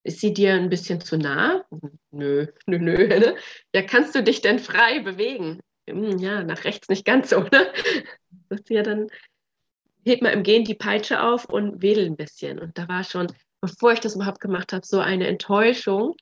ist 0.04 0.20
sie 0.20 0.32
dir 0.32 0.54
ein 0.54 0.70
bisschen 0.70 1.00
zu 1.00 1.18
nah? 1.18 1.64
Nö, 2.10 2.46
nö, 2.66 2.78
nö. 2.78 2.96
Ne? 3.08 3.36
Ja, 3.74 3.82
kannst 3.82 4.14
du 4.14 4.22
dich 4.22 4.40
denn 4.40 4.58
frei 4.58 5.00
bewegen? 5.00 5.60
Hm, 5.88 6.18
ja, 6.18 6.42
nach 6.42 6.64
rechts 6.64 6.88
nicht 6.88 7.04
ganz 7.04 7.30
so, 7.30 7.40
ne? 7.40 7.72
Sagt 8.48 8.68
sie 8.68 8.74
ja 8.74 8.82
dann, 8.82 9.08
heb 10.06 10.22
mal 10.22 10.32
im 10.32 10.42
Gehen 10.42 10.64
die 10.64 10.74
Peitsche 10.74 11.22
auf 11.22 11.44
und 11.44 11.82
wedel 11.82 12.06
ein 12.06 12.16
bisschen. 12.16 12.58
Und 12.58 12.78
da 12.78 12.88
war 12.88 13.04
schon, 13.04 13.32
bevor 13.60 13.92
ich 13.92 14.00
das 14.00 14.14
überhaupt 14.14 14.40
gemacht 14.40 14.72
habe, 14.72 14.86
so 14.86 15.00
eine 15.00 15.26
Enttäuschung, 15.26 16.16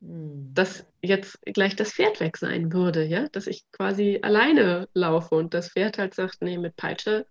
mhm. 0.00 0.52
dass 0.54 0.86
jetzt 1.02 1.40
gleich 1.46 1.76
das 1.76 1.92
Pferd 1.92 2.20
weg 2.20 2.36
sein 2.36 2.72
würde, 2.72 3.04
ja, 3.04 3.28
dass 3.28 3.46
ich 3.46 3.64
quasi 3.72 4.20
alleine 4.22 4.88
laufe 4.94 5.34
und 5.34 5.54
das 5.54 5.70
Pferd 5.70 5.98
halt 5.98 6.14
sagt, 6.14 6.42
nee, 6.42 6.58
mit 6.58 6.76
Peitsche 6.76 7.26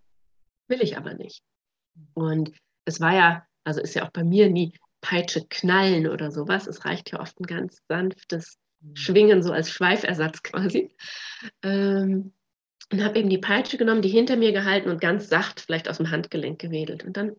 will 0.67 0.81
ich 0.81 0.97
aber 0.97 1.13
nicht. 1.13 1.41
Und 2.13 2.51
es 2.85 2.99
war 2.99 3.13
ja, 3.13 3.45
also 3.63 3.81
ist 3.81 3.93
ja 3.93 4.05
auch 4.05 4.11
bei 4.11 4.23
mir 4.23 4.49
nie 4.49 4.73
Peitsche 5.01 5.45
knallen 5.47 6.07
oder 6.07 6.31
sowas. 6.31 6.67
Es 6.67 6.85
reicht 6.85 7.11
ja 7.11 7.19
oft 7.19 7.39
ein 7.39 7.45
ganz 7.45 7.81
sanftes 7.87 8.57
mhm. 8.81 8.95
Schwingen, 8.95 9.43
so 9.43 9.51
als 9.51 9.71
Schweifersatz 9.71 10.43
quasi. 10.43 10.93
Ähm, 11.63 12.33
und 12.91 13.03
habe 13.03 13.19
eben 13.19 13.29
die 13.29 13.37
Peitsche 13.37 13.77
genommen, 13.77 14.01
die 14.01 14.09
hinter 14.09 14.35
mir 14.35 14.51
gehalten 14.51 14.89
und 14.89 14.99
ganz 14.99 15.29
sacht 15.29 15.59
vielleicht 15.59 15.87
aus 15.87 15.97
dem 15.97 16.09
Handgelenk 16.09 16.59
gewedelt. 16.59 17.03
Und 17.03 17.17
dann 17.17 17.35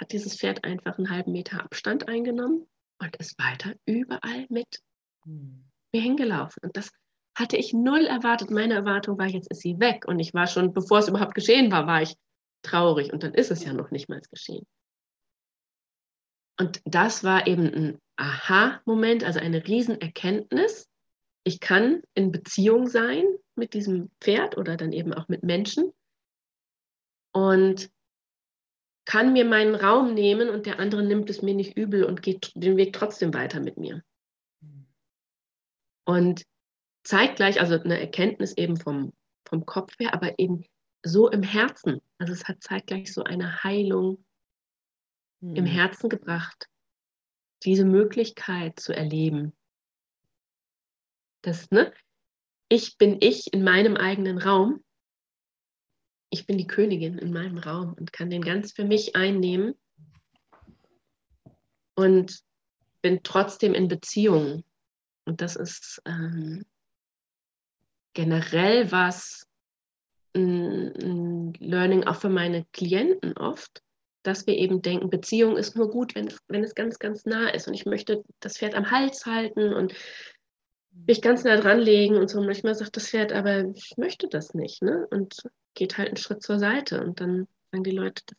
hat 0.00 0.12
dieses 0.12 0.36
Pferd 0.36 0.64
einfach 0.64 0.96
einen 0.96 1.10
halben 1.10 1.32
Meter 1.32 1.62
Abstand 1.62 2.08
eingenommen 2.08 2.66
und 2.98 3.16
ist 3.16 3.38
weiter 3.38 3.74
überall 3.84 4.46
mit 4.48 4.80
mhm. 5.24 5.64
mir 5.92 6.00
hingelaufen. 6.00 6.62
Und 6.62 6.76
das 6.76 6.90
hatte 7.36 7.56
ich 7.56 7.72
null 7.72 8.06
erwartet. 8.06 8.50
Meine 8.50 8.74
Erwartung 8.74 9.18
war, 9.18 9.26
jetzt 9.26 9.50
ist 9.50 9.60
sie 9.60 9.78
weg. 9.78 10.06
Und 10.06 10.18
ich 10.18 10.34
war 10.34 10.46
schon, 10.46 10.72
bevor 10.72 10.98
es 10.98 11.08
überhaupt 11.08 11.34
geschehen 11.34 11.70
war, 11.70 11.86
war 11.86 12.02
ich 12.02 12.14
traurig. 12.62 13.12
Und 13.12 13.22
dann 13.22 13.34
ist 13.34 13.50
es 13.50 13.64
ja 13.64 13.72
noch 13.72 13.90
nicht 13.90 14.08
mal 14.08 14.20
geschehen. 14.30 14.66
Und 16.58 16.82
das 16.84 17.22
war 17.24 17.46
eben 17.46 17.72
ein 17.72 17.98
Aha-Moment, 18.16 19.24
also 19.24 19.38
eine 19.38 19.66
Riesenerkenntnis. 19.66 20.88
Ich 21.44 21.60
kann 21.60 22.02
in 22.14 22.32
Beziehung 22.32 22.88
sein 22.88 23.24
mit 23.54 23.74
diesem 23.74 24.10
Pferd 24.20 24.56
oder 24.56 24.76
dann 24.76 24.92
eben 24.92 25.14
auch 25.14 25.28
mit 25.28 25.42
Menschen 25.42 25.92
und 27.32 27.90
kann 29.04 29.32
mir 29.32 29.44
meinen 29.44 29.74
Raum 29.74 30.12
nehmen 30.12 30.50
und 30.50 30.66
der 30.66 30.80
andere 30.80 31.02
nimmt 31.02 31.30
es 31.30 31.40
mir 31.40 31.54
nicht 31.54 31.76
übel 31.76 32.04
und 32.04 32.22
geht 32.22 32.52
den 32.54 32.76
Weg 32.76 32.92
trotzdem 32.92 33.32
weiter 33.32 33.60
mit 33.60 33.78
mir. 33.78 34.02
Und 36.04 36.44
zeitgleich, 37.04 37.60
also 37.60 37.80
eine 37.80 38.00
Erkenntnis 38.00 38.56
eben 38.56 38.76
vom, 38.76 39.12
vom 39.48 39.64
Kopf 39.64 39.98
her, 39.98 40.12
aber 40.12 40.38
eben 40.38 40.64
so 41.02 41.30
im 41.30 41.42
Herzen. 41.42 42.00
Also 42.18 42.32
es 42.32 42.46
hat 42.46 42.62
zeitgleich 42.62 43.12
so 43.12 43.24
eine 43.24 43.62
Heilung 43.62 44.24
hm. 45.40 45.56
im 45.56 45.66
Herzen 45.66 46.08
gebracht, 46.08 46.68
diese 47.64 47.84
Möglichkeit 47.84 48.78
zu 48.78 48.94
erleben. 48.94 49.52
Das, 51.42 51.70
ne? 51.70 51.92
Ich 52.68 52.98
bin 52.98 53.18
ich 53.20 53.52
in 53.52 53.64
meinem 53.64 53.96
eigenen 53.96 54.38
Raum. 54.38 54.84
Ich 56.30 56.46
bin 56.46 56.58
die 56.58 56.66
Königin 56.66 57.16
in 57.18 57.32
meinem 57.32 57.58
Raum 57.58 57.94
und 57.94 58.12
kann 58.12 58.28
den 58.28 58.42
ganz 58.42 58.72
für 58.72 58.84
mich 58.84 59.16
einnehmen 59.16 59.74
und 61.94 62.44
bin 63.00 63.22
trotzdem 63.22 63.74
in 63.74 63.88
Beziehung. 63.88 64.64
Und 65.24 65.40
das 65.40 65.56
ist 65.56 66.02
ähm, 66.04 66.64
generell 68.12 68.92
was 68.92 69.48
ein, 70.34 70.92
ein 70.96 71.52
Learning 71.54 72.04
auch 72.04 72.16
für 72.16 72.28
meine 72.28 72.66
Klienten 72.72 73.36
oft, 73.36 73.82
dass 74.28 74.46
wir 74.46 74.54
eben 74.54 74.82
denken, 74.82 75.10
Beziehung 75.10 75.56
ist 75.56 75.74
nur 75.74 75.90
gut, 75.90 76.14
wenn 76.14 76.26
es, 76.26 76.38
wenn 76.48 76.62
es 76.62 76.74
ganz, 76.74 76.98
ganz 76.98 77.24
nah 77.24 77.48
ist. 77.48 77.66
Und 77.66 77.74
ich 77.74 77.86
möchte 77.86 78.22
das 78.40 78.58
Pferd 78.58 78.74
am 78.74 78.90
Hals 78.90 79.26
halten 79.26 79.72
und 79.72 79.94
mich 81.06 81.22
ganz 81.22 81.44
nah 81.44 81.56
dran 81.56 81.78
legen 81.78 82.16
und 82.16 82.28
so. 82.28 82.42
Manchmal 82.42 82.74
sagt 82.74 82.96
das 82.96 83.08
Pferd, 83.08 83.32
aber 83.32 83.64
ich 83.74 83.94
möchte 83.96 84.28
das 84.28 84.52
nicht. 84.52 84.82
Ne? 84.82 85.06
Und 85.10 85.42
geht 85.74 85.96
halt 85.96 86.08
einen 86.08 86.16
Schritt 86.18 86.42
zur 86.42 86.58
Seite. 86.58 87.02
Und 87.02 87.20
dann 87.20 87.48
sagen 87.72 87.84
die 87.84 87.90
Leute, 87.90 88.22
das 88.26 88.36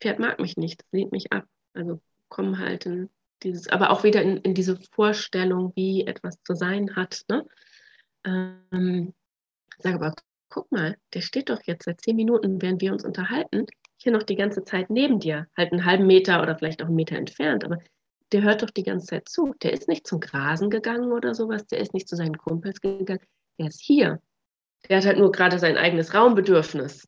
Pferd 0.00 0.18
mag 0.18 0.40
mich 0.40 0.56
nicht, 0.56 0.80
das 0.80 0.88
lehnt 0.90 1.12
mich 1.12 1.32
ab. 1.32 1.44
Also 1.74 2.00
kommen 2.28 2.58
halt 2.58 2.86
in 2.86 3.08
dieses, 3.42 3.68
aber 3.68 3.90
auch 3.90 4.02
wieder 4.02 4.22
in, 4.22 4.38
in 4.38 4.54
diese 4.54 4.78
Vorstellung, 4.92 5.72
wie 5.76 6.06
etwas 6.06 6.42
zu 6.42 6.54
sein 6.54 6.96
hat. 6.96 7.22
Ne? 7.28 7.46
Ähm, 8.24 9.14
sage 9.78 9.96
aber, 9.96 10.14
guck 10.48 10.70
mal, 10.72 10.96
der 11.14 11.20
steht 11.20 11.50
doch 11.50 11.60
jetzt 11.64 11.84
seit 11.84 12.00
zehn 12.00 12.16
Minuten, 12.16 12.60
während 12.60 12.80
wir 12.80 12.92
uns 12.92 13.04
unterhalten, 13.04 13.66
hier 14.02 14.12
noch 14.12 14.22
die 14.22 14.36
ganze 14.36 14.64
Zeit 14.64 14.90
neben 14.90 15.20
dir, 15.20 15.46
halt 15.56 15.72
einen 15.72 15.84
halben 15.84 16.06
Meter 16.06 16.42
oder 16.42 16.56
vielleicht 16.56 16.82
auch 16.82 16.86
einen 16.86 16.96
Meter 16.96 17.16
entfernt, 17.16 17.64
aber 17.64 17.78
der 18.32 18.42
hört 18.42 18.62
doch 18.62 18.70
die 18.70 18.82
ganze 18.82 19.06
Zeit 19.06 19.28
zu. 19.28 19.54
Der 19.62 19.72
ist 19.72 19.88
nicht 19.88 20.06
zum 20.06 20.20
Grasen 20.20 20.70
gegangen 20.70 21.12
oder 21.12 21.34
sowas, 21.34 21.66
der 21.66 21.80
ist 21.80 21.94
nicht 21.94 22.08
zu 22.08 22.16
seinen 22.16 22.36
Kumpels 22.36 22.80
gegangen, 22.80 23.20
der 23.58 23.66
ist 23.68 23.80
hier. 23.80 24.20
Der 24.88 24.98
hat 24.98 25.06
halt 25.06 25.18
nur 25.18 25.30
gerade 25.30 25.58
sein 25.58 25.76
eigenes 25.76 26.14
Raumbedürfnis. 26.14 27.06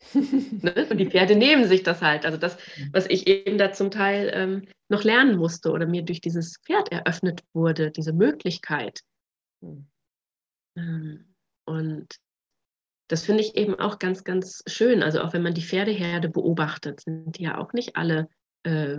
ne? 0.14 0.86
Und 0.90 0.98
die 0.98 1.08
Pferde 1.08 1.36
nehmen 1.36 1.66
sich 1.66 1.82
das 1.82 2.02
halt. 2.02 2.26
Also 2.26 2.38
das, 2.38 2.56
was 2.92 3.06
ich 3.06 3.26
eben 3.26 3.58
da 3.58 3.72
zum 3.72 3.90
Teil 3.90 4.30
ähm, 4.34 4.68
noch 4.88 5.04
lernen 5.04 5.36
musste 5.36 5.70
oder 5.70 5.86
mir 5.86 6.02
durch 6.02 6.20
dieses 6.20 6.58
Pferd 6.58 6.90
eröffnet 6.90 7.42
wurde, 7.52 7.90
diese 7.90 8.12
Möglichkeit. 8.12 9.00
Hm. 9.62 9.86
Ähm, 10.76 11.34
und 11.66 12.16
das 13.08 13.24
finde 13.24 13.42
ich 13.42 13.56
eben 13.56 13.78
auch 13.78 13.98
ganz, 13.98 14.24
ganz 14.24 14.62
schön. 14.66 15.02
Also 15.02 15.20
auch 15.20 15.32
wenn 15.32 15.42
man 15.42 15.54
die 15.54 15.62
Pferdeherde 15.62 16.28
beobachtet, 16.28 17.00
sind 17.00 17.38
die 17.38 17.44
ja 17.44 17.58
auch 17.58 17.72
nicht 17.72 17.96
alle 17.96 18.28
äh, 18.62 18.98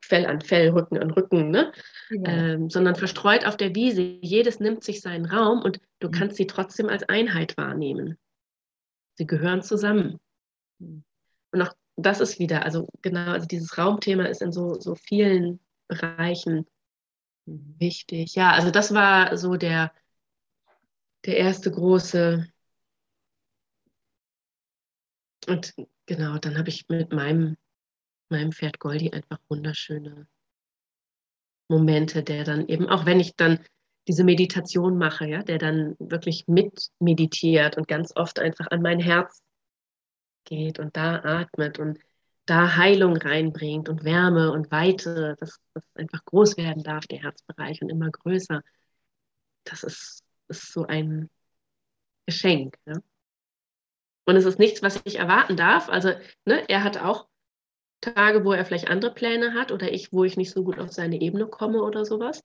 Fell 0.00 0.26
an 0.26 0.40
Fell, 0.40 0.70
Rücken 0.70 0.98
an 0.98 1.10
Rücken, 1.10 1.50
ne? 1.50 1.72
Ja. 2.10 2.22
Ähm, 2.24 2.70
sondern 2.70 2.96
verstreut 2.96 3.46
auf 3.46 3.56
der 3.56 3.74
Wiese. 3.74 4.00
Jedes 4.00 4.58
nimmt 4.58 4.82
sich 4.82 5.00
seinen 5.00 5.26
Raum 5.26 5.62
und 5.62 5.80
du 6.00 6.08
mhm. 6.08 6.12
kannst 6.12 6.36
sie 6.36 6.46
trotzdem 6.46 6.88
als 6.88 7.08
Einheit 7.08 7.56
wahrnehmen. 7.56 8.18
Sie 9.14 9.26
gehören 9.26 9.62
zusammen. 9.62 10.18
Mhm. 10.78 11.04
Und 11.52 11.62
auch 11.62 11.72
das 11.96 12.20
ist 12.20 12.38
wieder, 12.38 12.64
also 12.64 12.88
genau, 13.02 13.30
also 13.32 13.46
dieses 13.46 13.76
Raumthema 13.78 14.24
ist 14.24 14.42
in 14.42 14.50
so, 14.50 14.80
so 14.80 14.94
vielen 14.94 15.60
Bereichen 15.86 16.66
mhm. 17.46 17.76
wichtig. 17.78 18.34
Ja, 18.34 18.52
also 18.52 18.70
das 18.70 18.92
war 18.94 19.36
so 19.36 19.56
der, 19.56 19.92
der 21.26 21.36
erste 21.36 21.70
große 21.70 22.51
und 25.48 25.74
genau, 26.06 26.38
dann 26.38 26.58
habe 26.58 26.68
ich 26.68 26.88
mit 26.88 27.12
meinem, 27.12 27.56
meinem 28.28 28.52
Pferd 28.52 28.78
Goldi 28.78 29.10
einfach 29.10 29.38
wunderschöne 29.48 30.26
Momente, 31.68 32.22
der 32.22 32.44
dann 32.44 32.68
eben, 32.68 32.88
auch 32.88 33.06
wenn 33.06 33.20
ich 33.20 33.34
dann 33.36 33.64
diese 34.08 34.24
Meditation 34.24 34.98
mache, 34.98 35.26
ja, 35.26 35.42
der 35.42 35.58
dann 35.58 35.96
wirklich 35.98 36.46
mit 36.48 36.90
meditiert 36.98 37.76
und 37.76 37.88
ganz 37.88 38.12
oft 38.16 38.38
einfach 38.38 38.66
an 38.70 38.82
mein 38.82 38.98
Herz 39.00 39.42
geht 40.44 40.78
und 40.78 40.96
da 40.96 41.22
atmet 41.22 41.78
und 41.78 41.98
da 42.46 42.76
Heilung 42.76 43.16
reinbringt 43.16 43.88
und 43.88 44.04
Wärme 44.04 44.50
und 44.50 44.70
Weite, 44.72 45.36
dass 45.38 45.60
das 45.74 45.84
einfach 45.94 46.24
groß 46.24 46.56
werden 46.56 46.82
darf, 46.82 47.06
der 47.06 47.22
Herzbereich 47.22 47.80
und 47.82 47.88
immer 47.88 48.10
größer. 48.10 48.62
Das 49.64 49.84
ist, 49.84 50.24
ist 50.48 50.72
so 50.72 50.84
ein 50.86 51.30
Geschenk. 52.26 52.76
Ja? 52.86 52.94
Und 54.24 54.36
es 54.36 54.44
ist 54.44 54.58
nichts, 54.58 54.82
was 54.82 55.00
ich 55.04 55.18
erwarten 55.18 55.56
darf. 55.56 55.88
Also 55.88 56.10
ne, 56.44 56.68
er 56.68 56.84
hat 56.84 56.98
auch 56.98 57.28
Tage, 58.00 58.44
wo 58.44 58.52
er 58.52 58.64
vielleicht 58.64 58.88
andere 58.88 59.14
Pläne 59.14 59.54
hat 59.54 59.72
oder 59.72 59.92
ich, 59.92 60.12
wo 60.12 60.24
ich 60.24 60.36
nicht 60.36 60.50
so 60.50 60.64
gut 60.64 60.78
auf 60.78 60.92
seine 60.92 61.20
Ebene 61.20 61.46
komme 61.46 61.82
oder 61.82 62.04
sowas. 62.04 62.42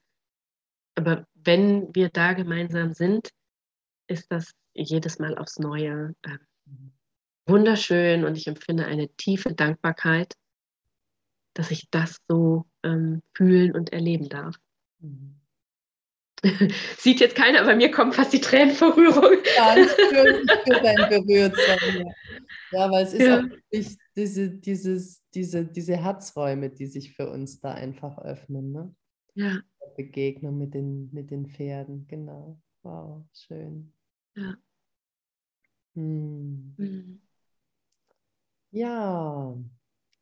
Aber 0.96 1.28
wenn 1.36 1.94
wir 1.94 2.10
da 2.10 2.34
gemeinsam 2.34 2.94
sind, 2.94 3.30
ist 4.08 4.32
das 4.32 4.54
jedes 4.74 5.20
Mal 5.20 5.38
aufs 5.38 5.60
Neue 5.60 6.16
äh, 6.24 6.38
wunderschön 7.48 8.26
und 8.26 8.36
ich 8.36 8.48
empfinde 8.48 8.86
eine 8.86 9.10
tiefe 9.10 9.54
Dankbarkeit, 9.54 10.36
dass 11.54 11.72
ich 11.72 11.90
das 11.90 12.18
so 12.28 12.66
ähm, 12.84 13.22
fühlen 13.34 13.74
und 13.74 13.94
erleben 13.94 14.30
darf. 14.30 14.56
Mhm. 15.00 15.40
Sieht 16.98 17.20
jetzt 17.20 17.36
keiner, 17.36 17.62
aber 17.62 17.76
mir 17.76 17.92
kommen 17.92 18.14
fast 18.14 18.34
die 18.34 18.42
Tränen 18.42 18.76
vor 18.76 18.96
Rührung. 18.96 19.38
Ja, 19.56 19.76
ich 19.78 19.92
spüre, 19.92 20.44
dein 20.84 21.10
Berührtsein. 21.10 22.06
Ja, 22.72 22.92
weil 22.92 23.06
es 23.06 23.14
ist 23.14 23.26
ja. 23.26 23.40
auch 23.40 23.44
wirklich 23.44 23.98
diese, 24.16 24.50
dieses, 24.50 25.24
diese, 25.34 25.66
diese 25.66 25.98
Herzräume, 25.98 26.70
die 26.70 26.86
sich 26.86 27.16
für 27.16 27.30
uns 27.30 27.60
da 27.60 27.74
einfach 27.74 28.18
öffnen. 28.20 28.72
Ne? 28.72 28.96
Ja. 29.36 29.62
Begegnung 29.96 30.58
mit 30.58 30.74
den, 30.74 31.10
mit 31.12 31.32
den 31.32 31.48
Pferden, 31.48 32.08
genau. 32.08 32.60
Wow, 32.84 33.26
schön. 33.34 33.94
Ja. 34.36 34.58
Hm. 35.96 36.76
Mhm. 36.78 37.22
Ja, 38.72 39.58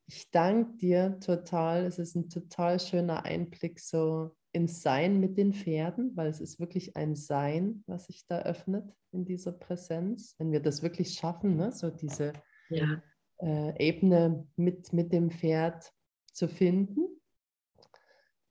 ich 0.08 0.30
danke 0.32 0.78
dir 0.78 1.20
total. 1.20 1.86
Es 1.86 2.00
ist 2.00 2.16
ein 2.16 2.30
total 2.30 2.80
schöner 2.80 3.26
Einblick 3.26 3.80
so 3.80 4.35
ins 4.56 4.82
Sein 4.82 5.20
mit 5.20 5.38
den 5.38 5.54
Pferden, 5.54 6.16
weil 6.16 6.28
es 6.28 6.40
ist 6.40 6.60
wirklich 6.60 6.96
ein 6.96 7.16
Sein, 7.16 7.84
was 7.88 8.06
sich 8.06 8.26
da 8.26 8.42
öffnet 8.42 8.96
in 9.12 9.26
dieser 9.26 9.52
Präsenz. 9.52 10.36
Wenn 10.38 10.52
wir 10.52 10.62
das 10.62 10.82
wirklich 10.82 11.14
schaffen, 11.14 11.58
ne, 11.58 11.72
so 11.74 11.90
diese 11.90 12.32
ja. 12.70 13.04
äh, 13.40 13.86
Ebene 13.86 14.48
mit, 14.56 14.94
mit 14.94 15.12
dem 15.12 15.30
Pferd 15.30 15.92
zu 16.32 16.48
finden. 16.48 17.06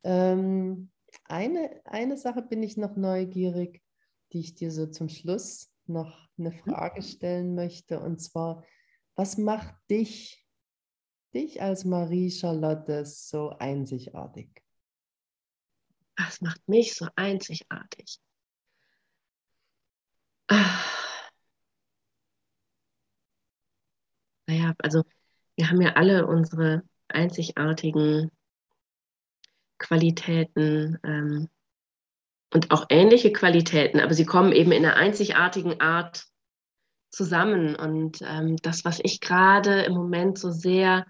Ähm, 0.02 0.90
eine, 1.24 1.80
eine 1.84 2.18
Sache 2.18 2.42
bin 2.42 2.62
ich 2.62 2.76
noch 2.76 2.96
neugierig, 2.96 3.82
die 4.32 4.40
ich 4.40 4.55
dir 4.55 4.70
so 4.70 4.86
zum 4.86 5.09
Schluss 5.09 5.72
noch 5.86 6.28
eine 6.38 6.50
mhm. 6.50 6.59
Frage 6.59 7.02
stellen 7.02 7.55
möchte. 7.55 8.00
Und 8.00 8.20
zwar, 8.20 8.62
was 9.16 9.38
macht 9.38 9.74
dich, 9.90 10.46
dich 11.32 11.62
als 11.62 11.86
Marie-Charlotte 11.86 13.07
so 13.07 13.50
einzigartig? 13.50 14.63
Was 16.16 16.40
macht 16.40 16.68
mich 16.68 16.94
so 16.94 17.08
einzigartig? 17.16 18.18
Ah. 20.48 20.84
Naja, 24.46 24.74
also 24.78 25.04
wir 25.56 25.70
haben 25.70 25.80
ja 25.80 25.94
alle 25.94 26.26
unsere 26.26 26.82
einzigartigen 27.08 28.30
Qualitäten 29.78 30.98
ähm, 31.02 31.48
und 32.52 32.70
auch 32.70 32.86
ähnliche 32.88 33.32
Qualitäten, 33.32 34.00
aber 34.00 34.14
sie 34.14 34.26
kommen 34.26 34.52
eben 34.52 34.72
in 34.72 34.84
einer 34.84 34.96
einzigartigen 34.96 35.80
Art 35.80 36.26
zusammen. 37.10 37.74
Und 37.74 38.18
ähm, 38.22 38.56
das, 38.56 38.84
was 38.84 39.00
ich 39.02 39.20
gerade 39.20 39.82
im 39.82 39.94
Moment 39.94 40.38
so 40.38 40.50
sehr 40.50 41.06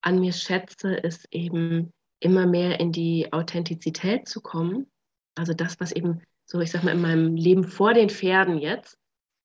an 0.00 0.20
mir 0.20 0.32
schätze, 0.32 0.94
ist 0.94 1.26
eben 1.30 1.92
immer 2.20 2.46
mehr 2.46 2.80
in 2.80 2.92
die 2.92 3.32
Authentizität 3.32 4.28
zu 4.28 4.40
kommen. 4.40 4.90
Also 5.36 5.52
das, 5.52 5.80
was 5.80 5.92
eben 5.92 6.22
so, 6.46 6.60
ich 6.60 6.70
sag 6.70 6.84
mal, 6.84 6.92
in 6.94 7.02
meinem 7.02 7.36
Leben 7.36 7.64
vor 7.64 7.92
den 7.92 8.08
Pferden 8.08 8.58
jetzt 8.58 8.98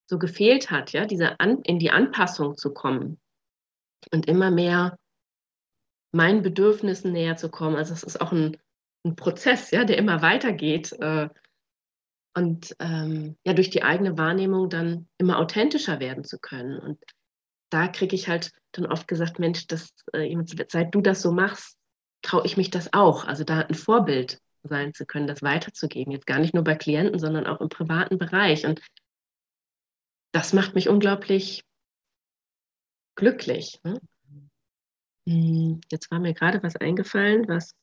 so 0.09 0.19
gefehlt 0.19 0.71
hat, 0.71 0.91
ja, 0.91 1.05
diese 1.05 1.39
An 1.39 1.61
in 1.63 1.79
die 1.79 1.91
Anpassung 1.91 2.57
zu 2.57 2.73
kommen 2.73 3.19
und 4.11 4.27
immer 4.27 4.51
mehr 4.51 4.97
meinen 6.13 6.41
Bedürfnissen 6.41 7.11
näher 7.11 7.37
zu 7.37 7.49
kommen. 7.49 7.75
Also 7.75 7.93
es 7.93 8.03
ist 8.03 8.19
auch 8.19 8.31
ein, 8.31 8.57
ein 9.05 9.15
Prozess, 9.15 9.71
ja, 9.71 9.85
der 9.85 9.97
immer 9.97 10.21
weitergeht. 10.21 10.91
Äh, 10.99 11.29
und 12.35 12.75
ähm, 12.79 13.37
ja, 13.45 13.53
durch 13.53 13.69
die 13.69 13.83
eigene 13.83 14.17
Wahrnehmung 14.17 14.69
dann 14.69 15.07
immer 15.17 15.39
authentischer 15.39 15.99
werden 15.99 16.23
zu 16.23 16.39
können. 16.39 16.79
Und 16.79 16.99
da 17.69 17.87
kriege 17.87 18.15
ich 18.15 18.27
halt 18.27 18.51
dann 18.73 18.85
oft 18.85 19.07
gesagt, 19.07 19.39
Mensch, 19.39 19.67
das, 19.67 19.93
äh, 20.13 20.35
seit 20.69 20.93
du 20.93 21.01
das 21.01 21.21
so 21.21 21.31
machst, 21.31 21.77
traue 22.21 22.45
ich 22.45 22.57
mich 22.57 22.69
das 22.69 22.93
auch. 22.93 23.25
Also 23.25 23.43
da 23.43 23.59
ein 23.61 23.75
Vorbild 23.75 24.41
sein 24.63 24.93
zu 24.93 25.05
können, 25.05 25.27
das 25.27 25.41
weiterzugeben. 25.41 26.11
Jetzt 26.11 26.27
gar 26.27 26.39
nicht 26.39 26.53
nur 26.53 26.63
bei 26.63 26.75
Klienten, 26.75 27.19
sondern 27.19 27.47
auch 27.47 27.61
im 27.61 27.69
privaten 27.69 28.17
Bereich. 28.17 28.65
Und 28.65 28.81
das 30.31 30.53
macht 30.53 30.75
mich 30.75 30.87
unglaublich 30.87 31.63
glücklich. 33.15 33.79
Ne? 33.83 33.99
Hm, 35.27 35.81
jetzt 35.91 36.11
war 36.11 36.19
mir 36.19 36.33
gerade 36.33 36.61
was 36.63 36.75
eingefallen, 36.75 37.47
was 37.47 37.75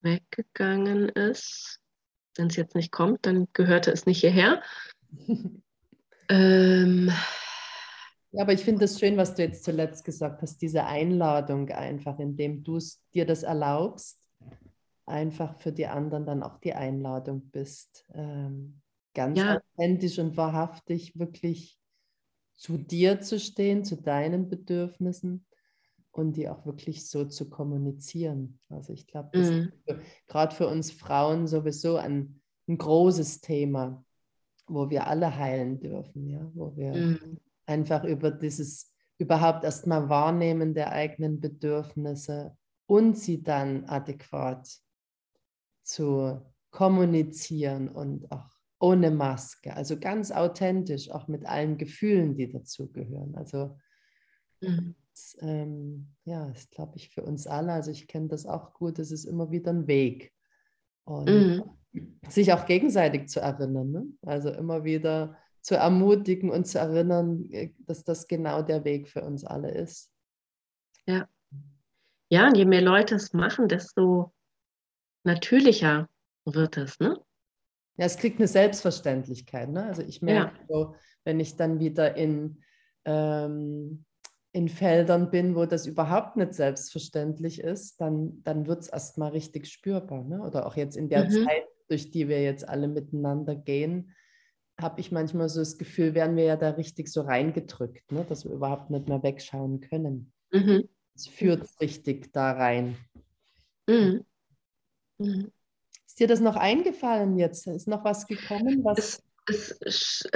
weggegangen 0.00 1.08
ist. 1.08 1.80
Wenn 2.36 2.48
es 2.48 2.56
jetzt 2.56 2.74
nicht 2.74 2.92
kommt, 2.92 3.26
dann 3.26 3.48
gehörte 3.52 3.90
es 3.90 4.06
nicht 4.06 4.20
hierher. 4.20 4.62
ähm, 6.28 7.12
ja, 8.32 8.42
aber 8.42 8.52
ich 8.52 8.62
finde 8.62 8.84
es 8.84 8.98
schön, 8.98 9.16
was 9.16 9.34
du 9.34 9.42
jetzt 9.42 9.64
zuletzt 9.64 10.04
gesagt 10.04 10.42
hast, 10.42 10.60
diese 10.60 10.84
Einladung 10.84 11.70
einfach, 11.70 12.18
indem 12.18 12.62
du 12.62 12.78
dir 13.14 13.24
das 13.24 13.42
erlaubst, 13.42 14.20
einfach 15.06 15.58
für 15.58 15.72
die 15.72 15.86
anderen 15.86 16.26
dann 16.26 16.42
auch 16.42 16.58
die 16.58 16.74
Einladung 16.74 17.50
bist, 17.50 18.04
ähm, 18.12 18.82
ganz 19.14 19.38
ja. 19.38 19.58
authentisch 19.58 20.18
und 20.18 20.36
wahrhaftig 20.36 21.18
wirklich 21.18 21.78
zu 22.56 22.76
dir 22.76 23.20
zu 23.20 23.40
stehen, 23.40 23.84
zu 23.84 23.96
deinen 23.96 24.48
Bedürfnissen 24.48 25.46
und 26.10 26.36
die 26.36 26.48
auch 26.48 26.66
wirklich 26.66 27.08
so 27.08 27.24
zu 27.24 27.48
kommunizieren. 27.48 28.58
Also 28.68 28.92
ich 28.92 29.06
glaube, 29.06 29.30
das 29.32 29.50
mhm. 29.50 29.72
ist 29.86 30.00
gerade 30.26 30.54
für 30.54 30.68
uns 30.68 30.90
Frauen 30.90 31.46
sowieso 31.46 31.96
ein, 31.96 32.40
ein 32.68 32.76
großes 32.76 33.40
Thema, 33.40 34.04
wo 34.66 34.90
wir 34.90 35.06
alle 35.06 35.34
heilen 35.36 35.80
dürfen, 35.80 36.28
ja, 36.28 36.50
wo 36.54 36.76
wir 36.76 36.92
mhm. 36.94 37.38
Einfach 37.68 38.04
über 38.04 38.30
dieses 38.30 38.94
überhaupt 39.18 39.64
erstmal 39.64 40.08
Wahrnehmen 40.08 40.74
der 40.74 40.92
eigenen 40.92 41.40
Bedürfnisse 41.40 42.56
und 42.86 43.18
sie 43.18 43.42
dann 43.42 43.84
adäquat 43.86 44.68
zu 45.82 46.40
kommunizieren 46.70 47.88
und 47.88 48.30
auch 48.30 48.48
ohne 48.80 49.10
Maske, 49.10 49.74
also 49.74 49.98
ganz 49.98 50.30
authentisch, 50.30 51.10
auch 51.10 51.26
mit 51.26 51.46
allen 51.46 51.78
Gefühlen, 51.78 52.36
die 52.36 52.48
dazugehören. 52.48 53.34
Also 53.34 53.76
mhm 54.60 54.94
ähm, 55.40 56.08
ja, 56.24 56.48
ist, 56.50 56.70
glaube 56.70 56.96
ich, 56.96 57.10
für 57.10 57.22
uns 57.22 57.46
alle, 57.46 57.72
also 57.72 57.90
ich 57.90 58.06
kenne 58.06 58.28
das 58.28 58.46
auch 58.46 58.72
gut, 58.74 58.98
es 58.98 59.10
ist 59.10 59.24
immer 59.24 59.50
wieder 59.50 59.72
ein 59.72 59.86
Weg. 59.86 60.32
Und 61.04 61.28
mhm. 61.28 62.10
sich 62.28 62.52
auch 62.52 62.66
gegenseitig 62.66 63.28
zu 63.28 63.40
erinnern, 63.40 63.90
ne? 63.90 64.06
also 64.22 64.50
immer 64.50 64.84
wieder 64.84 65.36
zu 65.60 65.76
ermutigen 65.76 66.50
und 66.50 66.66
zu 66.66 66.78
erinnern, 66.78 67.48
äh, 67.50 67.70
dass 67.78 68.04
das 68.04 68.28
genau 68.28 68.62
der 68.62 68.84
Weg 68.84 69.08
für 69.08 69.22
uns 69.22 69.44
alle 69.44 69.70
ist. 69.70 70.12
Ja. 71.06 71.28
Ja, 72.30 72.48
und 72.48 72.56
je 72.56 72.66
mehr 72.66 72.82
Leute 72.82 73.14
es 73.14 73.32
machen, 73.32 73.68
desto 73.68 74.32
natürlicher 75.24 76.08
wird 76.44 76.76
es, 76.76 77.00
ne? 77.00 77.18
Ja, 77.96 78.04
es 78.04 78.16
kriegt 78.16 78.38
eine 78.38 78.46
Selbstverständlichkeit. 78.46 79.70
Ne? 79.70 79.84
Also 79.84 80.02
ich 80.02 80.22
merke 80.22 80.56
ja. 80.56 80.66
so, 80.68 80.94
wenn 81.24 81.40
ich 81.40 81.56
dann 81.56 81.80
wieder 81.80 82.16
in 82.16 82.62
ähm, 83.04 84.04
in 84.52 84.68
Feldern 84.68 85.30
bin, 85.30 85.54
wo 85.54 85.66
das 85.66 85.86
überhaupt 85.86 86.36
nicht 86.36 86.54
selbstverständlich 86.54 87.60
ist, 87.60 88.00
dann, 88.00 88.42
dann 88.44 88.66
wird 88.66 88.80
es 88.80 88.88
erstmal 88.88 89.30
richtig 89.30 89.68
spürbar. 89.68 90.24
Ne? 90.24 90.40
Oder 90.40 90.66
auch 90.66 90.76
jetzt 90.76 90.96
in 90.96 91.08
der 91.08 91.26
mhm. 91.26 91.44
Zeit, 91.44 91.64
durch 91.88 92.10
die 92.10 92.28
wir 92.28 92.42
jetzt 92.42 92.68
alle 92.68 92.88
miteinander 92.88 93.54
gehen, 93.54 94.14
habe 94.80 95.00
ich 95.00 95.10
manchmal 95.10 95.48
so 95.48 95.60
das 95.60 95.78
Gefühl, 95.78 96.14
werden 96.14 96.36
wir 96.36 96.44
ja 96.44 96.56
da 96.56 96.70
richtig 96.70 97.08
so 97.08 97.22
reingedrückt, 97.22 98.12
ne? 98.12 98.24
dass 98.28 98.44
wir 98.44 98.52
überhaupt 98.52 98.90
nicht 98.90 99.08
mehr 99.08 99.22
wegschauen 99.22 99.80
können. 99.80 100.32
Mhm. 100.52 100.88
Es 101.14 101.26
führt 101.26 101.68
richtig 101.80 102.32
da 102.32 102.52
rein. 102.52 102.96
Mhm. 103.86 104.24
Mhm. 105.18 105.50
Ist 106.06 106.20
dir 106.20 106.28
das 106.28 106.40
noch 106.40 106.56
eingefallen 106.56 107.38
jetzt? 107.38 107.66
Ist 107.66 107.88
noch 107.88 108.04
was 108.04 108.26
gekommen? 108.26 108.84
Was 108.84 109.22
es, 109.48 109.78
es 109.82 110.28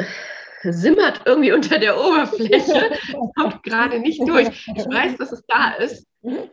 simmert 0.62 1.22
irgendwie 1.26 1.52
unter 1.52 1.78
der 1.78 1.98
Oberfläche, 1.98 2.90
kommt 3.36 3.62
gerade 3.62 4.00
nicht 4.00 4.20
durch. 4.26 4.48
Ich 4.74 4.86
weiß, 4.86 5.18
dass 5.18 5.32
es 5.32 5.42
da 5.46 5.72
ist. 5.74 6.06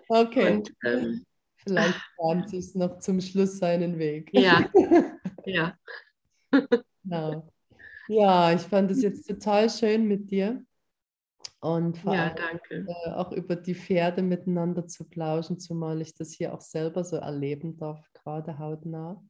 Okay. 0.09 0.53
Und, 0.53 0.73
ähm, 0.83 1.25
Vielleicht 1.63 1.99
bahnt 2.17 2.49
sich 2.49 2.73
noch 2.75 2.99
zum 2.99 3.21
Schluss 3.21 3.59
seinen 3.59 3.99
Weg. 3.99 4.29
Ja. 4.33 4.69
ja. 5.45 5.77
Genau. 7.03 7.51
Ja, 8.10 8.51
ich 8.53 8.62
fand 8.62 8.89
es 8.89 9.03
jetzt 9.03 9.28
total 9.28 9.70
schön 9.70 10.07
mit 10.07 10.32
dir. 10.32 10.66
Und 11.62 11.97
vor 11.99 12.16
ja, 12.16 12.34
allem 12.34 12.88
äh, 12.88 13.12
auch 13.12 13.32
über 13.32 13.55
die 13.55 13.76
Pferde 13.76 14.24
miteinander 14.24 14.88
zu 14.88 15.07
plauschen, 15.07 15.60
zumal 15.60 16.01
ich 16.01 16.16
das 16.16 16.32
hier 16.32 16.53
auch 16.53 16.62
selber 16.62 17.03
so 17.03 17.18
erleben 17.18 17.78
darf, 17.78 18.01
gerade 18.14 18.57
hautnah. 18.57 19.22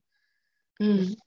Mhm. 0.80 1.18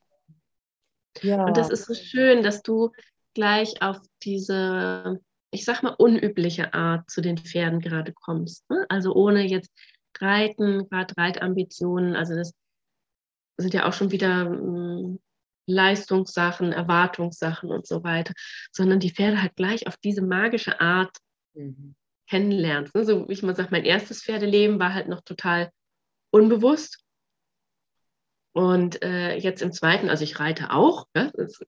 Ja. 1.20 1.44
Und 1.44 1.56
das 1.58 1.68
ist 1.68 1.84
so 1.84 1.94
schön, 1.94 2.42
dass 2.42 2.62
du 2.62 2.90
gleich 3.34 3.82
auf 3.82 4.00
diese, 4.22 5.20
ich 5.50 5.66
sag 5.66 5.82
mal, 5.82 5.94
unübliche 5.98 6.72
Art 6.72 7.10
zu 7.10 7.20
den 7.20 7.36
Pferden 7.36 7.80
gerade 7.80 8.14
kommst. 8.14 8.68
Ne? 8.70 8.86
Also 8.88 9.12
ohne 9.14 9.46
jetzt 9.46 9.70
Reiten, 10.18 10.88
gerade 10.88 11.14
Reitambitionen, 11.18 12.16
also 12.16 12.34
das 12.34 12.54
sind 13.58 13.74
ja 13.74 13.86
auch 13.86 13.92
schon 13.92 14.10
wieder 14.10 14.46
hm, 14.46 15.18
Leistungssachen, 15.66 16.72
Erwartungssachen 16.72 17.70
und 17.70 17.86
so 17.86 18.02
weiter, 18.04 18.34
sondern 18.72 19.00
die 19.00 19.10
Pferde 19.10 19.40
halt 19.40 19.56
gleich 19.56 19.86
auf 19.86 19.96
diese 19.96 20.22
magische 20.22 20.80
Art 20.80 21.16
mhm. 21.54 21.94
kennenlernst. 22.28 22.94
Ne? 22.94 23.04
So 23.04 23.28
wie 23.28 23.32
ich 23.32 23.42
mal 23.42 23.54
sage, 23.54 23.68
mein 23.70 23.84
erstes 23.84 24.22
Pferdeleben 24.22 24.78
war 24.78 24.94
halt 24.94 25.08
noch 25.08 25.22
total 25.22 25.70
unbewusst. 26.30 26.98
Und 28.52 29.02
äh, 29.02 29.36
jetzt 29.36 29.62
im 29.62 29.72
zweiten, 29.72 30.10
also 30.10 30.24
ich 30.24 30.38
reite 30.38 30.72
auch, 30.72 31.06
ja, 31.16 31.30
das, 31.34 31.60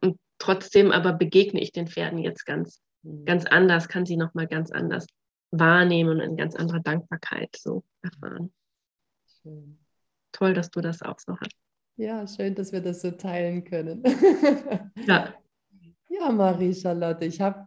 und 0.00 0.18
trotzdem 0.38 0.92
aber 0.92 1.12
begegne 1.12 1.60
ich 1.60 1.72
den 1.72 1.88
Pferden 1.88 2.18
jetzt 2.18 2.44
ganz, 2.44 2.80
mhm. 3.02 3.24
ganz 3.24 3.46
anders, 3.46 3.88
kann 3.88 4.06
sie 4.06 4.16
nochmal 4.16 4.46
ganz 4.46 4.70
anders 4.70 5.06
wahrnehmen 5.50 6.10
und 6.10 6.20
in 6.20 6.36
ganz 6.36 6.54
anderer 6.54 6.80
Dankbarkeit 6.80 7.56
so 7.56 7.84
erfahren. 8.02 8.52
Schön. 9.42 9.78
Toll, 10.32 10.54
dass 10.54 10.70
du 10.70 10.80
das 10.80 11.02
auch 11.02 11.18
so 11.18 11.36
hast. 11.38 11.63
Ja, 11.96 12.26
schön, 12.26 12.54
dass 12.54 12.72
wir 12.72 12.80
das 12.80 13.02
so 13.02 13.10
teilen 13.10 13.64
können. 13.64 14.02
ja. 15.06 15.34
Ja, 16.10 16.30
Marie-Charlotte, 16.30 17.24
ich 17.24 17.40
habe 17.40 17.66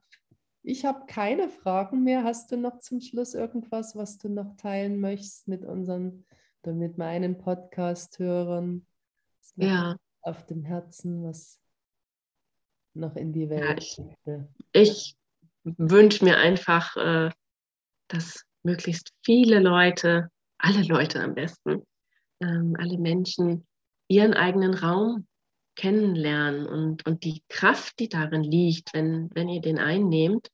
ich 0.64 0.86
hab 0.86 1.06
keine 1.08 1.50
Fragen 1.50 2.06
mehr. 2.06 2.24
Hast 2.24 2.50
du 2.50 2.56
noch 2.56 2.80
zum 2.80 3.02
Schluss 3.02 3.34
irgendwas, 3.34 3.94
was 3.94 4.20
du 4.20 4.30
noch 4.30 4.56
teilen 4.56 5.02
möchtest 5.02 5.50
mit 5.50 5.66
unseren 5.66 6.26
mit 6.66 6.98
meinen 6.98 7.38
Podcast-Hörern? 7.38 8.86
Ja. 9.56 9.98
Auf 10.22 10.46
dem 10.46 10.64
Herzen, 10.64 11.24
was 11.24 11.60
noch 12.94 13.16
in 13.16 13.34
die 13.34 13.50
Welt. 13.50 13.62
Ja, 13.64 13.76
ich, 13.78 14.02
ich 14.74 15.18
wünsche 15.64 16.26
mir 16.26 16.38
einfach, 16.38 16.96
äh, 16.98 17.32
dass 18.08 18.46
möglichst 18.64 19.14
viele 19.24 19.60
Leute, 19.60 20.30
alle 20.58 20.84
Leute 20.84 21.22
am 21.22 21.36
besten, 21.36 21.86
ähm, 22.42 22.76
alle 22.80 22.98
Menschen 22.98 23.67
ihren 24.10 24.34
eigenen 24.34 24.74
Raum 24.74 25.28
kennenlernen 25.76 26.66
und, 26.66 27.06
und 27.06 27.24
die 27.24 27.44
Kraft, 27.50 28.00
die 28.00 28.10
darin 28.10 28.44
liegt, 28.44 28.94
wenn, 28.94 29.30
wenn 29.34 29.48
ihr 29.50 29.62
den 29.62 29.78
einnehmt, 29.78 30.50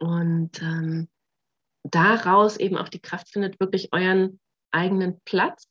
Und 0.00 0.60
ähm, 0.62 1.08
daraus 1.84 2.56
eben 2.56 2.76
auch 2.76 2.88
die 2.88 3.00
Kraft 3.00 3.28
findet, 3.30 3.60
wirklich 3.60 3.92
euren 3.92 4.40
eigenen 4.72 5.20
Platz 5.24 5.68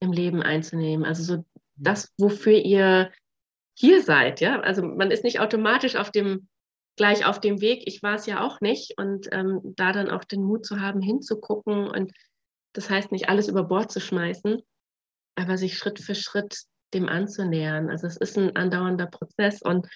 im 0.00 0.12
Leben 0.12 0.42
einzunehmen. 0.42 1.06
Also 1.06 1.22
so 1.22 1.44
das, 1.76 2.12
wofür 2.18 2.58
ihr 2.58 3.12
hier 3.76 4.02
seid, 4.02 4.40
ja. 4.40 4.60
Also 4.60 4.82
man 4.82 5.10
ist 5.10 5.24
nicht 5.24 5.40
automatisch 5.40 5.96
auf 5.96 6.10
dem 6.10 6.48
gleich 6.96 7.26
auf 7.26 7.40
dem 7.40 7.60
Weg. 7.60 7.82
Ich 7.86 8.02
war 8.02 8.14
es 8.14 8.26
ja 8.26 8.40
auch 8.44 8.60
nicht. 8.60 8.98
Und 8.98 9.28
ähm, 9.32 9.60
da 9.76 9.92
dann 9.92 10.10
auch 10.10 10.24
den 10.24 10.42
Mut 10.42 10.64
zu 10.66 10.80
haben, 10.80 11.00
hinzugucken 11.00 11.88
und 11.88 12.12
das 12.72 12.90
heißt 12.90 13.12
nicht 13.12 13.28
alles 13.28 13.48
über 13.48 13.62
Bord 13.62 13.92
zu 13.92 14.00
schmeißen, 14.00 14.60
aber 15.36 15.58
sich 15.58 15.76
Schritt 15.78 16.00
für 16.00 16.14
Schritt 16.14 16.64
dem 16.92 17.08
anzunähern. 17.08 17.90
Also 17.90 18.06
es 18.06 18.16
ist 18.16 18.38
ein 18.38 18.56
andauernder 18.56 19.06
Prozess 19.06 19.62
und 19.62 19.86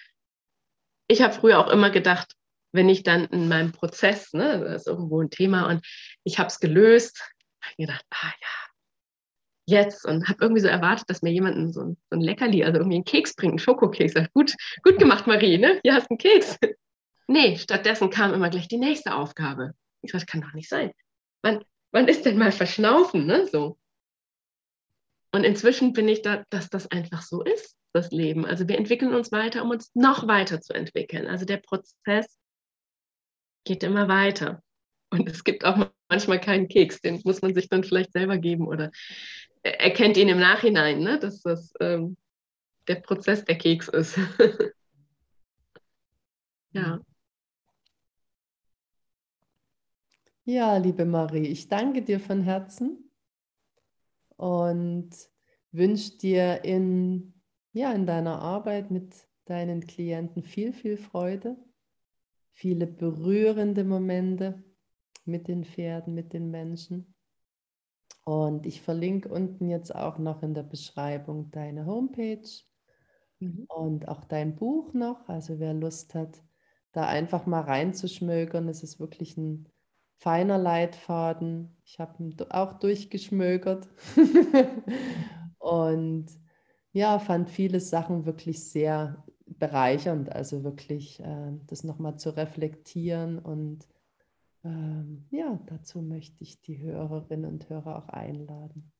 ich 1.08 1.22
habe 1.22 1.32
früher 1.32 1.58
auch 1.58 1.70
immer 1.70 1.90
gedacht, 1.90 2.34
wenn 2.72 2.88
ich 2.88 3.02
dann 3.02 3.24
in 3.26 3.48
meinem 3.48 3.72
Prozess, 3.72 4.32
ne, 4.32 4.60
das 4.60 4.82
ist 4.82 4.86
irgendwo 4.88 5.22
ein 5.22 5.30
Thema 5.30 5.68
und 5.68 5.86
ich 6.24 6.38
habe 6.38 6.48
es 6.48 6.60
gelöst, 6.60 7.20
habe 7.62 7.72
ich 7.76 7.86
gedacht, 7.86 8.04
ah 8.10 8.32
ja, 8.40 8.68
jetzt 9.68 10.04
und 10.04 10.28
habe 10.28 10.38
irgendwie 10.40 10.62
so 10.62 10.68
erwartet, 10.68 11.08
dass 11.08 11.22
mir 11.22 11.32
jemand 11.32 11.74
so 11.74 11.82
ein, 11.82 11.96
so 12.10 12.16
ein 12.16 12.20
Leckerli, 12.20 12.64
also 12.64 12.78
irgendwie 12.78 12.96
einen 12.96 13.04
Keks 13.04 13.34
bringt, 13.34 13.52
einen 13.52 13.58
Schokokeks. 13.58 14.14
Gut, 14.32 14.54
gut 14.82 14.98
gemacht, 14.98 15.26
Marie, 15.26 15.58
ne? 15.58 15.78
Hier 15.82 15.94
hast 15.94 16.06
du 16.10 16.14
einen 16.14 16.18
Keks. 16.18 16.58
Nee, 17.30 17.58
stattdessen 17.58 18.08
kam 18.08 18.32
immer 18.32 18.48
gleich 18.48 18.68
die 18.68 18.78
nächste 18.78 19.14
Aufgabe. 19.14 19.74
Ich 20.00 20.12
dachte, 20.12 20.24
kann 20.24 20.40
doch 20.40 20.54
nicht 20.54 20.70
sein. 20.70 20.92
Wann, 21.42 21.62
wann 21.92 22.08
ist 22.08 22.24
denn 22.24 22.38
mal 22.38 22.52
verschnaufen, 22.52 23.26
ne? 23.26 23.46
So. 23.46 23.76
Und 25.32 25.44
inzwischen 25.44 25.92
bin 25.92 26.08
ich 26.08 26.22
da, 26.22 26.44
dass 26.50 26.70
das 26.70 26.90
einfach 26.90 27.22
so 27.22 27.42
ist, 27.42 27.76
das 27.92 28.10
Leben. 28.10 28.46
Also 28.46 28.66
wir 28.68 28.78
entwickeln 28.78 29.14
uns 29.14 29.30
weiter, 29.30 29.62
um 29.62 29.70
uns 29.70 29.94
noch 29.94 30.26
weiter 30.26 30.60
zu 30.60 30.72
entwickeln. 30.72 31.26
Also 31.26 31.44
der 31.44 31.58
Prozess 31.58 32.38
geht 33.64 33.82
immer 33.82 34.08
weiter. 34.08 34.62
Und 35.10 35.28
es 35.28 35.44
gibt 35.44 35.64
auch 35.64 35.90
manchmal 36.08 36.40
keinen 36.40 36.68
Keks, 36.68 37.00
den 37.00 37.20
muss 37.24 37.42
man 37.42 37.54
sich 37.54 37.68
dann 37.68 37.84
vielleicht 37.84 38.12
selber 38.12 38.38
geben 38.38 38.66
oder 38.66 38.90
erkennt 39.62 40.16
ihn 40.16 40.28
im 40.28 40.38
Nachhinein, 40.38 41.00
ne? 41.00 41.18
dass 41.18 41.42
das 41.42 41.72
ähm, 41.80 42.16
der 42.86 42.96
Prozess 42.96 43.44
der 43.44 43.58
Keks 43.58 43.88
ist. 43.88 44.18
ja. 46.72 47.00
Ja, 50.44 50.78
liebe 50.78 51.04
Marie, 51.04 51.48
ich 51.48 51.68
danke 51.68 52.02
dir 52.02 52.20
von 52.20 52.40
Herzen 52.40 53.07
und 54.38 55.10
wünsche 55.72 56.16
dir 56.16 56.64
in, 56.64 57.34
ja, 57.72 57.92
in 57.92 58.06
deiner 58.06 58.40
Arbeit 58.40 58.90
mit 58.90 59.14
deinen 59.44 59.86
Klienten 59.86 60.42
viel, 60.42 60.72
viel 60.72 60.96
Freude, 60.96 61.56
viele 62.52 62.86
berührende 62.86 63.84
Momente 63.84 64.62
mit 65.24 65.48
den 65.48 65.64
Pferden, 65.64 66.14
mit 66.14 66.32
den 66.32 66.50
Menschen. 66.50 67.14
Und 68.24 68.64
ich 68.64 68.80
verlinke 68.80 69.28
unten 69.28 69.68
jetzt 69.68 69.94
auch 69.94 70.18
noch 70.18 70.42
in 70.42 70.54
der 70.54 70.62
Beschreibung 70.62 71.50
deine 71.50 71.86
Homepage 71.86 72.48
mhm. 73.40 73.66
und 73.68 74.06
auch 74.06 74.24
dein 74.24 74.54
Buch 74.54 74.92
noch. 74.92 75.28
Also 75.28 75.58
wer 75.58 75.74
Lust 75.74 76.14
hat, 76.14 76.42
da 76.92 77.06
einfach 77.06 77.46
mal 77.46 77.62
reinzuschmögern, 77.62 78.68
es 78.68 78.82
ist 78.82 79.00
wirklich 79.00 79.36
ein 79.36 79.68
feiner 80.18 80.58
Leitfaden. 80.58 81.76
Ich 81.84 81.98
habe 81.98 82.22
ihn 82.22 82.36
auch 82.50 82.74
durchgeschmögert 82.74 83.88
und 85.58 86.26
ja, 86.92 87.18
fand 87.18 87.48
viele 87.48 87.80
Sachen 87.80 88.26
wirklich 88.26 88.68
sehr 88.68 89.24
bereichernd. 89.46 90.30
Also 90.32 90.64
wirklich 90.64 91.20
äh, 91.20 91.52
das 91.66 91.84
nochmal 91.84 92.18
zu 92.18 92.36
reflektieren 92.36 93.38
und 93.38 93.86
ähm, 94.64 95.26
ja, 95.30 95.58
dazu 95.66 96.02
möchte 96.02 96.42
ich 96.42 96.60
die 96.60 96.80
Hörerinnen 96.80 97.50
und 97.50 97.68
Hörer 97.68 97.96
auch 97.96 98.08
einladen. 98.08 98.92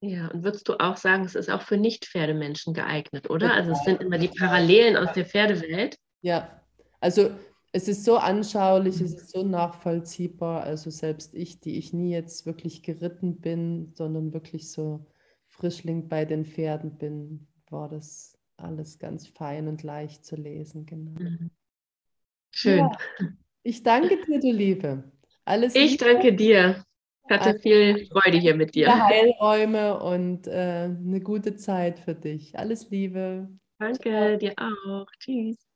Ja, 0.00 0.28
und 0.28 0.44
würdest 0.44 0.68
du 0.68 0.74
auch 0.78 0.96
sagen, 0.96 1.24
es 1.24 1.34
ist 1.34 1.50
auch 1.50 1.62
für 1.62 1.76
Nicht-Pferdemenschen 1.76 2.72
geeignet, 2.72 3.30
oder? 3.30 3.52
Also 3.52 3.72
es 3.72 3.82
sind 3.82 4.00
immer 4.00 4.18
die 4.18 4.28
Parallelen 4.28 4.96
aus 4.96 5.12
der 5.14 5.24
Pferdewelt. 5.24 5.98
Ja, 6.20 6.62
also 7.00 7.30
es 7.78 7.86
ist 7.86 8.04
so 8.04 8.16
anschaulich, 8.16 9.00
es 9.00 9.14
ist 9.14 9.30
so 9.30 9.44
nachvollziehbar. 9.44 10.64
Also 10.64 10.90
selbst 10.90 11.32
ich, 11.32 11.60
die 11.60 11.78
ich 11.78 11.92
nie 11.92 12.10
jetzt 12.10 12.44
wirklich 12.44 12.82
geritten 12.82 13.40
bin, 13.40 13.92
sondern 13.94 14.32
wirklich 14.32 14.72
so 14.72 15.06
Frischling 15.46 16.08
bei 16.08 16.24
den 16.24 16.44
Pferden 16.44 16.98
bin, 16.98 17.46
war 17.70 17.88
das 17.88 18.36
alles 18.56 18.98
ganz 18.98 19.28
fein 19.28 19.68
und 19.68 19.84
leicht 19.84 20.24
zu 20.24 20.34
lesen. 20.34 20.86
Genau. 20.86 21.20
Mhm. 21.20 21.50
Schön. 22.50 22.78
Ja. 22.78 22.98
Ich 23.62 23.84
danke 23.84 24.18
dir, 24.26 24.40
du 24.40 24.50
Liebe. 24.50 25.04
Alles 25.44 25.76
ich 25.76 25.92
Liebe. 25.92 26.04
danke 26.04 26.34
dir. 26.34 26.84
Ich 27.24 27.30
hatte 27.30 27.60
viel 27.60 28.06
Freude 28.06 28.38
hier 28.38 28.56
mit 28.56 28.74
dir. 28.74 28.88
Heilräume 29.06 30.00
und 30.00 30.48
äh, 30.48 30.90
eine 30.90 31.20
gute 31.20 31.54
Zeit 31.54 32.00
für 32.00 32.16
dich. 32.16 32.58
Alles 32.58 32.90
Liebe. 32.90 33.48
Danke, 33.78 34.00
Ciao. 34.00 34.36
dir 34.36 34.54
auch. 34.56 35.06
Tschüss. 35.20 35.67